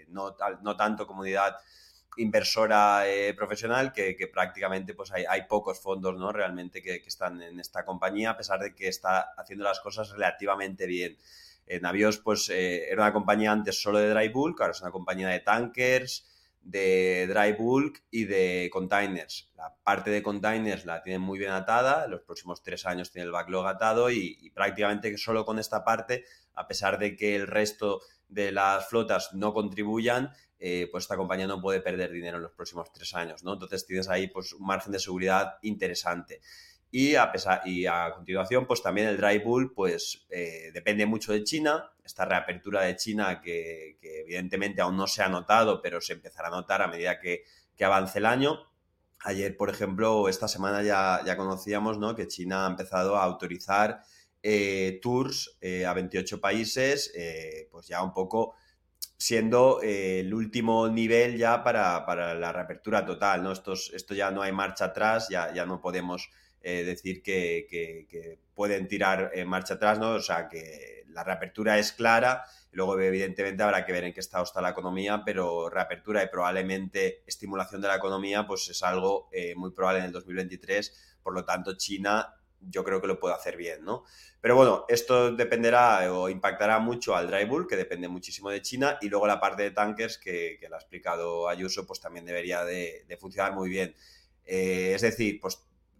No, 0.07 0.33
no 0.61 0.77
tanto 0.77 1.05
comunidad 1.05 1.57
inversora 2.17 3.07
eh, 3.07 3.33
profesional, 3.33 3.93
que, 3.93 4.15
prácticamente 4.31 4.93
pues 4.93 5.11
hay, 5.11 5.41
pocos 5.47 5.79
fondos 5.79 6.17
¿no? 6.17 6.31
realmente 6.31 6.81
que, 6.81 6.95
están 7.05 7.41
en 7.41 7.59
esta 7.59 7.85
compañía, 7.85 8.31
a 8.31 8.37
pesar 8.37 8.59
de 8.59 8.75
que 8.75 8.87
está 8.87 9.33
haciendo 9.37 9.63
las 9.63 9.79
cosas 9.79 10.09
relativamente 10.11 10.85
bien. 10.85 11.17
Navios 11.81 12.17
pues 12.17 12.49
eh, 12.49 12.89
era 12.89 13.03
una 13.03 13.13
compañía 13.13 13.51
antes 13.51 13.79
solo 13.79 13.99
de 13.99 14.09
dry 14.09 14.29
bulk, 14.29 14.59
ahora 14.59 14.71
es 14.71 14.81
una 14.81 14.89
compañía 14.89 15.29
de 15.29 15.39
tankers, 15.39 16.25
de 16.61 17.27
dry 17.27 17.53
bulk 17.53 18.01
y 18.09 18.25
de 18.25 18.69
containers. 18.73 19.51
La 19.55 19.75
parte 19.83 20.09
de 20.09 20.23
containers 20.23 20.85
la 20.85 21.03
tienen 21.03 21.21
muy 21.21 21.37
bien 21.37 21.51
atada, 21.51 22.07
los 22.07 22.21
próximos 22.21 22.63
tres 22.63 22.87
años 22.87 23.11
tiene 23.11 23.27
el 23.27 23.31
backlog 23.31 23.67
atado 23.67 24.09
y 24.09 24.49
prácticamente 24.55 25.15
solo 25.17 25.45
con 25.45 25.59
esta 25.59 25.83
parte, 25.83 26.25
a 26.55 26.67
pesar 26.67 26.97
de 26.97 27.15
que 27.15 27.35
el 27.35 27.45
resto 27.45 28.01
de 28.29 28.51
las 28.51 28.87
flotas 28.87 29.33
no 29.33 29.53
contribuyan, 29.53 30.31
eh, 30.59 30.87
pues 30.91 31.03
esta 31.03 31.17
compañía 31.17 31.47
no 31.47 31.61
puede 31.61 31.81
perder 31.81 32.11
dinero 32.11 32.37
en 32.37 32.43
los 32.43 32.51
próximos 32.51 32.91
tres 32.93 33.13
años, 33.15 33.43
¿no? 33.43 33.53
Entonces 33.53 33.85
tienes 33.85 34.07
ahí 34.09 34.27
pues 34.27 34.53
un 34.53 34.65
margen 34.65 34.91
de 34.91 34.99
seguridad 34.99 35.57
interesante. 35.61 36.41
Y 36.91 37.15
a, 37.15 37.31
pesar, 37.31 37.61
y 37.65 37.85
a 37.85 38.11
continuación, 38.15 38.65
pues 38.65 38.81
también 38.81 39.07
el 39.07 39.17
dry 39.17 39.37
bull, 39.39 39.73
pues 39.73 40.25
eh, 40.29 40.71
depende 40.73 41.05
mucho 41.05 41.31
de 41.31 41.43
China, 41.43 41.91
esta 42.03 42.25
reapertura 42.25 42.81
de 42.81 42.95
China 42.95 43.41
que, 43.41 43.97
que, 44.01 44.21
evidentemente 44.21 44.81
aún 44.81 44.97
no 44.97 45.05
se 45.05 45.21
ha 45.21 45.29
notado, 45.29 45.81
pero 45.83 46.01
se 46.01 46.13
empezará 46.13 46.47
a 46.47 46.51
notar 46.51 46.81
a 46.81 46.87
medida 46.87 47.19
que, 47.19 47.43
que 47.75 47.85
avance 47.85 48.17
el 48.17 48.25
año. 48.25 48.59
Ayer, 49.21 49.55
por 49.55 49.69
ejemplo, 49.69 50.27
esta 50.29 50.47
semana 50.47 50.81
ya, 50.81 51.21
ya 51.25 51.37
conocíamos 51.37 51.99
¿no? 51.99 52.15
que 52.15 52.27
China 52.27 52.65
ha 52.65 52.69
empezado 52.69 53.17
a 53.17 53.23
autorizar 53.23 54.01
eh, 54.41 54.99
tours 55.01 55.57
eh, 55.59 55.85
a 55.85 55.93
28 55.93 56.39
países, 56.39 57.11
eh, 57.13 57.67
pues 57.71 57.87
ya 57.87 58.01
un 58.01 58.13
poco 58.13 58.55
siendo 59.17 59.81
el 59.81 60.33
último 60.33 60.87
nivel 60.87 61.37
ya 61.37 61.61
para, 61.61 62.05
para, 62.05 62.33
la 62.35 62.53
reapertura 62.53 63.05
total, 63.05 63.43
¿no? 63.43 63.51
Estos, 63.51 63.91
esto 63.93 64.13
ya 64.13 64.31
no 64.31 64.41
hay 64.41 64.53
marcha 64.53 64.85
atrás, 64.85 65.27
ya, 65.29 65.53
ya 65.53 65.65
no 65.65 65.81
podemos 65.81 66.29
decir 66.61 67.21
que, 67.21 67.67
que, 67.69 68.39
pueden 68.53 68.87
tirar 68.87 69.31
marcha 69.45 69.75
atrás, 69.75 69.99
¿no? 69.99 70.11
O 70.11 70.19
sea, 70.21 70.47
que 70.47 71.03
la 71.07 71.23
reapertura 71.23 71.77
es 71.77 71.91
clara, 71.91 72.43
luego 72.71 72.99
evidentemente 72.99 73.63
habrá 73.63 73.85
que 73.85 73.91
ver 73.91 74.05
en 74.05 74.13
qué 74.13 74.19
estado 74.21 74.43
está 74.43 74.61
la 74.61 74.69
economía, 74.69 75.21
pero 75.25 75.69
reapertura 75.69 76.23
y 76.23 76.27
probablemente 76.27 77.23
estimulación 77.25 77.81
de 77.81 77.89
la 77.89 77.95
economía, 77.95 78.47
pues 78.47 78.69
es 78.69 78.83
algo 78.83 79.29
muy 79.55 79.71
probable 79.71 79.99
en 79.99 80.05
el 80.05 80.11
2023, 80.13 81.17
por 81.21 81.33
lo 81.33 81.43
tanto 81.43 81.75
China 81.75 82.38
yo 82.61 82.83
creo 82.83 83.01
que 83.01 83.07
lo 83.07 83.19
puede 83.19 83.35
hacer 83.35 83.57
bien, 83.57 83.83
¿no? 83.83 84.03
Pero 84.41 84.55
bueno, 84.55 84.85
esto 84.87 85.35
dependerá 85.35 86.11
o 86.13 86.29
impactará 86.29 86.79
mucho 86.79 87.15
al 87.15 87.27
dry 87.27 87.45
bulk, 87.45 87.69
que 87.69 87.75
depende 87.75 88.07
muchísimo 88.07 88.49
de 88.49 88.61
China, 88.61 88.97
y 89.01 89.09
luego 89.09 89.27
la 89.27 89.39
parte 89.39 89.63
de 89.63 89.71
tankers, 89.71 90.17
que, 90.17 90.59
lo 90.69 90.75
ha 90.75 90.79
explicado 90.79 91.49
Ayuso, 91.49 91.85
pues 91.85 91.99
también 91.99 92.25
debería 92.25 92.63
de, 92.63 93.05
funcionar 93.19 93.53
muy 93.53 93.69
bien. 93.69 93.95
Eh, 94.45 94.93
es 94.95 95.01
decir, 95.01 95.39
pues 95.39 95.59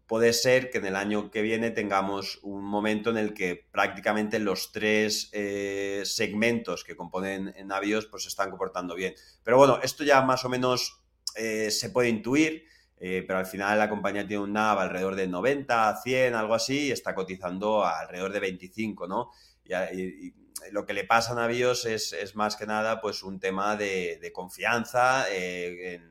puede 0.09 0.33
ser 0.33 0.71
que 0.71 0.79
en 0.79 0.87
el 0.87 0.95
año 0.95 1.29
que 1.29 1.43
viene 1.43 1.69
tengamos 1.69 2.39
un 2.41 2.63
momento 2.63 3.11
en 3.11 3.17
el 3.17 3.35
que 3.35 3.67
prácticamente 3.71 4.39
los 4.39 4.71
tres 4.71 5.29
eh, 5.33 6.01
segmentos 6.03 6.83
que 6.83 6.95
componen 6.95 7.53
en 7.55 7.67
navíos 7.67 8.07
pues 8.07 8.23
se 8.23 8.29
están 8.29 8.49
comportando 8.49 8.95
bien. 8.95 9.13
Pero 9.43 9.57
bueno, 9.57 9.79
esto 9.83 10.03
ya 10.03 10.23
más 10.23 10.43
o 10.45 10.49
menos 10.49 10.99
eh, 11.35 11.69
se 11.69 11.91
puede 11.91 12.09
intuir. 12.09 12.65
Eh, 12.99 13.23
pero 13.25 13.39
al 13.39 13.45
final 13.45 13.79
la 13.79 13.89
compañía 13.89 14.27
tiene 14.27 14.43
un 14.43 14.51
NAV 14.51 14.79
alrededor 14.79 15.15
de 15.15 15.27
90, 15.27 16.01
100, 16.03 16.35
algo 16.35 16.53
así, 16.53 16.87
y 16.87 16.91
está 16.91 17.15
cotizando 17.15 17.85
alrededor 17.85 18.33
de 18.33 18.39
25, 18.41 19.07
¿no? 19.07 19.31
Y, 19.63 19.73
y, 19.73 20.27
y 20.27 20.33
lo 20.71 20.85
que 20.85 20.93
le 20.93 21.05
pasa 21.05 21.31
a 21.31 21.35
Navios 21.35 21.85
es, 21.85 22.13
es, 22.13 22.35
más 22.35 22.55
que 22.55 22.65
nada 22.65 22.99
pues 23.01 23.23
un 23.23 23.39
tema 23.39 23.75
de, 23.75 24.19
de 24.21 24.31
confianza 24.31 25.25
eh, 25.31 25.95
en, 25.95 26.01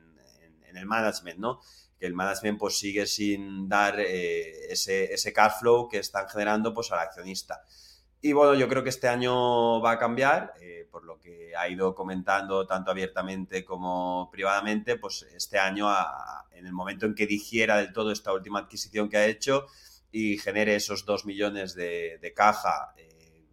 en, 0.43 0.63
en, 0.63 0.77
el 0.77 0.85
management, 0.85 1.39
¿no? 1.39 1.59
Que 1.99 2.05
el 2.05 2.13
management 2.13 2.59
pues 2.59 2.77
sigue 2.77 3.05
sin 3.05 3.67
dar 3.67 3.99
eh, 3.99 4.71
ese, 4.71 5.13
ese 5.13 5.33
cash 5.33 5.59
flow 5.59 5.87
que 5.87 5.99
están 5.99 6.27
generando 6.27 6.73
pues 6.73 6.91
al 6.91 6.99
accionista. 6.99 7.61
Y 8.21 8.33
bueno, 8.33 8.53
yo 8.53 8.67
creo 8.67 8.83
que 8.83 8.89
este 8.89 9.07
año 9.07 9.79
va 9.81 9.91
a 9.91 9.99
cambiar, 9.99 10.53
eh, 10.59 10.85
por 10.91 11.05
lo 11.05 11.19
que 11.21 11.53
ha 11.55 11.69
ido 11.69 11.95
comentando 11.95 12.67
tanto 12.67 12.91
abiertamente 12.91 13.63
como 13.63 14.29
privadamente, 14.29 14.97
pues 14.97 15.25
este 15.33 15.57
año, 15.57 15.87
en 16.51 16.65
el 16.65 16.73
momento 16.73 17.05
en 17.05 17.15
que 17.15 17.27
digiera 17.27 17.77
del 17.77 17.93
todo 17.93 18.11
esta 18.11 18.33
última 18.33 18.59
adquisición 18.59 19.07
que 19.07 19.15
ha 19.15 19.25
hecho 19.25 19.67
y 20.11 20.37
genere 20.37 20.75
esos 20.75 21.05
dos 21.05 21.25
millones 21.25 21.75
de, 21.75 22.17
de 22.21 22.33
caja 22.33 22.93
eh, 22.97 23.45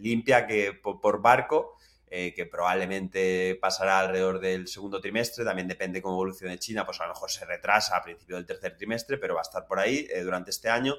limpia 0.00 0.46
que 0.46 0.74
por, 0.74 1.22
barco, 1.22 1.78
eh, 2.06 2.34
que 2.34 2.44
probablemente 2.44 3.56
pasará 3.58 4.00
alrededor 4.00 4.38
del 4.38 4.68
segundo 4.68 5.00
trimestre, 5.00 5.46
también 5.46 5.66
depende 5.66 6.02
cómo 6.02 6.16
evolucione 6.16 6.58
China, 6.58 6.84
pues 6.84 7.00
a 7.00 7.06
lo 7.06 7.14
mejor 7.14 7.30
se 7.30 7.46
retrasa 7.46 7.96
a 7.96 8.02
principio 8.02 8.36
del 8.36 8.44
tercer 8.44 8.76
trimestre, 8.76 9.16
pero 9.16 9.34
va 9.34 9.40
a 9.40 9.48
estar 9.48 9.66
por 9.66 9.78
ahí 9.78 10.06
durante 10.22 10.50
este 10.50 10.68
año 10.68 10.94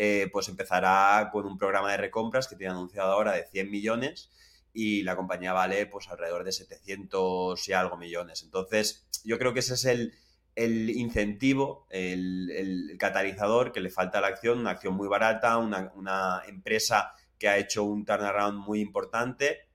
eh, 0.00 0.28
pues 0.32 0.48
empezará 0.48 1.28
con 1.32 1.44
un 1.44 1.58
programa 1.58 1.90
de 1.90 1.96
recompras 1.96 2.46
que 2.46 2.54
tiene 2.54 2.72
anunciado 2.72 3.10
ahora 3.10 3.32
de 3.32 3.44
100 3.48 3.68
millones 3.68 4.30
y 4.72 5.02
la 5.02 5.16
compañía 5.16 5.52
vale 5.52 5.86
pues 5.86 6.06
alrededor 6.06 6.44
de 6.44 6.52
700 6.52 7.68
y 7.68 7.72
algo 7.72 7.96
millones. 7.96 8.44
Entonces, 8.44 9.08
yo 9.24 9.40
creo 9.40 9.52
que 9.52 9.58
ese 9.58 9.74
es 9.74 9.84
el, 9.86 10.14
el 10.54 10.90
incentivo, 10.90 11.88
el, 11.90 12.48
el, 12.52 12.96
catalizador 12.96 13.72
que 13.72 13.80
le 13.80 13.90
falta 13.90 14.18
a 14.18 14.20
la 14.20 14.28
acción, 14.28 14.60
una 14.60 14.70
acción 14.70 14.94
muy 14.94 15.08
barata, 15.08 15.58
una, 15.58 15.90
una 15.96 16.42
empresa 16.46 17.14
que 17.36 17.48
ha 17.48 17.58
hecho 17.58 17.82
un 17.82 18.04
turnaround 18.04 18.56
muy 18.56 18.78
importante, 18.78 19.66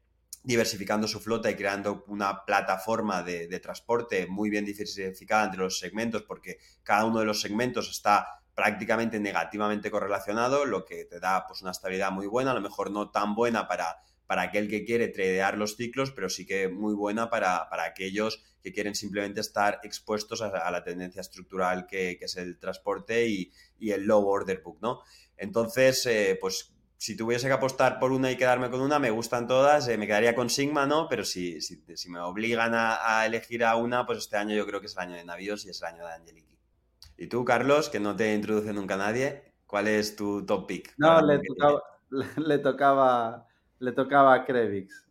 diversificando 0.42 1.06
su 1.06 1.20
flota 1.20 1.52
y 1.52 1.56
creando 1.56 2.06
una 2.08 2.46
plataforma 2.46 3.24
de, 3.24 3.48
de, 3.50 3.60
transporte 3.60 4.26
muy 4.28 4.50
bien 4.50 4.64
diversificada 4.64 5.44
entre 5.44 5.60
los 5.60 5.80
segmentos, 5.80 6.24
porque 6.24 6.60
cada 6.82 7.04
uno 7.04 7.20
de 7.20 7.26
los 7.26 7.42
segmentos 7.42 7.90
está 7.92 8.40
prácticamente 8.56 9.20
negativamente 9.20 9.90
correlacionado, 9.90 10.66
lo 10.66 10.86
que 10.86 11.06
te 11.06 11.20
da 11.20 11.46
pues 11.48 11.62
una 11.62 11.72
estabilidad 11.72 12.12
muy 12.12 12.28
buena, 12.28 12.52
a 12.52 12.56
lo 12.56 12.62
mejor 12.62 12.92
no 12.92 13.10
tan 13.10 13.36
buena 13.36 13.68
para, 13.68 13.98
para 14.28 14.44
aquel 14.44 14.70
que 14.70 14.86
quiere 14.86 15.08
tradear 15.08 15.58
los 15.58 15.76
ciclos, 15.76 16.12
pero 16.12 16.30
sí 16.30 16.46
que 16.46 16.70
muy 16.70 16.94
buena 16.94 17.30
para, 17.30 17.70
para 17.70 17.84
aquellos 17.84 18.44
que 18.62 18.72
quieren 18.72 18.96
simplemente 18.96 19.42
estar 19.42 19.80
expuestos 19.84 20.42
a, 20.42 20.72
la 20.72 20.84
tendencia 20.84 21.22
estructural 21.22 21.86
que, 21.86 22.18
es 22.22 22.38
el 22.38 22.58
transporte 22.60 23.28
y, 23.28 23.52
y, 23.78 23.92
el 23.92 24.06
low 24.06 24.26
order 24.26 24.62
book, 24.64 24.78
¿no? 24.82 25.02
Entonces, 25.36 26.06
eh, 26.06 26.38
pues 26.40 26.74
si 26.96 27.18
tuviese 27.18 27.48
que 27.48 27.54
apostar 27.54 28.00
por 28.00 28.14
una 28.14 28.32
y 28.32 28.38
quedarme 28.38 28.70
con 28.70 28.80
una, 28.80 29.00
me 29.00 29.12
gustan 29.12 29.48
todas, 29.48 29.88
eh, 29.90 29.98
me 29.98 30.08
quedaría 30.08 30.36
con 30.36 30.50
Sigma, 30.50 30.86
¿no? 30.86 31.10
Pero 31.10 31.26
si, 31.26 31.60
si, 31.60 32.10
me 32.10 32.20
obligan 32.20 32.74
a, 32.74 33.20
a, 33.20 33.26
elegir 33.26 33.66
a 33.66 33.76
una, 33.76 34.06
pues 34.06 34.20
este 34.20 34.38
año 34.38 34.56
yo 34.56 34.66
creo 34.66 34.80
que 34.80 34.86
es 34.88 34.94
el 34.94 35.00
año 35.00 35.16
de 35.16 35.26
Navios 35.26 35.66
y 35.66 35.70
es 35.70 35.82
el 35.82 35.88
año 35.88 36.06
de 36.06 36.14
Angelique. 36.14 36.53
Y 37.24 37.28
tú, 37.28 37.46
Carlos, 37.46 37.88
que 37.88 38.02
no 38.02 38.18
te 38.18 38.36
introduce 38.36 38.74
nunca 38.74 38.98
nadie, 38.98 39.44
¿cuál 39.66 39.88
es 39.88 40.18
tu 40.18 40.46
top 40.46 40.68
pick? 40.68 40.94
No, 40.98 41.22
le 41.22 41.40
tocaba, 41.40 41.82
le 42.36 42.58
tocaba, 42.58 43.48
le 43.80 43.92
tocaba 43.94 44.34
a 44.34 44.44
Krevix. 44.44 45.08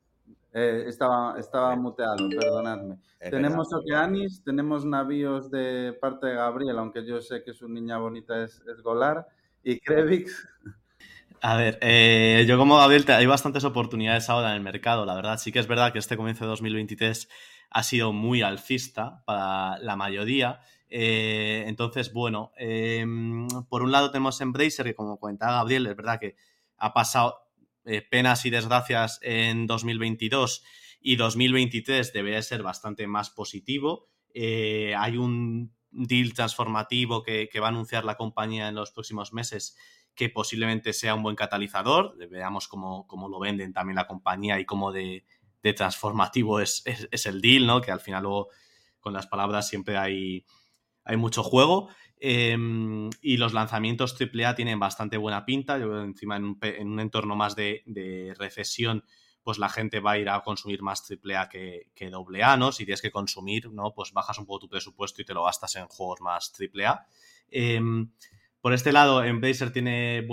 Eh, 0.52 0.84
estaba, 0.88 1.38
estaba 1.38 1.74
muteado, 1.74 2.28
perdonadme. 2.28 2.98
Es 3.18 3.30
tenemos 3.30 3.70
verdad. 3.70 3.80
Okeanis, 3.80 4.44
tenemos 4.44 4.84
navíos 4.84 5.50
de 5.50 5.96
parte 5.98 6.26
de 6.26 6.34
Gabriel, 6.34 6.78
aunque 6.78 7.02
yo 7.06 7.22
sé 7.22 7.42
que 7.42 7.54
su 7.54 7.66
niña 7.66 7.96
bonita 7.96 8.44
es, 8.44 8.60
es 8.70 8.82
Golar, 8.82 9.26
y 9.64 9.80
Krevix. 9.80 10.46
A 11.40 11.56
ver, 11.56 11.78
eh, 11.80 12.44
yo 12.46 12.58
como 12.58 12.76
Gabriel, 12.76 13.06
hay 13.08 13.26
bastantes 13.26 13.64
oportunidades 13.64 14.28
ahora 14.28 14.50
en 14.50 14.56
el 14.56 14.62
mercado, 14.62 15.06
la 15.06 15.14
verdad. 15.14 15.38
Sí 15.38 15.50
que 15.50 15.60
es 15.60 15.66
verdad 15.66 15.94
que 15.94 15.98
este 15.98 16.18
comienzo 16.18 16.44
de 16.44 16.50
2023 16.50 17.28
ha 17.70 17.82
sido 17.82 18.12
muy 18.12 18.42
alcista 18.42 19.22
para 19.24 19.78
la 19.78 19.96
mayoría. 19.96 20.60
Eh, 20.94 21.64
entonces, 21.68 22.12
bueno, 22.12 22.52
em, 22.54 23.48
por 23.70 23.82
un 23.82 23.92
lado 23.92 24.10
tenemos 24.10 24.42
Embracer, 24.42 24.84
que 24.84 24.94
como 24.94 25.18
comentaba 25.18 25.54
Gabriel, 25.54 25.86
es 25.86 25.96
verdad 25.96 26.20
que 26.20 26.36
ha 26.76 26.92
pasado 26.92 27.38
eh, 27.86 28.02
penas 28.02 28.44
y 28.44 28.50
desgracias 28.50 29.18
en 29.22 29.66
2022 29.66 30.62
y 31.00 31.16
2023 31.16 32.12
debería 32.12 32.42
ser 32.42 32.62
bastante 32.62 33.06
más 33.06 33.30
positivo. 33.30 34.10
hay 34.34 35.16
un 35.16 35.72
deal 35.90 36.34
transformativo 36.34 37.22
que, 37.22 37.48
va 37.58 37.66
a 37.66 37.70
anunciar 37.70 38.04
la 38.04 38.16
compañía 38.16 38.68
en 38.68 38.74
los 38.74 38.92
próximos 38.92 39.32
meses 39.32 39.76
que 40.14 40.28
posiblemente 40.28 40.92
sea 40.92 41.14
un 41.14 41.22
buen 41.22 41.36
catalizador. 41.36 42.16
Veamos 42.28 42.68
cómo, 42.68 43.06
lo 43.30 43.40
venden 43.40 43.72
también 43.72 43.96
la 43.96 44.06
compañía 44.06 44.60
y 44.60 44.66
cómo 44.66 44.92
de, 44.92 45.24
transformativo 45.74 46.60
es, 46.60 46.84
el 47.24 47.40
deal, 47.40 47.66
¿no? 47.66 47.80
Que 47.80 47.92
al 47.92 48.00
final 48.00 48.24
luego 48.24 48.48
con 49.00 49.14
las 49.14 49.26
palabras 49.26 49.68
siempre 49.68 49.96
hay, 49.96 50.44
hay 51.04 51.16
mucho 51.16 51.42
juego. 51.42 51.88
Em, 52.18 53.10
y 53.20 53.36
los 53.36 53.52
lanzamientos 53.52 54.16
AAA 54.20 54.54
tienen 54.54 54.78
bastante 54.78 55.16
buena 55.16 55.44
pinta. 55.44 55.78
Yo 55.78 56.00
encima 56.02 56.36
en 56.36 56.44
un, 56.44 57.00
entorno 57.00 57.34
más 57.34 57.56
de, 57.56 58.34
recesión, 58.38 59.04
pues 59.42 59.58
la 59.58 59.68
gente 59.68 60.00
va 60.00 60.12
a 60.12 60.18
ir 60.18 60.28
a 60.28 60.40
consumir 60.42 60.82
más 60.82 61.02
AAA 61.10 61.48
que, 61.48 61.90
que 61.94 62.10
AA. 62.12 62.72
Si 62.72 62.84
tienes 62.84 63.02
que 63.02 63.10
consumir, 63.10 63.70
¿no? 63.70 63.92
Pues 63.94 64.12
bajas 64.12 64.38
un 64.38 64.46
poco 64.46 64.60
tu 64.60 64.68
presupuesto 64.68 65.20
y 65.20 65.24
te 65.24 65.34
lo 65.34 65.44
gastas 65.44 65.74
en 65.76 65.86
juegos 65.86 66.20
más 66.20 66.52
AAA. 66.58 67.06
Por 68.62 68.74
este 68.74 68.92
lado, 68.92 69.24
Embracer 69.24 69.72
tiene 69.72 70.24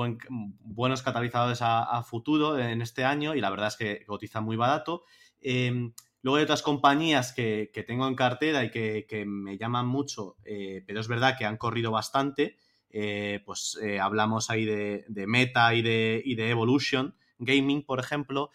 buenos 0.59 1.01
catalizadores 1.01 1.59
a, 1.63 2.03
futuro 2.03 2.59
en 2.59 2.83
este 2.83 3.03
año 3.03 3.33
y 3.33 3.41
la 3.41 3.49
verdad 3.49 3.69
es 3.69 3.75
que 3.75 4.05
cotiza 4.05 4.39
muy 4.39 4.55
barato. 4.55 5.03
Em, 5.41 5.93
luego 6.21 6.37
hay 6.37 6.43
otras 6.43 6.61
compañías 6.61 7.33
que, 7.33 7.71
tengo 7.87 8.07
en 8.07 8.15
cartera 8.15 8.63
y 8.63 8.71
que, 8.71 9.25
me 9.25 9.57
llaman 9.57 9.87
mucho, 9.87 10.37
eh, 10.43 10.83
pero 10.85 10.99
es 10.99 11.07
verdad 11.07 11.37
que 11.37 11.45
han 11.45 11.57
corrido 11.57 11.91
bastante. 11.91 12.57
Eh, 12.91 13.41
pues 13.45 13.77
eh, 13.83 13.99
hablamos 13.99 14.49
ahí 14.49 14.65
de, 14.65 15.05
Meta 15.27 15.73
y 15.75 15.81
de, 15.81 16.23
de, 16.25 16.49
Evolution 16.49 17.15
Gaming, 17.37 17.83
por 17.83 17.99
ejemplo. 17.99 18.51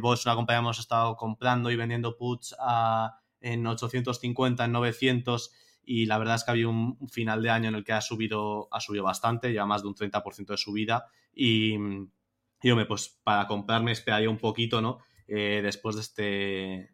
vos, 0.00 0.24
una 0.24 0.34
compañía 0.34 0.60
hemos 0.60 0.78
estado 0.78 1.16
comprando 1.16 1.70
y 1.70 1.76
vendiendo 1.76 2.16
puts 2.16 2.56
en 3.40 3.66
850, 3.66 4.64
en 4.64 4.72
900 4.72 5.52
y 5.86 6.06
la 6.06 6.16
verdad 6.16 6.36
es 6.36 6.44
que 6.44 6.50
había 6.50 6.68
un 6.68 7.08
final 7.10 7.42
de 7.42 7.50
año 7.50 7.68
en 7.68 7.74
el 7.74 7.84
que 7.84 7.92
ha 7.92 8.00
subido, 8.00 8.68
ha 8.72 8.80
subido 8.80 9.04
bastante, 9.04 9.52
ya 9.52 9.66
más 9.66 9.82
de 9.82 9.88
un 9.88 9.94
30% 9.94 10.46
de 10.46 10.56
subida 10.56 11.06
y, 11.34 11.74
y 12.62 12.70
hombre, 12.70 12.86
pues 12.86 13.20
para 13.22 13.46
comprarme 13.46 13.92
esperaría 13.92 14.30
un 14.30 14.38
poquito, 14.38 14.80
¿no? 14.80 15.00
Después 15.26 15.96
de 15.96 16.00
este 16.00 16.93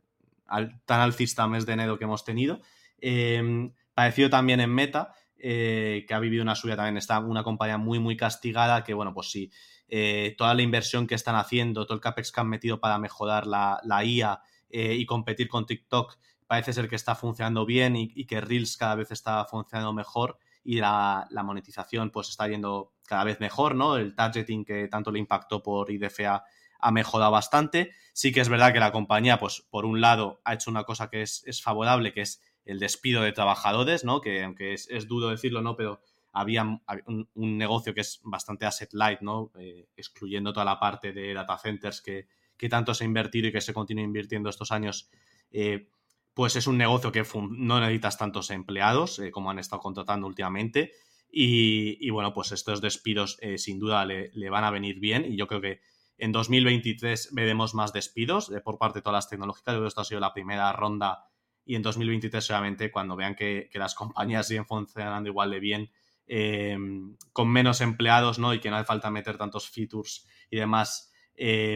tan 0.85 1.01
alcista 1.01 1.47
mes 1.47 1.67
de 1.67 1.73
enero 1.73 1.99
que 1.99 2.05
hemos 2.05 2.25
tenido. 2.25 2.61
Em, 3.01 3.73
parecido 3.95 4.29
también 4.29 4.61
en 4.61 4.75
Meta, 4.75 5.15
eh, 5.39 6.05
que 6.07 6.15
ha 6.15 6.19
vivido 6.19 6.43
una 6.43 6.55
subida 6.55 6.77
también, 6.77 6.97
está 6.97 7.19
una 7.21 7.43
compañía 7.43 7.79
muy, 7.79 7.99
muy 7.99 8.17
castigada, 8.17 8.85
que 8.85 8.95
bueno, 8.95 9.15
pues 9.15 9.31
sí, 9.31 9.51
eh, 9.89 10.35
toda 10.37 10.55
la 10.55 10.63
inversión 10.63 11.07
que 11.07 11.15
están 11.15 11.37
haciendo, 11.37 11.87
todo 11.87 11.95
el 11.95 12.01
CAPEX 12.01 12.33
que 12.33 12.41
han 12.41 12.49
metido 12.49 12.81
para 12.81 12.99
mejorar 12.99 13.47
la, 13.47 13.81
la 13.85 14.05
IA 14.05 14.41
y 14.73 15.05
competir 15.05 15.49
con 15.49 15.67
TikTok, 15.67 16.17
parece 16.51 16.73
ser 16.73 16.89
que 16.89 16.97
está 16.97 17.15
funcionando 17.15 17.65
bien 17.65 17.95
y, 17.95 18.27
que 18.27 18.41
Reels 18.41 18.77
cada 18.77 18.97
vez 18.97 19.13
está 19.13 19.45
funcionando 19.45 19.93
mejor 19.93 20.37
y 20.65 20.81
la, 20.81 21.29
monetización 21.45 22.11
pues 22.11 22.29
está 22.29 22.49
yendo 22.49 22.93
cada 23.07 23.23
vez 23.23 23.39
mejor, 23.39 23.77
¿no? 23.77 23.97
El 23.97 24.17
targeting 24.17 24.65
que 24.65 24.89
tanto 24.89 25.13
le 25.13 25.21
impactó 25.21 25.63
por 25.63 25.89
IDFA 25.93 26.43
ha 26.81 26.91
mejorado 26.91 27.31
bastante. 27.31 27.93
Sí 28.13 28.33
que 28.33 28.41
es 28.41 28.49
verdad 28.49 28.73
que 28.73 28.81
la 28.81 28.93
compañía, 28.93 29.39
pues 29.39 29.67
por 29.71 29.85
un 29.85 30.01
lado, 30.01 30.41
ha 30.45 30.55
hecho 30.55 30.71
una 30.71 30.85
cosa 30.85 31.09
que 31.09 31.23
es, 31.23 31.63
favorable, 31.63 32.13
que 32.13 32.23
es 32.23 32.43
el 32.65 32.79
despido 32.79 33.23
de 33.23 33.33
trabajadores, 33.33 34.05
¿no? 34.05 34.21
Que 34.21 34.43
aunque 34.45 34.75
es, 34.75 35.09
duro 35.09 35.29
decirlo, 35.29 35.63
¿no? 35.63 35.77
Pero 35.77 36.01
había 36.33 36.65
un, 37.07 37.29
negocio 37.35 37.95
que 37.95 38.03
es 38.03 38.21
bastante 38.25 38.67
asset 38.67 38.93
light, 38.93 39.21
¿no? 39.21 39.53
Eh, 39.59 39.89
excluyendo 39.97 40.53
toda 40.53 40.65
la 40.65 40.79
parte 40.79 41.13
de 41.13 41.35
data 41.35 41.59
centers 41.59 42.03
que, 42.03 42.29
tanto 42.69 42.93
se 42.93 43.05
ha 43.05 43.07
invertido 43.07 43.49
y 43.49 43.53
que 43.53 43.61
se 43.61 43.73
continúa 43.73 44.05
invirtiendo 44.05 44.51
estos 44.51 44.71
años. 44.71 45.09
Eh, 45.51 45.89
pues 46.35 46.57
es 46.57 46.67
un 46.67 46.79
negocio 46.79 47.11
que 47.11 47.25
no 47.51 47.81
necesitas 47.81 48.19
tantos 48.19 48.51
empleados 48.51 49.19
eh, 49.19 49.31
como 49.31 49.51
han 49.51 49.59
estado 49.59 49.81
contratando 49.81 50.27
últimamente. 50.27 50.93
Y, 51.33 52.11
bueno, 52.11 52.35
pues 52.35 52.51
estos 52.51 52.81
despidos 52.81 53.39
sin 53.57 53.79
duda 53.79 54.05
le, 54.05 54.51
van 54.51 54.65
a 54.65 54.71
venir 54.73 54.99
bien 54.99 55.25
y 55.25 55.37
yo 55.37 55.47
creo 55.47 55.61
que 55.61 55.81
en 56.21 56.33
2023 56.33 57.31
veremos 57.33 57.75
más 57.75 57.93
despidos 57.93 58.51
eh, 58.51 58.61
por 58.61 58.79
parte 58.79 58.99
de 58.99 59.03
todas 59.03 59.19
las 59.19 59.29
tecnológicas. 59.29 59.75
Yo 59.75 59.79
creo 59.81 59.89
esto 59.89 60.01
ha 60.01 60.05
sido 60.05 60.21
la 60.21 60.33
primera 60.33 60.73
ronda 60.73 61.25
y 61.65 61.75
en 61.75 61.83
2023 61.83 62.45
solamente 62.45 62.91
cuando 62.91 63.17
vean 63.17 63.35
que, 63.35 63.69
las 63.75 63.95
compañías 63.97 64.47
siguen 64.47 64.67
funcionando 64.67 65.29
igual 65.29 65.51
de 65.51 65.61
bien 65.61 65.91
em, 66.27 67.17
con 67.33 67.49
menos 67.49 67.81
empleados 67.81 68.39
¿no? 68.39 68.55
y 68.55 68.61
que 68.61 68.71
no 68.71 68.77
hace 68.77 68.87
falta 68.87 69.11
meter 69.11 69.37
tantos 69.39 69.69
features 69.69 70.27
y 70.51 70.59
demás, 70.59 71.13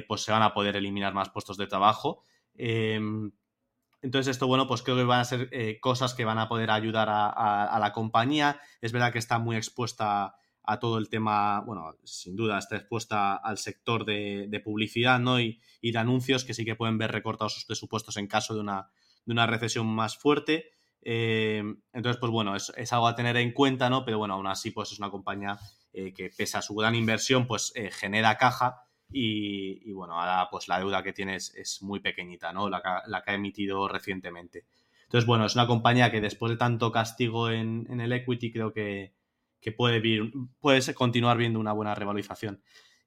pues 0.06 0.20
se 0.20 0.30
van 0.30 0.42
a 0.42 0.52
poder 0.52 0.76
eliminar 0.76 1.14
más 1.14 1.30
puestos 1.30 1.56
de 1.56 1.66
trabajo. 1.66 2.22
Em, 2.54 3.32
entonces, 4.04 4.32
esto, 4.32 4.46
bueno, 4.46 4.66
pues 4.66 4.82
creo 4.82 4.98
que 4.98 5.04
van 5.04 5.20
a 5.20 5.24
ser 5.24 5.48
eh, 5.50 5.80
cosas 5.80 6.12
que 6.12 6.26
van 6.26 6.38
a 6.38 6.46
poder 6.46 6.70
ayudar 6.70 7.08
a, 7.10 7.78
la 7.80 7.92
compañía. 7.92 8.60
Es 8.82 8.92
verdad 8.92 9.10
que 9.14 9.18
está 9.18 9.38
muy 9.38 9.56
expuesta 9.56 10.34
a 10.64 10.78
todo 10.78 10.98
el 10.98 11.08
tema, 11.08 11.60
bueno, 11.60 11.96
sin 12.04 12.36
duda 12.36 12.58
está 12.58 12.76
expuesta 12.76 13.36
al 13.36 13.58
sector 13.58 14.04
de, 14.04 14.60
publicidad, 14.64 15.20
¿no? 15.20 15.40
Y, 15.40 15.60
de 15.82 15.98
anuncios 15.98 16.44
que 16.44 16.54
sí 16.54 16.64
que 16.64 16.76
pueden 16.76 16.98
ver 16.98 17.12
recortados 17.12 17.54
sus 17.54 17.66
presupuestos 17.66 18.16
en 18.16 18.26
caso 18.26 18.54
de 18.54 18.60
una, 18.60 18.88
de 19.26 19.32
una 19.32 19.46
recesión 19.46 19.86
más 19.86 20.16
fuerte. 20.16 20.70
Eh, 21.02 21.62
entonces, 21.92 22.18
pues 22.18 22.32
bueno, 22.32 22.56
es, 22.56 22.92
algo 22.92 23.06
a 23.06 23.14
tener 23.14 23.36
en 23.36 23.52
cuenta, 23.52 23.90
¿no? 23.90 24.04
Pero 24.04 24.18
bueno, 24.18 24.34
aún 24.34 24.46
así, 24.46 24.70
pues 24.70 24.92
es 24.92 24.98
una 24.98 25.10
compañía 25.10 25.58
eh, 25.92 26.12
que 26.14 26.30
pese 26.30 26.56
a 26.56 26.62
su 26.62 26.74
gran 26.74 26.94
inversión, 26.94 27.46
pues 27.46 27.72
genera 27.92 28.38
caja 28.38 28.84
y, 29.10 29.92
bueno, 29.92 30.20
ahora 30.20 30.48
pues 30.50 30.68
la 30.68 30.78
deuda 30.78 31.02
que 31.02 31.12
tiene 31.12 31.36
es, 31.36 31.78
muy 31.82 32.00
pequeñita, 32.00 32.52
¿no? 32.52 32.68
La, 32.68 32.82
que 33.24 33.30
ha 33.30 33.34
emitido 33.34 33.86
recientemente. 33.88 34.66
Entonces, 35.04 35.26
bueno, 35.26 35.46
es 35.46 35.54
una 35.54 35.66
compañía 35.66 36.10
que 36.10 36.20
después 36.20 36.50
de 36.50 36.56
tanto 36.56 36.90
castigo 36.90 37.50
en, 37.50 38.00
el 38.00 38.12
equity 38.12 38.52
creo 38.52 38.72
que, 38.72 39.14
puede, 39.72 40.02
puede 40.60 40.94
continuar 40.94 41.36
viendo 41.36 41.58
una 41.58 41.72
buena 41.72 41.94
revalorización. 41.94 42.62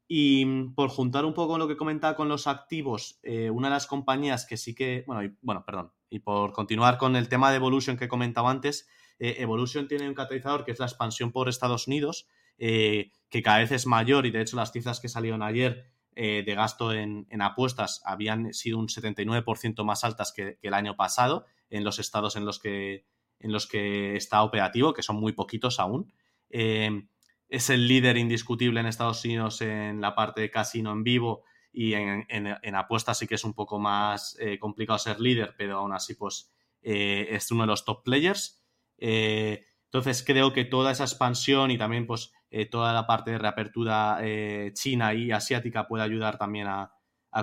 Y 0.08 0.46
por 0.76 0.90
juntar 0.90 1.26
un 1.26 1.34
poco 1.34 1.58
lo 1.58 1.68
que 1.68 1.76
comentaba 1.76 2.16
con 2.16 2.30
los 2.30 2.48
activos, 2.48 3.20
eh, 3.24 3.50
una 3.50 3.68
de 3.68 3.74
las 3.74 3.88
compañías 3.88 4.46
que 4.46 4.56
sí 4.56 4.74
que, 4.74 5.04
bueno, 5.06 5.36
bueno, 5.42 5.66
perdón, 5.66 5.92
y 6.10 6.20
por 6.20 6.54
continuar 6.54 6.98
con 6.98 7.16
el 7.16 7.28
tema 7.28 7.50
de 7.50 7.58
Evolution 7.58 7.98
que 7.98 8.08
comentaba 8.08 8.50
antes, 8.50 8.88
eh, 9.20 9.38
Evolution 9.40 9.88
tiene 9.88 10.08
un 10.08 10.14
catalizador 10.14 10.64
que 10.64 10.72
es 10.72 10.80
la 10.80 10.86
expansión 10.86 11.32
por 11.32 11.50
Estados 11.50 11.88
Unidos, 11.88 12.28
eh, 12.58 13.12
que 13.30 13.42
cada 13.42 13.60
vez 13.60 13.72
es 13.72 13.86
mayor 13.86 14.26
y 14.26 14.32
de 14.32 14.42
hecho 14.42 14.56
las 14.56 14.72
cifras 14.72 15.00
que 15.00 15.10
salieron 15.10 15.44
ayer 15.44 15.92
eh, 16.16 16.44
de 16.44 16.56
gasto 16.56 16.94
en, 16.94 17.28
apuestas 17.40 18.02
habían 18.04 18.54
sido 18.54 18.80
un 18.80 18.88
79% 18.88 19.84
más 19.84 20.04
altas 20.04 20.34
que, 20.36 20.58
el 20.62 20.74
año 20.74 20.96
pasado 20.96 21.46
en 21.70 21.84
los 21.84 22.00
estados 22.00 22.36
en 22.36 22.46
los 22.46 22.60
que, 22.60 23.06
en 23.40 23.52
los 23.52 23.68
que 23.68 24.16
está 24.16 24.42
operativo, 24.42 24.94
que 24.94 25.04
son 25.04 25.18
muy 25.18 25.34
poquitos 25.34 25.80
aún. 25.80 26.12
Eh, 26.50 27.08
es 27.50 27.70
el 27.70 27.88
líder 27.88 28.18
indiscutible 28.18 28.80
en 28.80 28.88
Estados 28.88 29.24
Unidos 29.24 29.62
en 29.62 30.02
la 30.02 30.16
parte 30.16 30.42
de 30.42 30.52
casino 30.52 30.92
en 30.92 31.04
vivo 31.04 31.44
y 31.72 31.94
en, 31.94 32.76
apuestas 32.76 33.20
sí 33.20 33.28
que 33.28 33.36
es 33.36 33.44
un 33.44 33.54
poco 33.54 33.80
más 33.80 34.36
eh, 34.40 34.58
complicado 34.60 35.00
ser 35.00 35.20
líder, 35.20 35.54
pero 35.58 35.78
aún 35.78 35.94
así 35.94 36.16
pues 36.16 36.52
es 36.82 37.52
uno 37.52 37.64
de 37.64 37.68
los 37.68 37.84
top 37.86 38.04
players. 38.04 38.64
entonces 38.98 40.24
creo 40.26 40.54
que 40.54 40.64
toda 40.66 40.92
esa 40.92 41.04
expansión 41.04 41.70
y 41.72 41.78
también 41.78 42.08
pues 42.08 42.32
eh, 42.50 42.66
toda 42.66 42.94
la 42.94 43.06
parte 43.06 43.32
de 43.32 43.38
reapertura 43.40 44.20
eh, 44.22 44.72
china 44.74 45.14
y 45.14 45.32
asiática 45.32 45.88
puede 45.88 46.04
ayudar 46.04 46.38
también 46.38 46.68
a, 46.68 46.94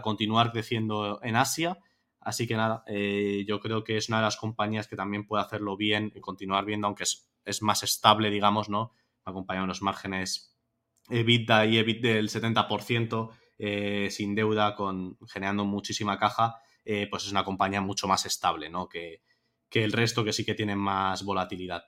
continuar 0.02 0.50
creciendo 0.50 1.20
en 1.22 1.36
Asia. 1.36 1.78
Así 2.18 2.48
que 2.48 2.56
nada, 2.56 2.82
eh, 2.88 3.44
yo 3.46 3.60
creo 3.60 3.84
que 3.84 3.96
es 3.96 4.08
una 4.08 4.16
de 4.18 4.24
las 4.24 4.36
compañías 4.36 4.88
que 4.88 4.96
también 4.96 5.24
puede 5.24 5.44
hacerlo 5.44 5.76
bien 5.76 6.10
y 6.16 6.20
continuar 6.20 6.64
viendo, 6.64 6.88
aunque 6.88 7.04
es, 7.04 7.30
más 7.62 7.82
estable, 7.82 8.30
digamos, 8.30 8.68
¿no? 8.68 8.92
Acompañado 9.24 9.64
unos 9.64 9.82
márgenes 9.82 10.56
EBITDA 11.08 11.66
y 11.66 11.78
EBIT 11.78 12.02
del 12.02 12.28
70%, 12.28 13.30
sin 14.10 14.34
deuda, 14.34 14.74
con, 14.74 15.18
generando 15.26 15.64
muchísima 15.64 16.18
caja, 16.18 16.56
pues 16.84 17.24
es 17.24 17.30
una 17.30 17.44
compañía 17.44 17.80
mucho 17.80 18.08
más 18.08 18.26
estable, 18.26 18.70
¿no? 18.70 18.88
Que, 18.88 19.22
que 19.74 19.82
el 19.82 19.92
resto 19.92 20.24
que 20.24 20.32
sí 20.32 20.44
que 20.44 20.54
tienen 20.54 20.78
más 20.78 21.24
volatilidad. 21.24 21.84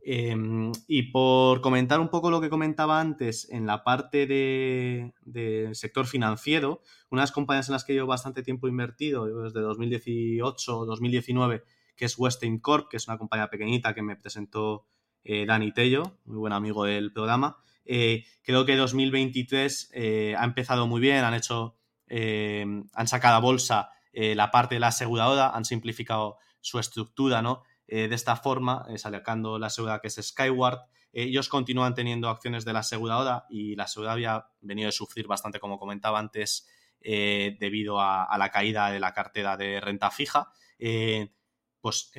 Em, 0.00 0.72
y 0.86 1.10
por 1.10 1.60
comentar 1.60 2.00
un 2.00 2.08
poco 2.08 2.30
lo 2.30 2.40
que 2.40 2.48
comentaba 2.48 2.98
antes 2.98 3.46
en 3.50 3.66
la 3.66 3.84
parte 3.84 4.26
del 4.26 5.12
de 5.20 5.68
sector 5.74 6.06
financiero, 6.06 6.80
unas 7.10 7.30
compañías 7.30 7.68
en 7.68 7.74
las 7.74 7.84
que 7.84 7.92
llevo 7.92 8.06
bastante 8.06 8.42
tiempo 8.42 8.68
invertido, 8.68 9.26
desde 9.42 9.60
2018 9.60 10.78
o 10.78 10.86
2019, 10.86 11.64
que 11.98 12.04
es 12.04 12.16
Western 12.16 12.60
Corp, 12.60 12.88
que 12.88 12.96
es 12.96 13.08
una 13.08 13.18
compañía 13.18 13.50
pequeñita 13.50 13.92
que 13.92 14.02
me 14.02 14.16
presentó 14.16 14.86
eh, 15.24 15.44
Dani 15.44 15.72
Tello, 15.72 16.18
muy 16.24 16.38
buen 16.38 16.52
amigo 16.52 16.84
del 16.84 17.12
programa. 17.12 17.58
Eh, 17.84 18.24
creo 18.42 18.64
que 18.64 18.76
2023 18.76 19.90
eh, 19.92 20.34
ha 20.38 20.44
empezado 20.44 20.86
muy 20.86 21.00
bien, 21.00 21.24
han 21.24 21.34
hecho, 21.34 21.76
han 22.10 23.08
sacado 23.08 23.36
a 23.36 23.40
bolsa 23.40 23.90
la 24.12 24.50
parte 24.50 24.76
de 24.76 24.80
la 24.80 24.86
aseguradora, 24.86 25.50
han 25.50 25.66
simplificado 25.66 26.38
su 26.60 26.78
estructura, 26.78 27.42
¿no? 27.42 27.62
de 27.86 28.14
esta 28.14 28.34
forma, 28.36 28.86
sacando 28.96 29.58
la 29.58 29.66
aseguradora 29.66 30.00
que 30.00 30.08
es 30.08 30.14
Skyward. 30.14 30.80
ellos 31.12 31.50
continúan 31.50 31.94
teniendo 31.94 32.30
acciones 32.30 32.64
de 32.64 32.72
la 32.72 32.78
aseguradora 32.78 33.44
y 33.50 33.76
la 33.76 33.84
aseguradora 33.84 34.12
había 34.14 34.46
venido 34.62 34.86
de 34.86 34.92
sufrir 34.92 35.26
bastante, 35.26 35.60
como 35.60 35.78
comentaba 35.78 36.18
antes, 36.18 36.66
debido 36.98 38.00
a, 38.00 38.24
a, 38.24 38.38
la 38.38 38.50
caída 38.50 38.90
de 38.90 39.00
la 39.00 39.12
cartera 39.12 39.58
de 39.58 39.80
renta 39.80 40.10
fija. 40.10 40.50
Pues 41.80 42.10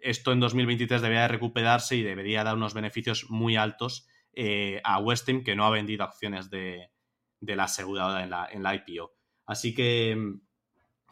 esto 0.00 0.32
en 0.32 0.40
2023 0.40 1.00
debería 1.00 1.22
de 1.22 1.28
recuperarse 1.28 1.96
y 1.96 2.02
debería 2.02 2.44
dar 2.44 2.56
unos 2.56 2.74
beneficios 2.74 3.30
muy 3.30 3.56
altos 3.56 4.06
eh, 4.32 4.80
a 4.84 4.98
Westin, 4.98 5.42
que 5.42 5.56
no 5.56 5.64
ha 5.64 5.70
vendido 5.70 6.04
acciones 6.04 6.50
de, 6.50 6.90
la 7.40 7.64
aseguradora 7.64 8.22
en 8.22 8.30
la, 8.30 8.48
en 8.50 8.62
la, 8.62 8.74
IPO. 8.74 9.12
Así 9.46 9.74
que, 9.74 10.16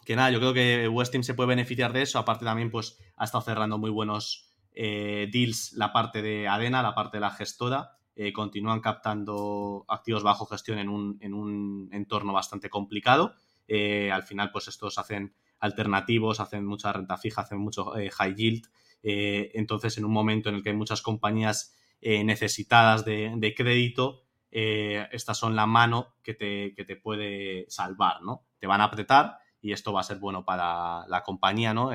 que 0.05 0.17
nada, 0.17 0.31
yo 0.31 0.39
creo 0.39 0.55
que 0.55 0.89
Westin 0.89 1.25
se 1.25 1.35
puede 1.35 1.49
beneficiar 1.49 1.93
de 1.93 2.03
eso. 2.03 2.19
Aparte 2.19 2.45
también, 2.45 2.71
pues, 2.71 2.99
ha 3.17 3.25
estado 3.25 3.43
cerrando 3.43 3.79
muy 3.79 3.91
buenos 3.91 4.53
eh, 4.73 5.29
deals 5.33 5.73
la 5.73 5.93
parte 5.93 6.23
de 6.23 6.47
Adena, 6.47 6.83
la 6.83 6.95
parte 6.95 7.17
de 7.17 7.23
la 7.23 7.31
gestora. 7.31 7.93
Eh, 8.15 8.33
continúan 8.33 8.81
captando 8.81 9.85
activos 9.89 10.25
bajo 10.25 10.47
gestión 10.47 10.79
en 10.79 10.89
un, 10.89 11.19
en 11.21 11.35
un 11.35 11.89
entorno 11.93 12.33
bastante 12.33 12.69
complicado. 12.69 13.35
al 13.69 14.23
final, 14.23 14.51
pues 14.51 14.69
estos 14.69 14.99
hacen 14.99 15.35
alternativos, 15.61 16.41
hacen 16.41 16.65
mucha 16.65 16.93
renta 16.93 17.17
fija, 17.17 17.43
hacen 17.43 17.59
mucho 17.59 17.97
eh, 17.97 18.11
high 18.11 18.35
yield. 18.35 18.67
Eh, 19.03 19.51
entonces, 19.55 19.97
en 19.99 20.05
un 20.05 20.13
momento 20.13 20.49
en 20.49 20.57
el 20.57 20.63
que 20.63 20.71
hay 20.71 20.77
muchas 20.77 21.03
compañías 21.03 21.75
eh, 22.01 22.25
necesitadas 22.25 23.05
de, 23.05 23.55
crédito, 23.57 24.25
estas 24.51 25.37
son 25.37 25.55
la 25.55 25.67
mano 25.67 26.15
que 26.23 26.35
te, 26.35 26.71
te, 26.71 26.97
puede 26.97 27.67
salvar, 27.69 28.23
¿no? 28.23 28.47
Te 28.59 28.67
van 28.67 28.81
a 28.81 28.85
apretar 28.85 29.39
y 29.61 29.73
esto 29.73 29.93
va 29.93 30.01
a 30.01 30.05
ser 30.05 30.19
bueno 30.19 30.45
para 30.45 31.07
la 31.07 31.23
compañía, 31.23 31.75
¿no? 31.75 31.91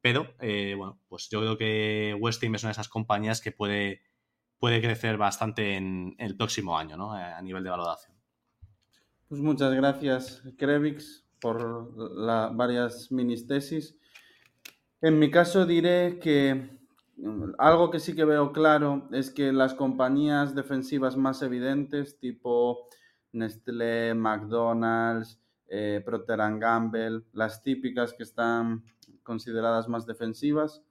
pero, 0.00 0.34
bueno, 0.38 0.98
pues 1.08 1.28
yo 1.28 1.40
creo 1.40 1.58
que 1.58 2.16
Westin 2.18 2.54
es 2.54 2.62
una 2.62 2.70
de 2.70 2.72
esas 2.72 2.88
compañías 2.88 3.42
que 3.42 3.52
puede, 3.52 4.02
puede 4.58 4.80
crecer 4.80 5.18
bastante 5.18 5.74
en, 5.74 6.14
el 6.18 6.36
próximo 6.36 6.78
año, 6.78 6.96
¿no? 6.96 7.12
A 7.12 7.40
nivel 7.42 7.62
de 7.62 7.70
valoración. 7.70 8.16
Pues 9.28 9.40
muchas 9.42 9.74
gracias, 9.74 10.42
Krevix 10.56 11.27
por 11.40 11.96
la, 11.96 12.50
varias 12.52 13.10
ministesis. 13.12 13.96
En 15.00 15.18
mi 15.18 15.30
caso 15.30 15.66
diré 15.66 16.18
que 16.20 16.78
mm, 17.16 17.52
algo 17.58 17.90
que 17.90 18.00
sí 18.00 18.14
que 18.14 18.24
veo 18.24 18.52
claro 18.52 19.08
es 19.12 19.30
que 19.30 19.52
las 19.52 19.74
compañías 19.74 20.54
defensivas 20.54 21.16
más 21.16 21.42
evidentes, 21.42 22.18
tipo 22.18 22.88
Nestlé, 23.32 24.14
McDonald's, 24.14 25.40
eh, 25.68 26.02
Procter 26.04 26.38
Gamble, 26.58 27.22
las 27.32 27.62
típicas 27.62 28.14
que 28.14 28.22
están 28.22 28.84
consideradas 29.22 29.88
más 29.88 30.06
defensivas, 30.06 30.82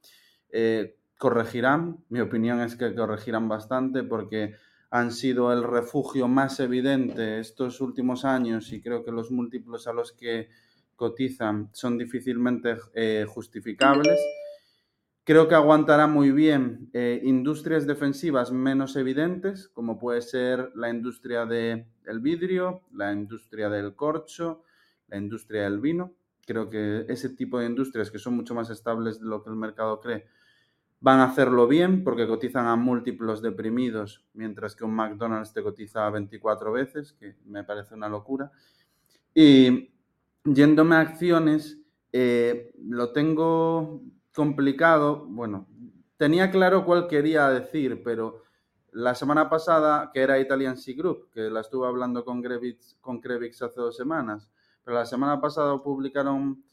eh, 0.50 0.96
corregirán. 1.18 2.04
Mi 2.08 2.20
opinión 2.20 2.60
es 2.60 2.76
que 2.76 2.94
corregirán 2.94 3.48
bastante 3.48 4.04
porque 4.04 4.54
han 4.90 5.12
sido 5.12 5.52
el 5.52 5.62
refugio 5.62 6.28
más 6.28 6.60
evidente 6.60 7.40
estos 7.40 7.80
últimos 7.80 8.24
años 8.24 8.72
y 8.72 8.80
creo 8.80 9.04
que 9.04 9.12
los 9.12 9.30
múltiplos 9.30 9.86
a 9.86 9.92
los 9.92 10.12
que 10.12 10.48
cotizan 10.96 11.70
son 11.72 11.98
difícilmente 11.98 12.76
eh, 12.94 13.24
justificables. 13.28 14.18
Creo 15.24 15.46
que 15.46 15.54
aguantará 15.54 16.06
muy 16.06 16.32
bien 16.32 16.88
eh, 16.94 17.20
industrias 17.22 17.86
defensivas 17.86 18.50
menos 18.50 18.96
evidentes, 18.96 19.68
como 19.68 19.98
puede 19.98 20.22
ser 20.22 20.72
la 20.74 20.88
industria 20.88 21.44
del 21.44 22.20
vidrio, 22.20 22.80
la 22.92 23.12
industria 23.12 23.68
del 23.68 23.94
corcho, 23.94 24.64
la 25.06 25.18
industria 25.18 25.64
del 25.64 25.80
vino. 25.80 26.14
Creo 26.46 26.70
que 26.70 27.04
ese 27.08 27.28
tipo 27.28 27.58
de 27.58 27.66
industrias 27.66 28.10
que 28.10 28.18
son 28.18 28.36
mucho 28.36 28.54
más 28.54 28.70
estables 28.70 29.20
de 29.20 29.26
lo 29.26 29.42
que 29.42 29.50
el 29.50 29.56
mercado 29.56 30.00
cree 30.00 30.26
van 31.00 31.20
a 31.20 31.24
hacerlo 31.24 31.66
bien 31.68 32.02
porque 32.02 32.26
cotizan 32.26 32.66
a 32.66 32.76
múltiplos 32.76 33.40
deprimidos, 33.40 34.24
mientras 34.34 34.74
que 34.74 34.84
un 34.84 34.94
McDonald's 34.94 35.52
te 35.52 35.62
cotiza 35.62 36.06
a 36.06 36.10
24 36.10 36.72
veces, 36.72 37.12
que 37.12 37.36
me 37.44 37.64
parece 37.64 37.94
una 37.94 38.08
locura. 38.08 38.50
Y 39.34 39.90
yéndome 40.44 40.96
a 40.96 41.00
acciones, 41.00 41.78
eh, 42.12 42.72
lo 42.82 43.12
tengo 43.12 44.02
complicado. 44.34 45.24
Bueno, 45.28 45.68
tenía 46.16 46.50
claro 46.50 46.84
cuál 46.84 47.06
quería 47.06 47.48
decir, 47.50 48.02
pero 48.02 48.42
la 48.92 49.14
semana 49.14 49.48
pasada, 49.48 50.10
que 50.12 50.20
era 50.20 50.40
Italian 50.40 50.76
Sea 50.76 50.96
Group, 50.96 51.30
que 51.30 51.42
la 51.50 51.60
estuve 51.60 51.86
hablando 51.86 52.24
con 52.24 52.42
Grevix, 52.42 52.96
con 53.00 53.20
Grevix 53.20 53.62
hace 53.62 53.80
dos 53.80 53.96
semanas, 53.96 54.50
pero 54.82 54.96
la 54.96 55.06
semana 55.06 55.40
pasada 55.40 55.80
publicaron 55.82 56.64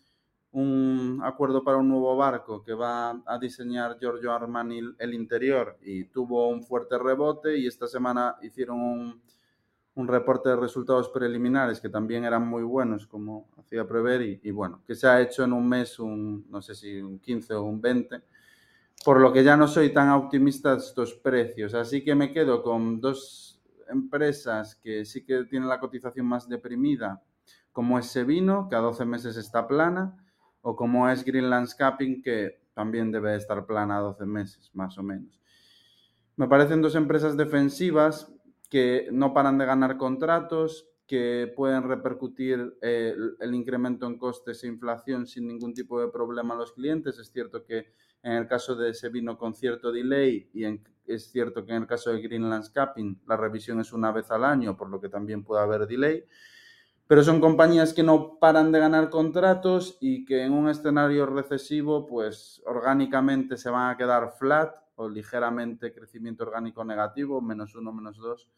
un 0.56 1.20
acuerdo 1.22 1.64
para 1.64 1.78
un 1.78 1.90
nuevo 1.90 2.16
barco 2.16 2.64
que 2.64 2.74
va 2.74 3.22
a 3.26 3.38
diseñar 3.38 3.98
Giorgio 4.00 4.32
Armani 4.32 4.80
el 4.98 5.14
interior 5.14 5.78
y 5.82 6.06
tuvo 6.06 6.48
un 6.48 6.64
fuerte 6.64 6.98
rebote 6.98 7.58
y 7.58 7.68
esta 7.68 7.88
semana 7.88 8.38
hicieron 8.42 8.80
un, 8.80 9.22
un 9.96 10.08
reporte 10.08 10.50
de 10.50 10.56
resultados 10.56 11.10
preliminares 11.10 11.82
que 11.82 11.90
también 11.90 12.24
eran 12.24 12.48
muy 12.48 12.64
buenos 12.64 13.06
como 13.06 13.50
hacía 13.58 13.86
prever 13.86 14.22
y, 14.22 14.52
bueno, 14.52 14.82
que 14.88 14.96
se 14.96 15.08
ha 15.08 15.20
hecho 15.20 15.44
en 15.44 15.52
un 15.52 15.68
mes 15.68 16.00
un, 16.00 16.46
no 16.50 16.62
sé 16.62 16.74
si 16.74 17.02
un 17.02 17.20
15 17.20 17.54
o 17.56 17.64
un 17.64 17.82
20, 17.82 18.22
por 19.04 19.20
lo 19.20 19.34
que 19.34 19.44
ya 19.44 19.58
no 19.58 19.68
soy 19.68 19.92
tan 19.92 20.10
optimista 20.10 20.72
de 20.72 20.78
estos 20.78 21.16
precios, 21.16 21.74
así 21.74 22.02
que 22.02 22.16
me 22.16 22.32
quedo 22.32 22.64
con 22.64 23.02
dos 23.02 23.62
empresas 23.90 24.76
que 24.78 25.04
sí 25.04 25.26
que 25.26 25.44
tienen 25.44 25.68
la 25.68 25.82
cotización 25.82 26.26
más 26.28 26.48
deprimida, 26.48 27.22
como 27.74 28.00
es 28.00 28.06
Sevino, 28.06 28.70
que 28.70 28.76
a 28.78 28.80
12 28.80 29.04
meses 29.04 29.36
está 29.36 29.68
plana, 29.68 30.25
o 30.68 30.76
como 30.76 31.08
es 31.08 31.24
Green 31.24 31.48
Landscaping, 31.48 32.24
que 32.24 32.60
también 32.74 33.12
debe 33.12 33.36
estar 33.36 33.68
plana 33.68 33.98
a 33.98 34.02
12 34.02 34.26
meses, 34.26 34.72
más 34.74 34.98
o 34.98 35.04
menos. 35.04 35.40
Me 36.38 36.48
parecen 36.48 36.82
dos 36.82 36.96
empresas 36.96 37.38
defensivas 37.38 38.34
que 38.68 39.08
no 39.12 39.32
paran 39.32 39.60
de 39.60 39.66
ganar 39.66 39.96
contratos, 39.98 40.90
que 41.06 41.54
pueden 41.56 41.84
repercutir 41.84 42.80
eh, 42.82 43.16
el, 43.40 43.54
incremento 43.54 44.08
en 44.08 44.18
costes 44.18 44.64
e 44.64 44.68
inflación 44.68 45.28
sin 45.28 45.48
ningún 45.48 45.76
tipo 45.76 46.02
de 46.02 46.08
problema 46.08 46.56
a 46.56 46.58
los 46.58 46.74
clientes. 46.74 47.20
Es 47.20 47.32
cierto 47.32 47.64
que 47.64 47.94
en 48.24 48.32
el 48.32 48.48
caso 48.48 48.76
de 48.76 48.90
ese 48.90 49.10
vino 49.10 49.38
con 49.38 49.54
cierto 49.54 49.92
delay 49.92 50.50
y 50.52 50.66
es 51.06 51.32
cierto 51.32 51.64
que 51.64 51.74
en 51.74 51.84
el 51.84 51.88
caso 51.88 52.10
de 52.10 52.24
Green 52.24 52.50
Landscaping 52.50 53.22
la 53.28 53.38
revisión 53.38 53.82
es 53.82 53.94
una 53.94 54.12
vez 54.12 54.32
al 54.32 54.44
año, 54.44 54.76
por 54.76 54.90
lo 54.90 55.00
que 55.00 55.10
también 55.10 55.44
puede 55.44 55.62
haber 55.62 55.86
delay 55.86 56.26
pero 57.08 57.24
son 57.24 57.40
compañías 57.40 57.94
que 57.94 58.04
no 58.04 58.40
paran 58.40 58.72
de 58.72 58.80
ganar 58.80 59.10
contratos 59.10 59.98
y 60.02 60.26
que 60.26 60.44
en 60.44 60.54
un 60.54 60.70
escenario 60.70 61.28
recesivo, 61.28 62.06
pues 62.08 62.64
orgánicamente 62.66 63.58
se 63.58 63.70
van 63.70 63.92
a 63.92 63.98
quedar 63.98 64.32
flat 64.40 64.76
o 64.96 65.08
ligeramente 65.08 65.94
crecimiento 65.94 66.46
orgánico 66.46 66.84
negativo, 66.84 67.42
menos 67.42 67.76
uno, 67.76 67.94
menos 67.94 68.18
dos, 68.18 68.50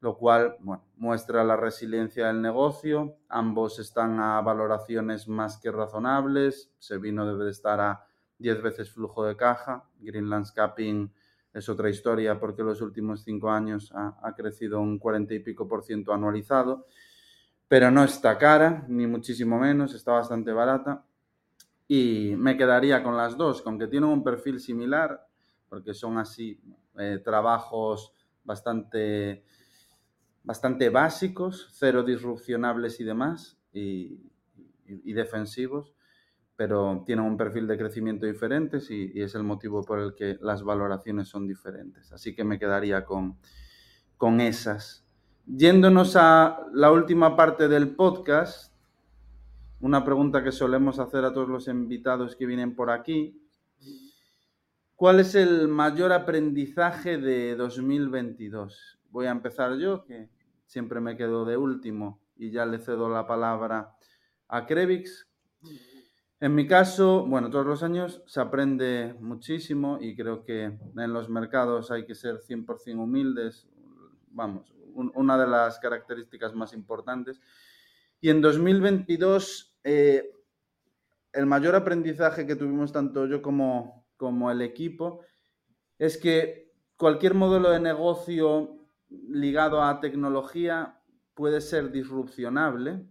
lo 0.00 0.16
cual 0.16 0.56
muestra 0.96 1.44
la 1.44 1.56
resiliencia 1.56 2.26
del 2.26 2.42
negocio. 2.42 3.18
Ambos 3.28 3.78
están 3.78 4.18
a 4.18 4.40
valoraciones 4.40 5.28
más 5.28 5.58
que 5.58 5.70
razonables. 5.70 6.72
Sevino 6.78 7.26
debe 7.26 7.44
de 7.44 7.50
estar 7.50 7.78
a 7.80 8.04
10 8.38 8.62
veces 8.62 8.90
flujo 8.90 9.24
de 9.24 9.36
caja. 9.36 9.84
Green 10.00 10.30
Landscaping 10.30 11.12
es 11.52 11.68
otra 11.68 11.90
historia 11.90 12.40
porque 12.40 12.62
los 12.62 12.80
últimos 12.80 13.22
cinco 13.22 13.50
años 13.50 13.92
ha, 13.94 14.18
ha 14.22 14.34
crecido 14.34 14.80
un 14.80 14.98
40 14.98 15.34
y 15.34 15.40
pico 15.40 15.68
por 15.68 15.84
ciento 15.84 16.14
anualizado 16.14 16.86
pero 17.70 17.92
no 17.92 18.02
está 18.02 18.36
cara, 18.36 18.84
ni 18.88 19.06
muchísimo 19.06 19.56
menos, 19.56 19.94
está 19.94 20.10
bastante 20.10 20.50
barata. 20.50 21.04
Y 21.86 22.34
me 22.36 22.56
quedaría 22.56 23.00
con 23.00 23.16
las 23.16 23.36
dos, 23.36 23.62
aunque 23.64 23.86
tienen 23.86 24.10
un 24.10 24.24
perfil 24.24 24.58
similar, 24.58 25.24
porque 25.68 25.94
son 25.94 26.18
así 26.18 26.60
eh, 26.98 27.20
trabajos 27.22 28.12
bastante, 28.42 29.44
bastante 30.42 30.88
básicos, 30.88 31.68
cero 31.70 32.02
disrupcionables 32.02 32.98
y 32.98 33.04
demás, 33.04 33.56
y, 33.72 34.18
defensivos, 35.12 35.94
pero 36.56 37.04
tienen 37.06 37.24
un 37.24 37.36
perfil 37.36 37.68
de 37.68 37.78
crecimiento 37.78 38.26
diferente 38.26 38.78
y, 38.88 39.16
y, 39.16 39.22
es 39.22 39.36
el 39.36 39.44
motivo 39.44 39.84
por 39.84 40.00
el 40.00 40.16
que 40.16 40.38
las 40.40 40.64
valoraciones 40.64 41.28
son 41.28 41.46
diferentes. 41.46 42.10
Así 42.10 42.34
que 42.34 42.42
me 42.42 42.58
quedaría 42.58 43.04
con, 43.04 43.38
con 44.16 44.40
esas. 44.40 44.99
Yéndonos 45.52 46.14
a 46.14 46.64
la 46.72 46.92
última 46.92 47.34
parte 47.34 47.66
del 47.66 47.96
podcast, 47.96 48.72
una 49.80 50.04
pregunta 50.04 50.44
que 50.44 50.52
solemos 50.52 51.00
hacer 51.00 51.24
a 51.24 51.32
todos 51.32 51.48
los 51.48 51.66
invitados 51.66 52.36
que 52.36 52.46
vienen 52.46 52.76
por 52.76 52.88
aquí. 52.88 53.36
¿Cuál 54.94 55.18
es 55.18 55.34
el 55.34 55.66
mayor 55.66 56.12
aprendizaje 56.12 57.18
de 57.18 57.56
2022? 57.56 59.00
Voy 59.10 59.26
a 59.26 59.32
empezar 59.32 59.76
yo, 59.76 60.04
que 60.04 60.30
siempre 60.66 61.00
me 61.00 61.16
quedo 61.16 61.44
de 61.44 61.56
último 61.56 62.20
y 62.36 62.52
ya 62.52 62.64
le 62.64 62.78
cedo 62.78 63.08
la 63.08 63.26
palabra 63.26 63.96
a 64.46 64.66
Krevix. 64.66 65.26
En 66.38 66.54
mi 66.54 66.68
caso, 66.68 67.26
bueno, 67.26 67.50
todos 67.50 67.66
los 67.66 67.82
años 67.82 68.22
se 68.24 68.40
aprende 68.40 69.16
muchísimo 69.18 69.98
y 70.00 70.14
creo 70.14 70.44
que 70.44 70.66
en 70.66 71.12
los 71.12 71.28
mercados 71.28 71.90
hay 71.90 72.06
que 72.06 72.14
ser 72.14 72.36
100% 72.36 73.02
humildes, 73.02 73.68
vamos, 74.30 74.72
una 74.94 75.38
de 75.38 75.46
las 75.46 75.78
características 75.78 76.54
más 76.54 76.72
importantes. 76.72 77.40
Y 78.20 78.30
en 78.30 78.40
2022, 78.40 79.78
eh, 79.84 80.30
el 81.32 81.46
mayor 81.46 81.74
aprendizaje 81.74 82.46
que 82.46 82.56
tuvimos 82.56 82.92
tanto 82.92 83.26
yo 83.26 83.40
como, 83.40 84.06
como 84.16 84.50
el 84.50 84.62
equipo 84.62 85.20
es 85.98 86.16
que 86.16 86.72
cualquier 86.96 87.34
modelo 87.34 87.70
de 87.70 87.80
negocio 87.80 88.76
ligado 89.08 89.82
a 89.82 90.00
tecnología 90.00 91.00
puede 91.34 91.60
ser 91.60 91.90
disrupcionable 91.90 93.06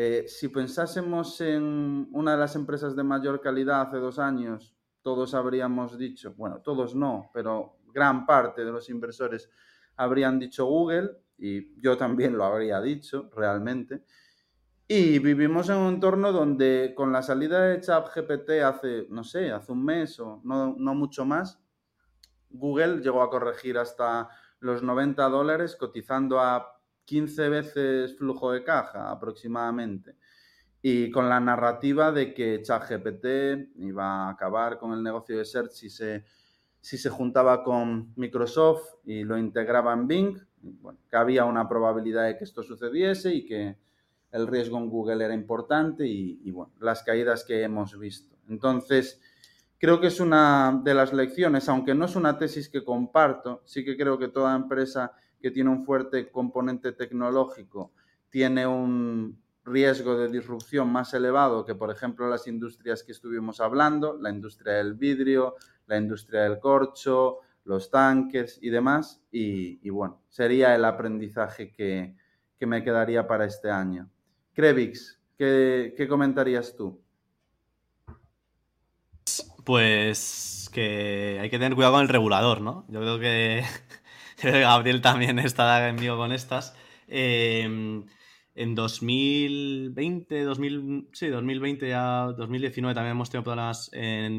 eh, 0.00 0.28
si 0.28 0.46
pensásemos 0.48 1.40
en 1.40 2.08
una 2.12 2.30
de 2.30 2.38
las 2.38 2.54
empresas 2.54 2.94
de 2.94 3.02
mayor 3.02 3.40
calidad 3.40 3.80
hace 3.80 3.96
dos 3.96 4.20
años, 4.20 4.76
todos 5.02 5.34
habríamos 5.34 5.98
dicho, 5.98 6.34
bueno, 6.36 6.60
todos 6.60 6.94
no, 6.94 7.32
pero 7.34 7.80
gran 7.92 8.24
parte 8.24 8.64
de 8.64 8.70
los 8.70 8.88
inversores 8.90 9.50
habrían 9.98 10.38
dicho 10.38 10.64
Google 10.64 11.10
y 11.36 11.78
yo 11.80 11.96
también 11.96 12.38
lo 12.38 12.44
habría 12.44 12.80
dicho 12.80 13.30
realmente. 13.34 14.04
Y 14.86 15.18
vivimos 15.18 15.68
en 15.68 15.76
un 15.76 15.94
entorno 15.94 16.32
donde 16.32 16.94
con 16.96 17.12
la 17.12 17.22
salida 17.22 17.62
de 17.66 17.80
ChatGPT 17.80 18.50
hace, 18.64 19.06
no 19.10 19.22
sé, 19.22 19.50
hace 19.52 19.70
un 19.70 19.84
mes 19.84 20.18
o 20.18 20.40
no, 20.44 20.74
no 20.78 20.94
mucho 20.94 21.26
más, 21.26 21.60
Google 22.48 23.02
llegó 23.02 23.20
a 23.20 23.28
corregir 23.28 23.76
hasta 23.76 24.30
los 24.60 24.82
90 24.82 25.28
dólares 25.28 25.76
cotizando 25.76 26.40
a 26.40 26.80
15 27.04 27.48
veces 27.48 28.16
flujo 28.16 28.52
de 28.52 28.64
caja 28.64 29.10
aproximadamente. 29.10 30.16
Y 30.80 31.10
con 31.10 31.28
la 31.28 31.40
narrativa 31.40 32.12
de 32.12 32.32
que 32.32 32.62
ChatGPT 32.62 33.76
iba 33.76 34.26
a 34.26 34.30
acabar 34.30 34.78
con 34.78 34.92
el 34.92 35.02
negocio 35.02 35.36
de 35.36 35.44
search 35.44 35.72
si 35.72 35.90
se, 35.90 36.24
si 36.80 36.98
se 36.98 37.10
juntaba 37.10 37.62
con 37.62 38.12
Microsoft 38.16 38.96
y 39.04 39.24
lo 39.24 39.36
integraba 39.36 39.92
en 39.92 40.06
Bing, 40.06 40.38
bueno, 40.60 40.98
que 41.08 41.16
había 41.16 41.44
una 41.44 41.68
probabilidad 41.68 42.26
de 42.26 42.36
que 42.36 42.44
esto 42.44 42.62
sucediese 42.62 43.34
y 43.34 43.44
que 43.44 43.76
el 44.32 44.46
riesgo 44.46 44.78
en 44.78 44.90
Google 44.90 45.24
era 45.24 45.34
importante 45.34 46.06
y, 46.06 46.50
bueno, 46.50 46.72
las 46.80 47.02
caídas 47.02 47.44
que 47.44 47.62
hemos 47.62 47.98
visto. 47.98 48.36
Entonces, 48.48 49.20
creo 49.78 50.00
que 50.00 50.08
es 50.08 50.20
una 50.20 50.80
de 50.84 50.94
las 50.94 51.12
lecciones, 51.12 51.68
aunque 51.68 51.94
no 51.94 52.04
es 52.04 52.16
una 52.16 52.36
tesis 52.36 52.68
que 52.68 52.84
comparto, 52.84 53.62
sí 53.64 53.84
que 53.84 53.96
creo 53.96 54.18
que 54.18 54.28
toda 54.28 54.54
empresa 54.54 55.12
que 55.40 55.50
tiene 55.50 55.70
un 55.70 55.84
fuerte 55.84 56.30
componente 56.30 56.92
tecnológico 56.92 57.92
tiene 58.28 58.66
un 58.66 59.40
riesgo 59.64 60.16
de 60.18 60.28
disrupción 60.28 60.90
más 60.90 61.14
elevado 61.14 61.64
que, 61.64 61.74
por 61.74 61.90
ejemplo, 61.90 62.28
las 62.28 62.46
industrias 62.46 63.02
que 63.02 63.12
estuvimos 63.12 63.60
hablando, 63.60 64.18
la 64.18 64.30
industria 64.30 64.74
del 64.74 64.94
vidrio, 64.94 65.56
la 65.88 65.98
industria 65.98 66.42
del 66.42 66.60
corcho, 66.60 67.38
los 67.64 67.90
tanques 67.90 68.58
y 68.62 68.70
demás. 68.70 69.20
Y, 69.32 69.90
bueno, 69.90 70.22
sería 70.28 70.74
el 70.74 70.84
aprendizaje 70.84 71.72
que, 71.72 72.14
me 72.60 72.82
quedaría 72.82 73.26
para 73.26 73.44
este 73.44 73.70
año. 73.70 74.08
Krevix, 74.52 75.20
¿qué, 75.36 75.94
¿qué 75.96 76.08
comentarías 76.08 76.76
tú? 76.76 77.00
Pues 79.64 80.70
que 80.72 81.38
hay 81.40 81.50
que 81.50 81.58
tener 81.58 81.74
cuidado 81.74 81.94
con 81.94 82.02
el 82.02 82.08
regulador, 82.08 82.60
¿no? 82.60 82.84
Yo 82.88 83.00
creo 83.00 83.18
que 83.18 83.64
Gabriel 84.42 85.00
también 85.00 85.38
está 85.38 85.88
envío 85.88 86.16
con 86.16 86.32
estas. 86.32 86.74
Em, 87.06 88.04
en 88.58 88.74
2020, 88.74 90.42
2000, 90.42 91.08
sí, 91.12 91.28
2020 91.28 91.88
ya, 91.88 92.32
2019 92.36 92.92
también 92.92 93.12
hemos 93.12 93.30
tenido 93.30 93.44
problemas 93.44 93.88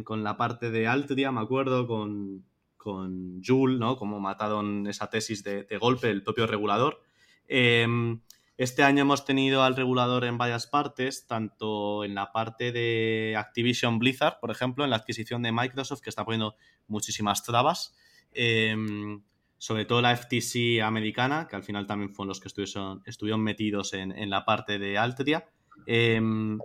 con 0.03 0.25
la 0.25 0.35
parte 0.35 0.71
de 0.71 0.87
Altria, 0.87 1.31
me 1.31 1.39
acuerdo, 1.39 1.87
con, 1.87 2.43
con 2.75 3.41
Joule, 3.41 3.79
¿no? 3.79 3.95
Como 3.95 4.19
mataron 4.19 4.87
esa 4.87 5.09
tesis 5.09 5.41
de, 5.45 5.65
golpe 5.79 6.09
el 6.09 6.21
propio 6.21 6.47
regulador. 6.47 7.01
Em, 7.47 8.19
este 8.57 8.83
año 8.83 9.03
hemos 9.03 9.23
tenido 9.23 9.63
al 9.63 9.77
regulador 9.77 10.25
en 10.25 10.37
varias 10.37 10.67
partes, 10.67 11.25
tanto 11.25 12.03
en 12.03 12.13
la 12.13 12.33
parte 12.33 12.73
de 12.73 13.35
Activision 13.37 13.99
Blizzard, 13.99 14.41
por 14.41 14.51
ejemplo, 14.51 14.83
en 14.83 14.89
la 14.89 14.97
adquisición 14.97 15.43
de 15.43 15.53
Microsoft, 15.53 16.01
que 16.01 16.09
está 16.09 16.25
poniendo 16.25 16.55
muchísimas 16.89 17.41
trabas. 17.45 17.95
Em, 18.33 19.21
sobre 19.59 19.83
todo 19.85 20.01
la 20.01 20.15
FTC 20.15 20.81
americana, 20.81 21.47
que 21.47 21.57
al 21.57 21.63
final 21.63 21.85
también 21.85 22.15
fueron 22.15 22.29
los 22.29 22.39
que 22.39 22.47
estuvieron, 22.47 23.43
metidos 23.43 23.93
en, 23.93 24.29
la 24.29 24.45
parte 24.45 24.79
de 24.79 24.97
Altria. 24.97 25.45
Em, 25.85 26.57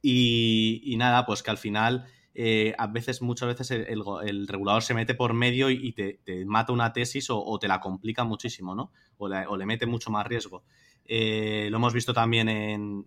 y, 0.00 0.94
nada, 0.96 1.26
pues 1.26 1.42
que 1.42 1.50
al 1.50 1.58
final, 1.58 2.06
eh, 2.34 2.74
a 2.78 2.86
veces, 2.86 3.20
muchas 3.20 3.48
veces 3.48 3.70
el, 3.70 4.48
regulador 4.48 4.82
se 4.82 4.94
mete 4.94 5.14
por 5.14 5.34
medio 5.34 5.68
y, 5.68 5.92
te, 5.92 6.20
mata 6.46 6.72
una 6.72 6.94
tesis 6.94 7.28
o, 7.28 7.58
te 7.60 7.68
la 7.68 7.80
complica 7.80 8.24
muchísimo, 8.24 8.74
¿no? 8.74 8.92
O, 9.18 9.28
le 9.28 9.66
mete 9.66 9.84
mucho 9.84 10.10
más 10.10 10.26
riesgo. 10.26 10.64
Eh, 11.04 11.68
lo 11.70 11.76
hemos 11.76 11.92
visto 11.92 12.14
también 12.14 12.48
en, 12.48 13.06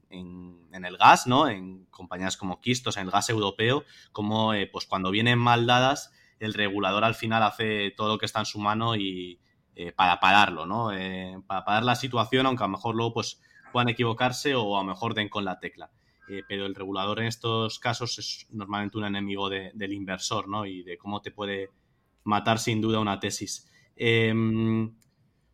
el 0.71 0.97
gas, 0.97 1.25
¿no? 1.25 1.49
En 1.49 1.85
compañías 1.85 2.37
como 2.37 2.61
Kistos, 2.61 2.97
en 2.97 3.05
el 3.05 3.11
gas 3.11 3.27
europeo, 3.31 3.85
como 4.11 4.53
eh, 4.53 4.69
pues 4.71 4.85
cuando 4.85 5.09
vienen 5.09 5.39
mal 5.39 5.65
dadas 5.65 6.11
el 6.39 6.53
regulador 6.53 7.03
al 7.03 7.15
final 7.15 7.43
hace 7.43 7.91
todo 7.95 8.09
lo 8.09 8.17
que 8.17 8.25
está 8.25 8.39
en 8.39 8.45
su 8.45 8.59
mano 8.59 8.95
y 8.95 9.39
eh, 9.77 9.91
para 9.91 10.21
pararlo, 10.21 10.65
¿no? 10.65 10.93
Eh, 10.93 11.37
para 11.45 11.65
parar 11.65 11.83
la 11.83 11.95
situación, 11.95 12.45
aunque 12.45 12.63
a 12.63 12.67
lo 12.67 12.71
mejor 12.71 12.95
luego 12.95 13.15
pues 13.15 13.41
puedan 13.73 13.89
equivocarse 13.89 14.55
o 14.55 14.77
a 14.77 14.81
lo 14.81 14.87
mejor 14.87 15.13
den 15.13 15.27
con 15.27 15.43
la 15.43 15.59
tecla. 15.59 15.91
Eh, 16.29 16.43
pero 16.47 16.65
el 16.65 16.75
regulador 16.75 17.19
en 17.19 17.27
estos 17.27 17.77
casos 17.79 18.17
es 18.17 18.47
normalmente 18.51 18.97
un 18.97 19.03
enemigo 19.03 19.49
del 19.49 19.91
inversor, 19.91 20.47
¿no? 20.47 20.65
Y 20.65 20.83
de 20.83 20.97
cómo 20.97 21.21
te 21.21 21.31
puede 21.31 21.71
matar 22.23 22.57
sin 22.57 22.79
duda 22.79 22.99
una 22.99 23.19
tesis. 23.19 23.69
Em, 23.97 24.95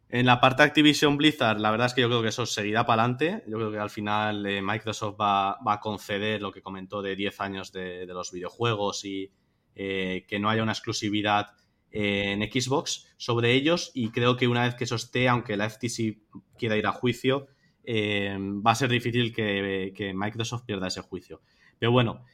en 0.09 0.25
la 0.25 0.39
parte 0.39 0.61
Activision 0.61 1.17
Blizzard, 1.17 1.59
la 1.59 1.71
verdad 1.71 1.87
es 1.87 1.95
que 1.95 2.01
yo 2.01 2.07
creo 2.07 2.21
que 2.21 2.27
eso 2.29 2.45
seguirá 2.45 2.85
para 2.85 3.03
adelante. 3.03 3.43
Yo 3.47 3.57
creo 3.57 3.71
que 3.71 3.79
al 3.79 3.89
final 3.89 4.43
Microsoft 4.61 5.19
va, 5.19 5.57
a 5.65 5.79
conceder 5.79 6.43
lo 6.43 6.51
que 6.51 6.61
comentó 6.61 7.01
de 7.01 7.15
10 7.15 7.41
años 7.41 7.71
de 7.71 8.05
los 8.05 8.31
videojuegos 8.31 9.03
y, 9.03 9.31
eh, 9.75 10.25
que 10.27 10.39
no 10.39 10.49
haya 10.49 10.63
una 10.63 10.73
exclusividad 10.73 11.51
eh, 11.91 12.31
en 12.31 12.41
Xbox 12.41 13.07
sobre 13.17 13.53
ellos 13.53 13.91
y 13.93 14.09
creo 14.09 14.35
que 14.35 14.47
una 14.47 14.63
vez 14.63 14.75
que 14.75 14.83
eso 14.83 14.95
esté, 14.95 15.29
aunque 15.29 15.55
la 15.55 15.69
FTC 15.69 16.17
quiera 16.57 16.75
ir 16.77 16.87
a 16.87 16.91
juicio, 16.91 17.47
eh, 17.83 18.37
va 18.37 18.71
a 18.71 18.75
ser 18.75 18.89
difícil 18.89 19.33
que, 19.33 20.11
Microsoft 20.13 20.63
pierda 20.65 20.87
ese 20.87 21.01
juicio. 21.01 21.41
Pero 21.79 21.91
bueno, 21.91 22.25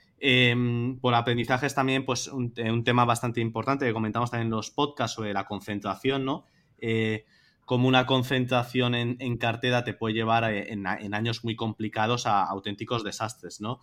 por 1.00 1.14
aprendizajes 1.14 1.76
también, 1.76 2.06
pues 2.06 2.28
un, 2.28 2.54
tema 2.84 3.06
bastante 3.06 3.40
importante 3.40 3.86
que 3.86 3.94
comentamos 3.94 4.32
también 4.32 4.48
en 4.48 4.52
los 4.52 4.72
podcasts 4.72 5.16
sobre 5.16 5.34
la 5.34 5.46
concentración, 5.46 6.26
¿no? 6.26 6.46
como 7.66 7.88
una 7.88 8.06
concentración 8.06 8.96
en, 8.96 9.38
cartera 9.38 9.84
te 9.84 9.94
puede 9.94 10.16
llevar 10.16 10.52
en, 10.52 10.88
años 10.88 11.44
muy 11.44 11.56
complicados 11.56 12.26
a 12.26 12.44
auténticos 12.44 13.04
desastres, 13.04 13.62
¿no? 13.62 13.82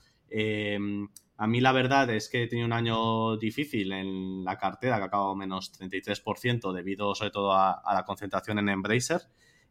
A 1.36 1.46
mí 1.48 1.60
la 1.60 1.72
verdad 1.72 2.08
es 2.10 2.28
que 2.28 2.44
he 2.44 2.46
tenido 2.46 2.66
un 2.66 2.72
año 2.72 3.36
difícil 3.36 3.92
en 3.92 4.44
la 4.44 4.56
cartera, 4.56 4.96
que 4.96 5.02
ha 5.02 5.06
acabado 5.06 5.34
menos 5.34 5.72
33%, 5.78 6.72
debido 6.72 7.14
sobre 7.14 7.32
todo 7.32 7.52
a, 7.52 7.82
la 7.92 8.04
concentración 8.04 8.58
en 8.60 8.68
Embracer. 8.68 9.22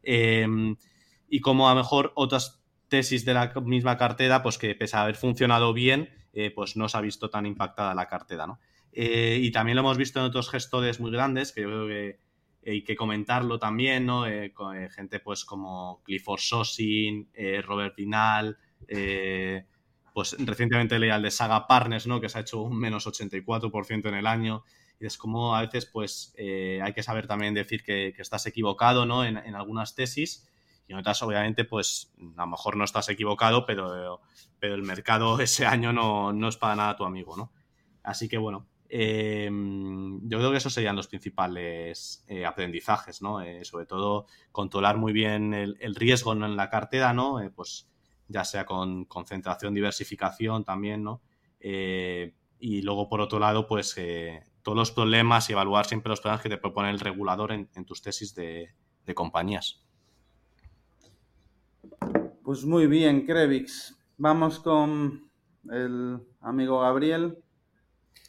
Em, 0.02 0.76
y 1.28 1.40
como 1.40 1.68
a 1.68 1.74
lo 1.74 1.80
mejor 1.80 2.12
otras 2.16 2.62
tesis 2.88 3.24
de 3.24 3.32
la 3.32 3.52
misma 3.64 3.96
cartera, 3.96 4.42
pues 4.42 4.58
que 4.58 4.74
pese 4.74 4.96
a 4.96 5.02
haber 5.02 5.16
funcionado 5.16 5.72
bien, 5.72 6.10
eh, 6.34 6.50
pues 6.50 6.76
no 6.76 6.88
se 6.88 6.98
ha 6.98 7.00
visto 7.00 7.30
tan 7.30 7.46
impactada 7.46 7.94
la 7.94 8.08
cartera, 8.08 8.46
¿no? 8.46 8.58
Eh, 8.92 9.38
y 9.40 9.50
también 9.50 9.76
lo 9.76 9.80
hemos 9.80 9.96
visto 9.96 10.20
en 10.20 10.26
otros 10.26 10.50
gestores 10.50 11.00
muy 11.00 11.10
grandes, 11.10 11.52
que 11.52 11.62
yo 11.62 11.68
creo 11.68 11.88
que 11.88 12.20
hay 12.66 12.84
que 12.84 12.94
comentarlo 12.94 13.58
también, 13.58 14.04
¿no? 14.04 14.26
Eh, 14.26 14.52
gente 14.94 15.18
pues 15.18 15.44
como 15.44 16.02
Clifford 16.04 16.40
Sosin, 16.40 17.30
Robert 17.62 17.96
Vinal, 17.96 18.58
pues 20.14 20.36
recientemente 20.38 20.98
leía 21.00 21.16
el 21.16 21.22
de 21.22 21.32
Saga 21.32 21.66
Partners, 21.66 22.06
¿no? 22.06 22.20
Que 22.20 22.28
se 22.28 22.38
ha 22.38 22.42
hecho 22.42 22.62
un 22.62 22.78
menos 22.78 23.04
84% 23.06 24.08
en 24.08 24.14
el 24.14 24.28
año. 24.28 24.62
Y 25.00 25.06
es 25.06 25.18
como 25.18 25.56
a 25.56 25.62
veces, 25.62 25.86
pues, 25.86 26.32
eh, 26.36 26.80
hay 26.84 26.92
que 26.92 27.02
saber 27.02 27.26
también 27.26 27.52
decir 27.52 27.82
que, 27.82 28.14
estás 28.16 28.46
equivocado, 28.46 29.06
¿no? 29.06 29.24
En, 29.24 29.36
algunas 29.56 29.96
tesis. 29.96 30.48
Y 30.86 30.92
en 30.92 31.00
otras, 31.00 31.20
obviamente, 31.24 31.64
pues, 31.64 32.12
a 32.36 32.42
lo 32.42 32.46
mejor 32.46 32.76
no 32.76 32.84
estás 32.84 33.08
equivocado, 33.08 33.66
pero, 33.66 34.20
pero 34.60 34.76
el 34.76 34.84
mercado 34.84 35.38
ese 35.40 35.66
año 35.66 35.92
no, 35.92 36.48
es 36.48 36.56
para 36.56 36.76
nada 36.76 36.96
tu 36.96 37.04
amigo, 37.04 37.36
¿no? 37.36 37.50
Así 38.04 38.28
que, 38.28 38.38
bueno, 38.38 38.68
em, 38.88 40.20
yo 40.28 40.38
creo 40.38 40.52
que 40.52 40.58
esos 40.58 40.72
serían 40.72 40.94
los 40.94 41.08
principales 41.08 42.24
eh, 42.28 42.46
aprendizajes, 42.46 43.20
¿no? 43.20 43.40
Eh, 43.40 43.64
sobre 43.64 43.86
todo, 43.86 44.26
controlar 44.52 44.96
muy 44.96 45.12
bien 45.12 45.54
el, 45.54 45.76
el 45.80 45.96
riesgo 45.96 46.34
en 46.34 46.56
la 46.56 46.70
cartera, 46.70 47.12
¿no? 47.12 47.40
pues 47.56 47.88
ya 48.28 48.44
sea 48.44 48.64
con 48.64 49.04
concentración, 49.04 49.74
diversificación 49.74 50.64
también, 50.64 51.02
¿no? 51.02 51.20
Eh, 51.60 52.34
y 52.58 52.82
luego, 52.82 53.08
por 53.08 53.20
otro 53.20 53.38
lado, 53.38 53.66
pues 53.66 53.94
eh, 53.98 54.42
todos 54.62 54.76
los 54.76 54.90
problemas 54.90 55.48
y 55.48 55.52
evaluar 55.52 55.86
siempre 55.86 56.10
los 56.10 56.20
problemas 56.20 56.42
que 56.42 56.48
te 56.48 56.56
propone 56.56 56.90
el 56.90 57.00
regulador 57.00 57.52
en, 57.52 57.84
tus 57.84 58.00
tesis 58.00 58.34
de, 58.34 58.74
compañías. 59.14 59.82
Pues 62.42 62.64
muy 62.64 62.86
bien, 62.86 63.26
Krevix. 63.26 63.98
Vamos 64.16 64.58
con 64.58 65.30
el 65.70 66.20
amigo 66.40 66.80
Gabriel. 66.80 67.43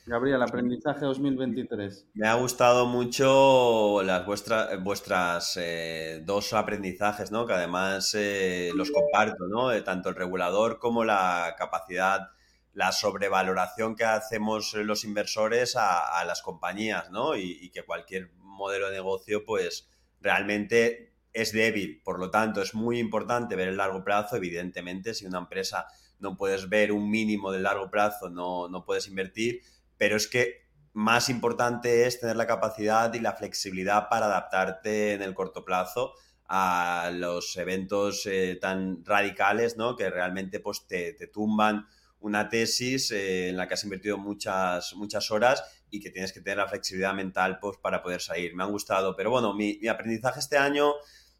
Gabriel, 0.07 0.39
aprendizaje 0.43 1.03
2023. 1.03 2.09
Me 2.13 2.27
ha 2.27 2.35
gustado 2.35 2.85
mucho 2.85 4.03
las 4.03 4.23
vuestras, 4.23 4.83
vuestras 4.83 5.57
eh, 5.59 6.21
dos 6.23 6.53
aprendizajes, 6.53 7.31
¿no? 7.31 7.47
Que 7.47 7.53
además 7.53 8.13
eh, 8.13 8.69
los 8.75 8.91
comparto, 8.91 9.47
¿no? 9.47 9.71
Eh, 9.71 9.81
tanto 9.81 10.09
el 10.09 10.15
regulador 10.15 10.77
como 10.77 11.03
la 11.03 11.55
capacidad, 11.57 12.29
la 12.73 12.91
sobrevaloración 12.91 13.95
que 13.95 14.05
hacemos 14.05 14.75
los 14.75 15.03
inversores 15.05 15.75
a, 15.75 16.23
las 16.23 16.43
compañías, 16.43 17.09
¿no? 17.09 17.35
Y, 17.35 17.57
y, 17.59 17.71
que 17.71 17.83
cualquier 17.83 18.31
modelo 18.37 18.89
de 18.89 18.97
negocio, 18.97 19.43
pues, 19.43 19.89
realmente 20.21 21.15
es 21.33 21.51
débil. 21.51 22.03
Por 22.03 22.19
lo 22.19 22.29
tanto, 22.29 22.61
es 22.61 22.75
muy 22.75 22.99
importante 22.99 23.55
ver 23.55 23.69
el 23.69 23.77
largo 23.77 24.03
plazo. 24.03 24.35
Evidentemente, 24.35 25.15
si 25.15 25.25
una 25.25 25.39
empresa 25.39 25.87
no 26.19 26.37
puedes 26.37 26.69
ver 26.69 26.91
un 26.91 27.09
mínimo 27.09 27.51
de 27.51 27.59
largo 27.59 27.89
plazo, 27.89 28.29
no, 28.29 28.69
no 28.69 28.85
puedes 28.85 29.07
invertir 29.07 29.61
pero 29.97 30.15
es 30.15 30.27
que 30.27 30.65
más 30.95 31.29
importante 31.29 32.07
es 32.07 32.21
tener 32.21 32.37
la 32.37 32.47
capacidad 32.47 33.13
y 33.13 33.19
la 33.19 33.33
flexibilidad 33.33 34.07
para 34.09 34.27
adaptarte 34.27 35.11
en 35.13 35.21
el 35.21 35.33
corto 35.33 35.65
plazo 35.65 36.13
a 36.47 37.11
los 37.13 37.57
eventos 37.57 38.25
eh, 38.25 38.57
tan 38.61 39.03
radicales, 39.03 39.75
¿no? 39.75 39.97
Que 39.97 40.09
realmente 40.09 40.61
pues, 40.61 40.87
te, 40.87 41.13
tumban 41.33 41.85
una 42.19 42.47
tesis 42.47 43.11
eh, 43.11 43.49
en 43.49 43.57
la 43.57 43.67
que 43.67 43.73
has 43.73 43.83
invertido 43.83 44.17
muchas, 44.17 44.93
muchas 44.95 45.29
horas 45.31 45.63
y 45.89 45.99
que 45.99 46.11
tienes 46.11 46.31
que 46.31 46.39
tener 46.39 46.59
la 46.59 46.67
flexibilidad 46.67 47.13
mental 47.13 47.59
pues, 47.59 47.77
para 47.77 48.01
poder 48.01 48.21
salir. 48.21 48.55
Me 48.55 48.63
han 48.63 48.71
gustado, 48.71 49.17
pero 49.17 49.31
bueno, 49.31 49.53
mi, 49.53 49.85
aprendizaje 49.87 50.39
este 50.39 50.57
año 50.57 50.93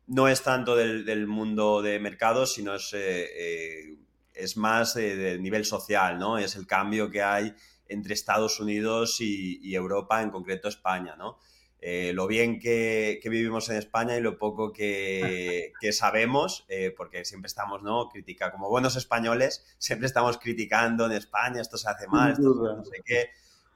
no 0.07 0.27
es 0.27 0.41
tanto 0.43 0.75
del, 0.75 1.27
mundo 1.27 1.81
de 1.81 1.99
mercados, 1.99 2.53
sino 2.53 2.75
es, 2.75 2.91
eh, 2.93 3.97
es 4.33 4.57
más 4.57 4.95
del 4.95 5.41
nivel 5.41 5.63
social, 5.63 6.19
¿no? 6.19 6.37
Es 6.37 6.57
el 6.57 6.67
cambio 6.67 7.09
que 7.09 7.23
hay 7.23 7.55
entre 7.87 8.13
Estados 8.13 8.59
Unidos 8.59 9.17
y, 9.19 9.75
Europa, 9.75 10.21
en 10.21 10.29
concreto 10.29 10.67
España, 10.67 11.15
¿no? 11.15 11.37
Eh, 11.81 12.13
lo 12.13 12.25
bien 12.25 12.59
que, 12.59 13.21
vivimos 13.23 13.69
en 13.69 13.77
España 13.77 14.17
y 14.17 14.21
lo 14.21 14.39
poco 14.39 14.73
que, 14.73 15.71
sabemos, 15.91 16.65
eh, 16.67 16.93
porque 16.95 17.25
siempre 17.25 17.47
estamos, 17.47 17.83
¿no? 17.83 18.09
Critica, 18.09 18.51
como 18.51 18.69
buenos 18.69 18.95
españoles, 18.95 19.63
siempre 19.77 20.07
estamos 20.07 20.37
criticando 20.37 21.05
en 21.05 21.11
España, 21.11 21.61
esto 21.61 21.77
se 21.77 21.89
hace 21.89 22.07
mal, 22.07 22.31
esto 22.31 22.53
no 22.53 22.83
sé 22.83 23.01
qué, 23.05 23.29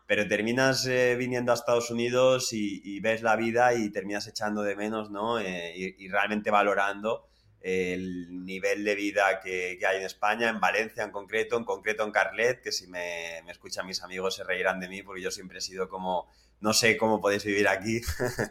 pero 0.08 0.28
terminas 0.28 0.88
eh, 0.88 1.16
viniendo 1.20 1.52
a 1.52 1.56
Estados 1.56 1.92
Unidos 1.92 2.52
y, 2.52 3.00
ves 3.00 3.22
la 3.22 3.36
vida 3.36 3.76
y 3.76 3.92
terminas 3.92 4.28
echando 4.28 4.64
de 4.64 4.76
menos, 4.76 5.12
¿no? 5.12 5.40
y, 5.40 6.08
realmente 6.08 6.50
valorando 6.50 7.29
el 7.62 8.46
nivel 8.46 8.84
de 8.84 8.96
vida 8.96 9.40
que, 9.42 9.80
hay 9.86 9.98
en 9.98 10.04
España, 10.04 10.50
en 10.50 10.60
Valencia 10.60 11.04
en 11.04 11.12
concreto, 11.12 11.58
en 11.58 11.66
concreto 11.66 12.04
en 12.04 12.12
Carlet, 12.12 12.62
que 12.62 12.72
si 12.72 12.88
me, 12.88 13.40
escuchan 13.50 13.86
mis 13.86 14.02
amigos 14.02 14.36
se 14.36 14.44
reirán 14.44 14.80
de 14.80 14.88
mí 14.88 15.04
porque 15.04 15.22
yo 15.22 15.32
siempre 15.32 15.60
he 15.60 15.62
sido 15.62 15.90
como, 15.90 16.30
no 16.62 16.74
sé 16.74 16.98
cómo 16.98 17.20
podéis 17.20 17.44
vivir 17.44 17.68
aquí, 17.68 18.02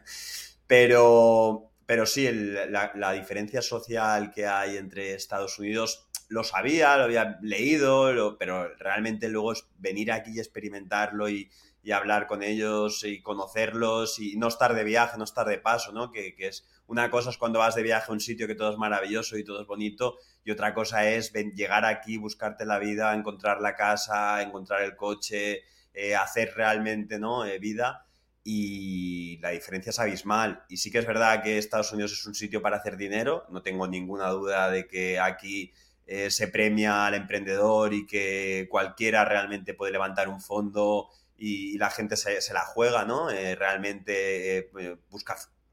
pero, 0.66 1.70
pero 1.86 2.06
sí, 2.06 2.30
la, 2.30 3.12
diferencia 3.12 3.62
social 3.62 4.30
que 4.30 4.46
hay 4.46 4.76
entre 4.76 5.14
Estados 5.14 5.58
Unidos 5.58 6.06
lo 6.28 6.44
sabía, 6.44 6.98
lo 6.98 7.04
había 7.04 7.38
leído, 7.40 8.36
pero 8.38 8.74
realmente 8.76 9.28
luego 9.28 9.52
es 9.52 9.64
venir 9.78 10.12
aquí 10.12 10.32
y 10.34 10.40
experimentarlo 10.40 11.30
y, 11.30 11.50
y 11.88 11.92
hablar 11.92 12.26
con 12.26 12.42
ellos 12.42 13.02
y 13.04 13.22
conocerlos 13.22 14.18
y 14.18 14.36
no 14.36 14.48
estar 14.48 14.74
de 14.74 14.84
viaje, 14.84 15.16
no 15.16 15.24
estar 15.24 15.46
de 15.48 15.56
paso, 15.56 15.90
¿no? 15.90 16.10
Que, 16.10 16.34
es 16.38 16.66
una 16.88 17.10
cosa 17.10 17.30
es 17.30 17.38
cuando 17.38 17.60
vas 17.60 17.74
de 17.74 17.82
viaje 17.82 18.06
a 18.10 18.12
un 18.12 18.20
sitio 18.20 18.46
que 18.46 18.54
todo 18.54 18.72
es 18.72 18.78
maravilloso 18.78 19.38
y 19.38 19.44
todo 19.44 19.60
es 19.60 19.66
bonito 19.66 20.18
y 20.44 20.50
otra 20.50 20.74
cosa 20.74 21.08
es 21.08 21.32
llegar 21.32 21.84
aquí, 21.84 22.16
buscarte 22.16 22.64
la 22.64 22.78
vida, 22.78 23.14
encontrar 23.14 23.60
la 23.60 23.74
casa, 23.76 24.42
encontrar 24.42 24.82
el 24.82 24.96
coche, 24.96 25.62
eh, 25.94 26.16
hacer 26.16 26.54
realmente, 26.56 27.18
¿no? 27.18 27.44
Eh, 27.44 27.58
vida 27.58 28.06
y 28.42 29.38
la 29.40 29.50
diferencia 29.50 29.90
es 29.90 29.98
abismal. 29.98 30.64
Y 30.68 30.78
sí 30.78 30.90
que 30.90 30.98
es 30.98 31.06
verdad 31.06 31.42
que 31.42 31.58
Estados 31.58 31.92
Unidos 31.92 32.12
es 32.12 32.26
un 32.26 32.34
sitio 32.34 32.62
para 32.62 32.78
hacer 32.78 32.96
dinero, 32.96 33.44
no 33.50 33.62
tengo 33.62 33.86
ninguna 33.86 34.30
duda 34.30 34.70
de 34.70 34.88
que 34.88 35.20
aquí 35.20 35.72
eh, 36.06 36.30
se 36.30 36.48
premia 36.48 37.06
al 37.06 37.12
emprendedor 37.12 37.92
y 37.92 38.06
que 38.06 38.66
cualquiera 38.70 39.26
realmente 39.26 39.74
puede 39.74 39.92
levantar 39.92 40.30
un 40.30 40.40
fondo 40.40 41.10
y, 41.36 41.76
la 41.76 41.90
gente 41.90 42.16
se, 42.16 42.40
la 42.54 42.64
juega, 42.64 43.04
¿no? 43.04 43.28
Realmente 43.28 44.58
eh, 44.58 44.70
eh, 44.80 44.96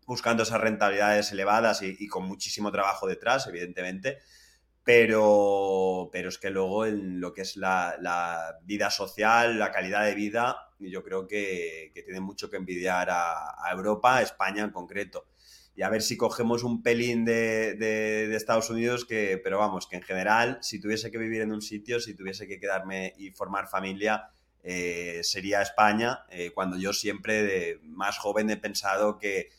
buscando 0.05 0.43
esas 0.43 0.61
rentabilidades 0.61 1.31
elevadas 1.31 1.81
y, 1.81 2.07
con 2.07 2.25
muchísimo 2.25 2.71
trabajo 2.71 3.07
detrás, 3.07 3.47
evidentemente. 3.47 4.19
Pero, 4.83 6.09
pero 6.11 6.29
es 6.29 6.37
que 6.37 6.51
luego 6.51 6.85
en 6.85 7.19
lo 7.19 7.33
que 7.33 7.41
es 7.41 7.57
la, 7.57 8.59
vida 8.63 8.91
social, 8.91 9.57
la 9.57 9.71
calidad 9.71 10.05
de 10.05 10.13
vida, 10.13 10.69
yo 10.79 11.03
creo 11.03 11.27
que, 11.27 11.91
tiene 11.93 12.19
mucho 12.19 12.49
que 12.49 12.57
envidiar 12.57 13.09
a, 13.09 13.71
Europa, 13.71 14.17
a 14.17 14.21
España 14.21 14.63
en 14.63 14.71
concreto 14.71 15.27
y 15.77 15.81
a 15.81 15.89
ver 15.89 16.01
si 16.01 16.15
cogemos 16.15 16.63
un 16.63 16.81
pelín 16.83 17.25
de, 17.25 17.73
de, 17.73 18.33
Estados 18.33 18.69
Unidos, 18.69 19.03
que, 19.03 19.41
pero 19.43 19.57
vamos, 19.57 19.87
que 19.87 19.97
en 19.97 20.03
general, 20.03 20.59
si 20.61 20.79
tuviese 20.79 21.11
que 21.11 21.17
vivir 21.17 21.41
en 21.41 21.51
un 21.51 21.61
sitio, 21.61 21.99
si 21.99 22.15
tuviese 22.15 22.47
que 22.47 22.61
quedarme 22.61 23.13
y 23.17 23.31
formar 23.31 23.67
familia, 23.67 24.29
eh, 24.67 25.19
sería 25.21 25.61
España, 25.61 26.25
eh, 26.29 26.49
cuando 26.51 26.75
yo 26.75 26.91
siempre 26.91 27.43
de 27.43 27.79
más 27.83 28.17
joven 28.17 28.49
he 28.49 28.57
pensado 28.57 29.19
que, 29.19 29.49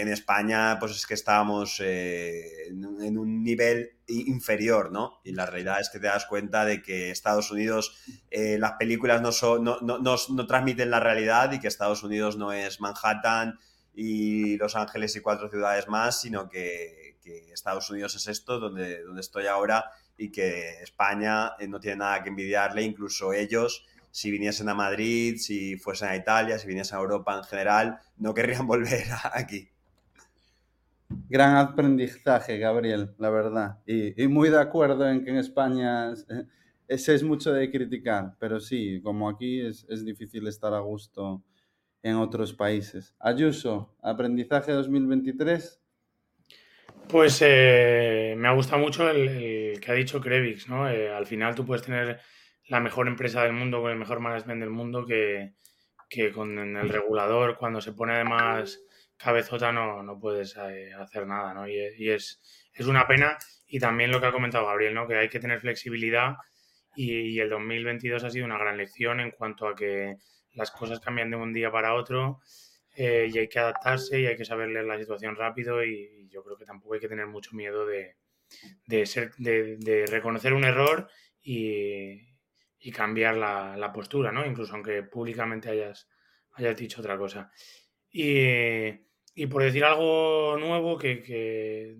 en 0.00 0.08
España 0.08 0.76
pues 0.78 0.92
es 0.92 1.06
que 1.06 1.14
estábamos 1.14 1.80
eh, 1.80 2.68
en, 2.68 3.16
un 3.18 3.42
nivel 3.42 3.98
inferior, 4.08 4.90
¿no? 4.92 5.20
Y 5.24 5.32
la 5.32 5.46
realidad 5.46 5.80
es 5.80 5.90
que 5.90 5.98
te 5.98 6.06
das 6.06 6.26
cuenta 6.26 6.64
de 6.64 6.82
que 6.82 7.10
Estados 7.10 7.50
Unidos, 7.50 7.96
las 8.30 8.72
películas 8.72 9.22
no, 9.22 9.32
son, 9.32 9.64
no, 9.64 9.78
no, 9.80 9.98
no, 9.98 10.46
transmiten 10.46 10.90
la 10.90 11.00
realidad 11.00 11.52
y 11.52 11.60
que 11.60 11.68
Estados 11.68 12.02
Unidos 12.02 12.36
no 12.36 12.52
es 12.52 12.80
Manhattan 12.80 13.58
y 13.94 14.56
Los 14.56 14.76
Ángeles 14.76 15.14
y 15.16 15.20
cuatro 15.20 15.48
ciudades 15.48 15.88
más, 15.88 16.20
sino 16.20 16.48
que, 16.48 17.16
que 17.22 17.52
Estados 17.52 17.88
Unidos 17.90 18.14
es 18.16 18.26
esto, 18.26 18.58
donde, 18.58 19.02
donde 19.02 19.20
estoy 19.20 19.46
ahora, 19.46 19.90
y 20.18 20.30
que 20.30 20.82
España 20.82 21.52
no 21.68 21.80
tiene 21.80 21.98
nada 21.98 22.22
que 22.22 22.28
envidiarle, 22.28 22.82
incluso 22.82 23.32
ellos 23.32 23.86
si 24.14 24.30
viniesen 24.30 24.68
a 24.68 24.74
Madrid, 24.74 25.38
si 25.38 25.76
fuesen 25.76 26.08
a 26.08 26.14
Italia, 26.14 26.56
si 26.56 26.68
viniesen 26.68 26.98
a 26.98 27.00
Europa 27.00 27.36
en 27.36 27.42
general, 27.42 27.98
no 28.16 28.32
querrían 28.32 28.64
volver 28.68 29.06
aquí. 29.32 29.68
Gran 31.28 31.56
aprendizaje, 31.56 32.58
Gabriel, 32.58 33.14
la 33.18 33.30
verdad. 33.30 33.78
Y, 33.86 34.26
muy 34.28 34.50
de 34.50 34.60
acuerdo 34.60 35.08
en 35.08 35.24
que 35.24 35.30
en 35.30 35.36
España 35.36 36.12
ese 36.86 37.14
es 37.14 37.22
mucho 37.22 37.52
de 37.52 37.70
criticar, 37.70 38.36
pero 38.38 38.60
sí, 38.60 39.00
como 39.02 39.28
aquí 39.28 39.60
es, 39.60 39.86
difícil 40.04 40.46
estar 40.46 40.74
a 40.74 40.80
gusto 40.80 41.42
en 42.02 42.16
otros 42.16 42.52
países. 42.52 43.14
Ayuso, 43.18 43.96
aprendizaje 44.02 44.72
2023. 44.72 45.80
Pues 47.08 47.40
eh, 47.44 48.34
me 48.36 48.48
ha 48.48 48.52
gustado 48.52 48.82
mucho 48.82 49.08
el, 49.08 49.80
que 49.80 49.90
ha 49.90 49.94
dicho 49.94 50.20
Krevix, 50.20 50.68
¿no? 50.68 50.88
Eh, 50.88 51.10
al 51.10 51.26
final 51.26 51.54
tú 51.54 51.64
puedes 51.64 51.84
tener 51.84 52.20
la 52.68 52.80
mejor 52.80 53.08
empresa 53.08 53.42
del 53.42 53.52
mundo, 53.52 53.80
con 53.80 53.90
el 53.90 53.98
mejor 53.98 54.20
management 54.20 54.60
del 54.60 54.70
mundo, 54.70 55.06
que, 55.06 55.54
con 56.34 56.58
el 56.58 56.88
regulador, 56.88 57.56
cuando 57.58 57.80
se 57.80 57.92
pone 57.92 58.14
además 58.14 58.80
cabezota, 59.16 59.72
no, 59.72 60.02
no 60.02 60.18
puedes 60.18 60.56
eh, 60.56 60.92
hacer 60.98 61.26
nada, 61.26 61.54
¿no? 61.54 61.68
Y, 61.68 62.10
es, 62.10 62.40
es, 62.72 62.86
una 62.86 63.06
pena. 63.06 63.38
Y 63.66 63.78
también 63.80 64.10
lo 64.10 64.20
que 64.20 64.26
ha 64.26 64.32
comentado 64.32 64.66
Gabriel, 64.66 64.94
¿no? 64.94 65.06
Que 65.06 65.16
hay 65.16 65.28
que 65.28 65.40
tener 65.40 65.60
flexibilidad 65.60 66.36
y, 66.96 67.38
el 67.40 67.48
2022 67.50 68.22
ha 68.24 68.30
sido 68.30 68.44
una 68.44 68.58
gran 68.58 68.76
lección 68.76 69.20
en 69.20 69.30
cuanto 69.30 69.66
a 69.66 69.74
que 69.74 70.16
las 70.52 70.70
cosas 70.70 71.00
cambian 71.00 71.30
de 71.30 71.36
un 71.36 71.52
día 71.52 71.70
para 71.72 71.94
otro 71.94 72.40
eh, 72.94 73.28
y 73.32 73.38
hay 73.38 73.48
que 73.48 73.58
adaptarse 73.58 74.20
y 74.20 74.26
hay 74.26 74.36
que 74.36 74.44
saber 74.44 74.68
leer 74.68 74.84
la 74.84 74.98
situación 74.98 75.34
rápido 75.36 75.84
y, 75.84 76.28
yo 76.30 76.42
creo 76.42 76.56
que 76.56 76.64
tampoco 76.64 76.94
hay 76.94 77.00
que 77.00 77.08
tener 77.08 77.26
mucho 77.26 77.54
miedo 77.54 77.86
de, 77.86 78.16
de, 78.86 79.06
ser, 79.06 79.32
de, 79.38 79.76
de 79.78 80.06
reconocer 80.06 80.52
un 80.52 80.64
error 80.64 81.08
y, 81.42 82.34
y 82.84 82.92
cambiar 82.92 83.34
la, 83.36 83.90
postura, 83.94 84.30
¿no? 84.30 84.44
Incluso 84.44 84.74
aunque 84.74 85.02
públicamente 85.02 85.70
hayas, 85.70 86.06
hayas 86.52 86.76
dicho 86.76 87.00
otra 87.00 87.16
cosa. 87.16 87.50
Y, 88.16 89.46
por 89.48 89.64
decir 89.64 89.84
algo 89.84 90.56
nuevo, 90.56 90.96
que, 90.96 91.96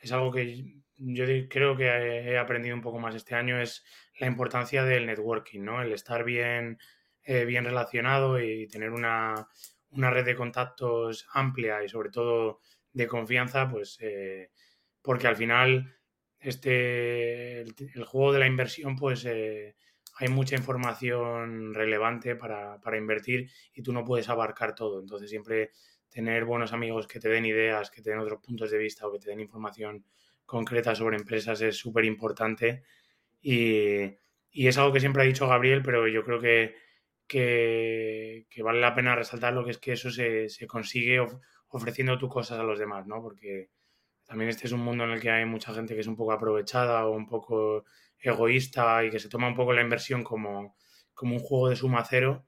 es 0.00 0.12
algo 0.12 0.32
que 0.32 0.82
yo 0.96 1.24
creo 1.48 1.76
que 1.76 1.84
he 1.86 2.36
aprendido 2.36 2.74
un 2.74 2.82
poco 2.82 2.98
más 2.98 3.14
este 3.14 3.36
año, 3.36 3.60
es 3.60 3.84
la 4.18 4.26
importancia 4.26 4.82
del 4.82 5.06
networking, 5.06 5.60
¿no? 5.60 5.80
El 5.80 5.92
estar 5.92 6.24
bien, 6.24 6.78
eh, 7.22 7.44
bien 7.44 7.64
relacionado 7.64 8.42
y 8.42 8.66
tener 8.66 8.90
una, 8.90 9.48
red 9.92 10.24
de 10.24 10.34
contactos 10.34 11.28
amplia 11.32 11.84
y 11.84 11.88
sobre 11.88 12.10
todo 12.10 12.60
de 12.92 13.06
confianza, 13.06 13.68
pues 13.70 13.98
eh, 14.00 14.50
porque 15.00 15.28
al 15.28 15.36
final 15.36 15.96
este 16.40 17.60
el, 17.60 18.04
juego 18.04 18.32
de 18.32 18.40
la 18.40 18.46
inversión, 18.48 18.96
pues 18.96 19.24
eh, 19.26 19.76
hay 20.22 20.28
mucha 20.28 20.54
información 20.54 21.74
relevante 21.74 22.36
para, 22.36 22.78
invertir 22.96 23.50
y 23.74 23.82
tú 23.82 23.92
no 23.92 24.04
puedes 24.04 24.28
abarcar 24.28 24.72
todo. 24.72 25.00
Entonces 25.00 25.28
siempre 25.28 25.72
tener 26.08 26.44
buenos 26.44 26.72
amigos 26.72 27.08
que 27.08 27.18
te 27.18 27.28
den 27.28 27.44
ideas, 27.44 27.90
que 27.90 28.02
te 28.02 28.10
den 28.10 28.20
otros 28.20 28.40
puntos 28.40 28.70
de 28.70 28.78
vista 28.78 29.04
o 29.04 29.12
que 29.12 29.18
te 29.18 29.30
den 29.30 29.40
información 29.40 30.04
concreta 30.46 30.94
sobre 30.94 31.16
empresas 31.16 31.60
es 31.62 31.76
súper 31.76 32.04
importante 32.04 32.84
y, 33.42 34.16
Y 34.52 34.68
es 34.68 34.78
algo 34.78 34.92
que 34.92 35.00
siempre 35.00 35.22
ha 35.22 35.26
dicho 35.26 35.48
Gabriel, 35.48 35.82
pero 35.82 36.06
yo 36.06 36.22
creo 36.22 36.40
que, 36.40 36.76
que, 37.26 38.62
vale 38.62 38.80
la 38.80 38.94
pena 38.94 39.16
resaltar 39.16 39.52
lo 39.54 39.64
que 39.64 39.72
es 39.72 39.78
que 39.78 39.92
eso 39.92 40.10
se, 40.10 40.48
se 40.48 40.66
consigue 40.68 41.18
ofreciendo 41.68 42.16
tus 42.18 42.30
cosas 42.30 42.60
a 42.60 42.62
los 42.62 42.78
demás, 42.78 43.06
¿no? 43.08 43.20
Porque 43.22 43.70
también 44.24 44.50
este 44.50 44.66
es 44.68 44.72
un 44.72 44.80
mundo 44.84 45.02
en 45.04 45.10
el 45.10 45.20
que 45.20 45.30
hay 45.30 45.46
mucha 45.46 45.74
gente 45.74 45.94
que 45.94 46.02
es 46.02 46.06
un 46.06 46.16
poco 46.16 46.32
aprovechada 46.32 47.06
o 47.06 47.12
un 47.12 47.26
poco 47.26 47.84
egoísta 48.22 49.04
y 49.04 49.10
que 49.10 49.18
se 49.18 49.28
toma 49.28 49.48
un 49.48 49.54
poco 49.54 49.72
la 49.72 49.82
inversión 49.82 50.22
como, 50.22 50.76
como 51.12 51.34
un 51.34 51.40
juego 51.40 51.68
de 51.68 51.76
suma 51.76 52.04
cero 52.04 52.46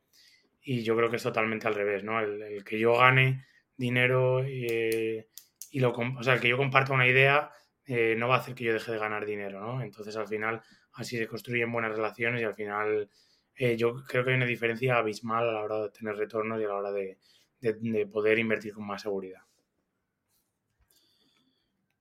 y 0.63 0.83
yo 0.83 0.97
creo 0.97 1.11
que 1.11 1.17
es 1.17 1.23
totalmente 1.23 1.67
al 1.67 1.75
revés, 1.75 2.05
¿no? 2.05 2.21
El, 2.21 2.65
que 2.65 2.79
yo 2.79 2.97
gane 2.97 3.45
dinero 3.77 4.43
eh, 4.45 5.29
y 5.71 5.81
lo, 5.81 5.91
o 5.91 6.23
sea, 6.23 6.35
el 6.35 6.41
que 6.41 6.49
yo 6.49 6.57
comparta 6.57 6.95
una 6.95 7.07
idea 7.07 7.51
eh, 7.87 8.15
no 8.17 8.29
va 8.29 8.37
a 8.37 8.39
hacer 8.39 8.55
que 8.55 8.65
yo 8.65 8.73
deje 8.73 8.93
de 8.93 8.99
ganar 8.99 9.27
dinero, 9.27 9.61
¿no? 9.61 9.83
Entonces 9.83 10.17
al 10.17 10.27
final 10.27 10.63
así 10.95 11.19
se 11.19 11.27
construyen 11.27 11.71
buenas 11.71 11.95
relaciones 11.95 12.41
y 12.41 12.45
al 12.45 12.55
final 12.55 13.11
eh, 13.57 13.77
yo 13.77 14.05
creo 14.07 14.25
que 14.25 14.31
hay 14.31 14.37
una 14.37 14.47
diferencia 14.47 14.97
abismal 14.97 15.49
a 15.49 15.53
la 15.53 15.61
hora 15.61 15.83
de 15.83 15.91
tener 15.91 16.17
retornos 16.17 16.61
y 16.61 16.65
a 16.65 16.69
la 16.69 16.77
hora 16.77 16.93
de, 16.93 17.19
de 17.61 18.07
poder 18.07 18.39
invertir 18.39 18.73
con 18.73 18.87
más 18.87 19.03
seguridad. 19.03 19.43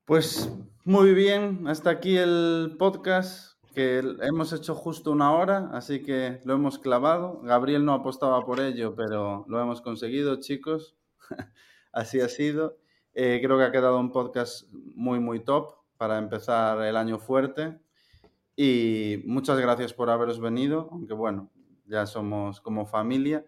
Pues 0.06 0.50
muy 0.86 1.14
bien, 1.14 1.68
hasta 1.68 1.90
aquí 1.90 2.18
el 2.18 2.76
podcast 2.78 3.53
que 3.74 4.00
hemos 4.22 4.54
hecho 4.54 4.76
justo 4.76 5.12
una 5.12 5.34
hora, 5.34 5.70
así 5.74 6.02
que 6.02 6.40
lo 6.46 6.54
hemos 6.54 6.80
clavado. 6.80 7.42
Gabriel 7.42 7.84
no 7.86 7.94
apostaba 7.94 8.46
por 8.46 8.60
ello, 8.60 8.96
pero 8.96 9.46
lo 9.48 9.60
hemos 9.60 9.82
conseguido, 9.82 10.40
chicos. 10.40 10.96
así 11.92 12.22
ha 12.22 12.30
sido. 12.30 12.78
Eh, 13.14 13.40
creo 13.44 13.58
que 13.58 13.64
ha 13.64 13.72
quedado 13.72 14.00
un 14.00 14.12
podcast 14.12 14.68
muy, 14.72 15.20
muy 15.20 15.40
top 15.40 15.76
para 15.98 16.18
empezar 16.18 16.82
el 16.84 16.96
año 16.96 17.20
fuerte. 17.20 17.80
Y 18.56 19.22
muchas 19.26 19.60
gracias 19.60 19.94
por 19.94 20.10
haberos 20.10 20.40
venido, 20.40 20.90
aunque 20.92 21.14
bueno, 21.14 21.50
ya 21.86 22.06
somos 22.06 22.62
como 22.62 22.86
familia. 22.86 23.46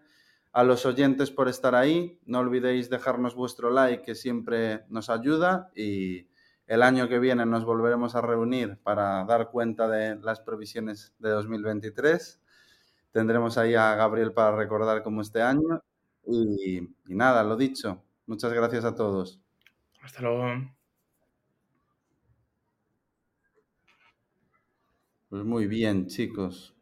A 0.52 0.64
los 0.64 0.86
oyentes 0.86 1.30
por 1.30 1.48
estar 1.48 1.74
ahí, 1.74 2.18
no 2.24 2.38
olvidéis 2.38 2.88
dejarnos 2.90 3.34
vuestro 3.34 3.70
like, 3.70 4.02
que 4.02 4.14
siempre 4.14 4.84
nos 4.88 5.10
ayuda. 5.10 5.70
Y 5.76 6.28
el 6.66 6.82
año 6.82 7.08
que 7.08 7.18
viene 7.18 7.46
nos 7.46 7.64
volveremos 7.64 8.14
a 8.14 8.20
reunir 8.20 8.78
para 8.82 9.24
dar 9.24 9.50
cuenta 9.50 9.88
de 9.88 10.16
las 10.16 10.40
previsiones 10.40 11.14
de 11.18 11.30
2023. 11.30 12.40
Tendremos 13.12 13.58
ahí 13.58 13.74
a 13.74 13.94
Gabriel 13.94 14.32
para 14.32 14.56
recordar 14.56 15.02
cómo 15.02 15.22
este 15.22 15.42
año. 15.42 15.82
Y, 16.26 16.78
y 16.78 17.14
nada, 17.14 17.44
lo 17.44 17.56
dicho. 17.56 18.02
Muchas 18.26 18.52
gracias 18.52 18.84
a 18.84 18.94
todos. 18.94 19.40
Hasta 20.02 20.22
luego. 20.22 20.46
Pues 25.28 25.44
muy 25.44 25.68
bien, 25.68 26.08
chicos. 26.08 26.74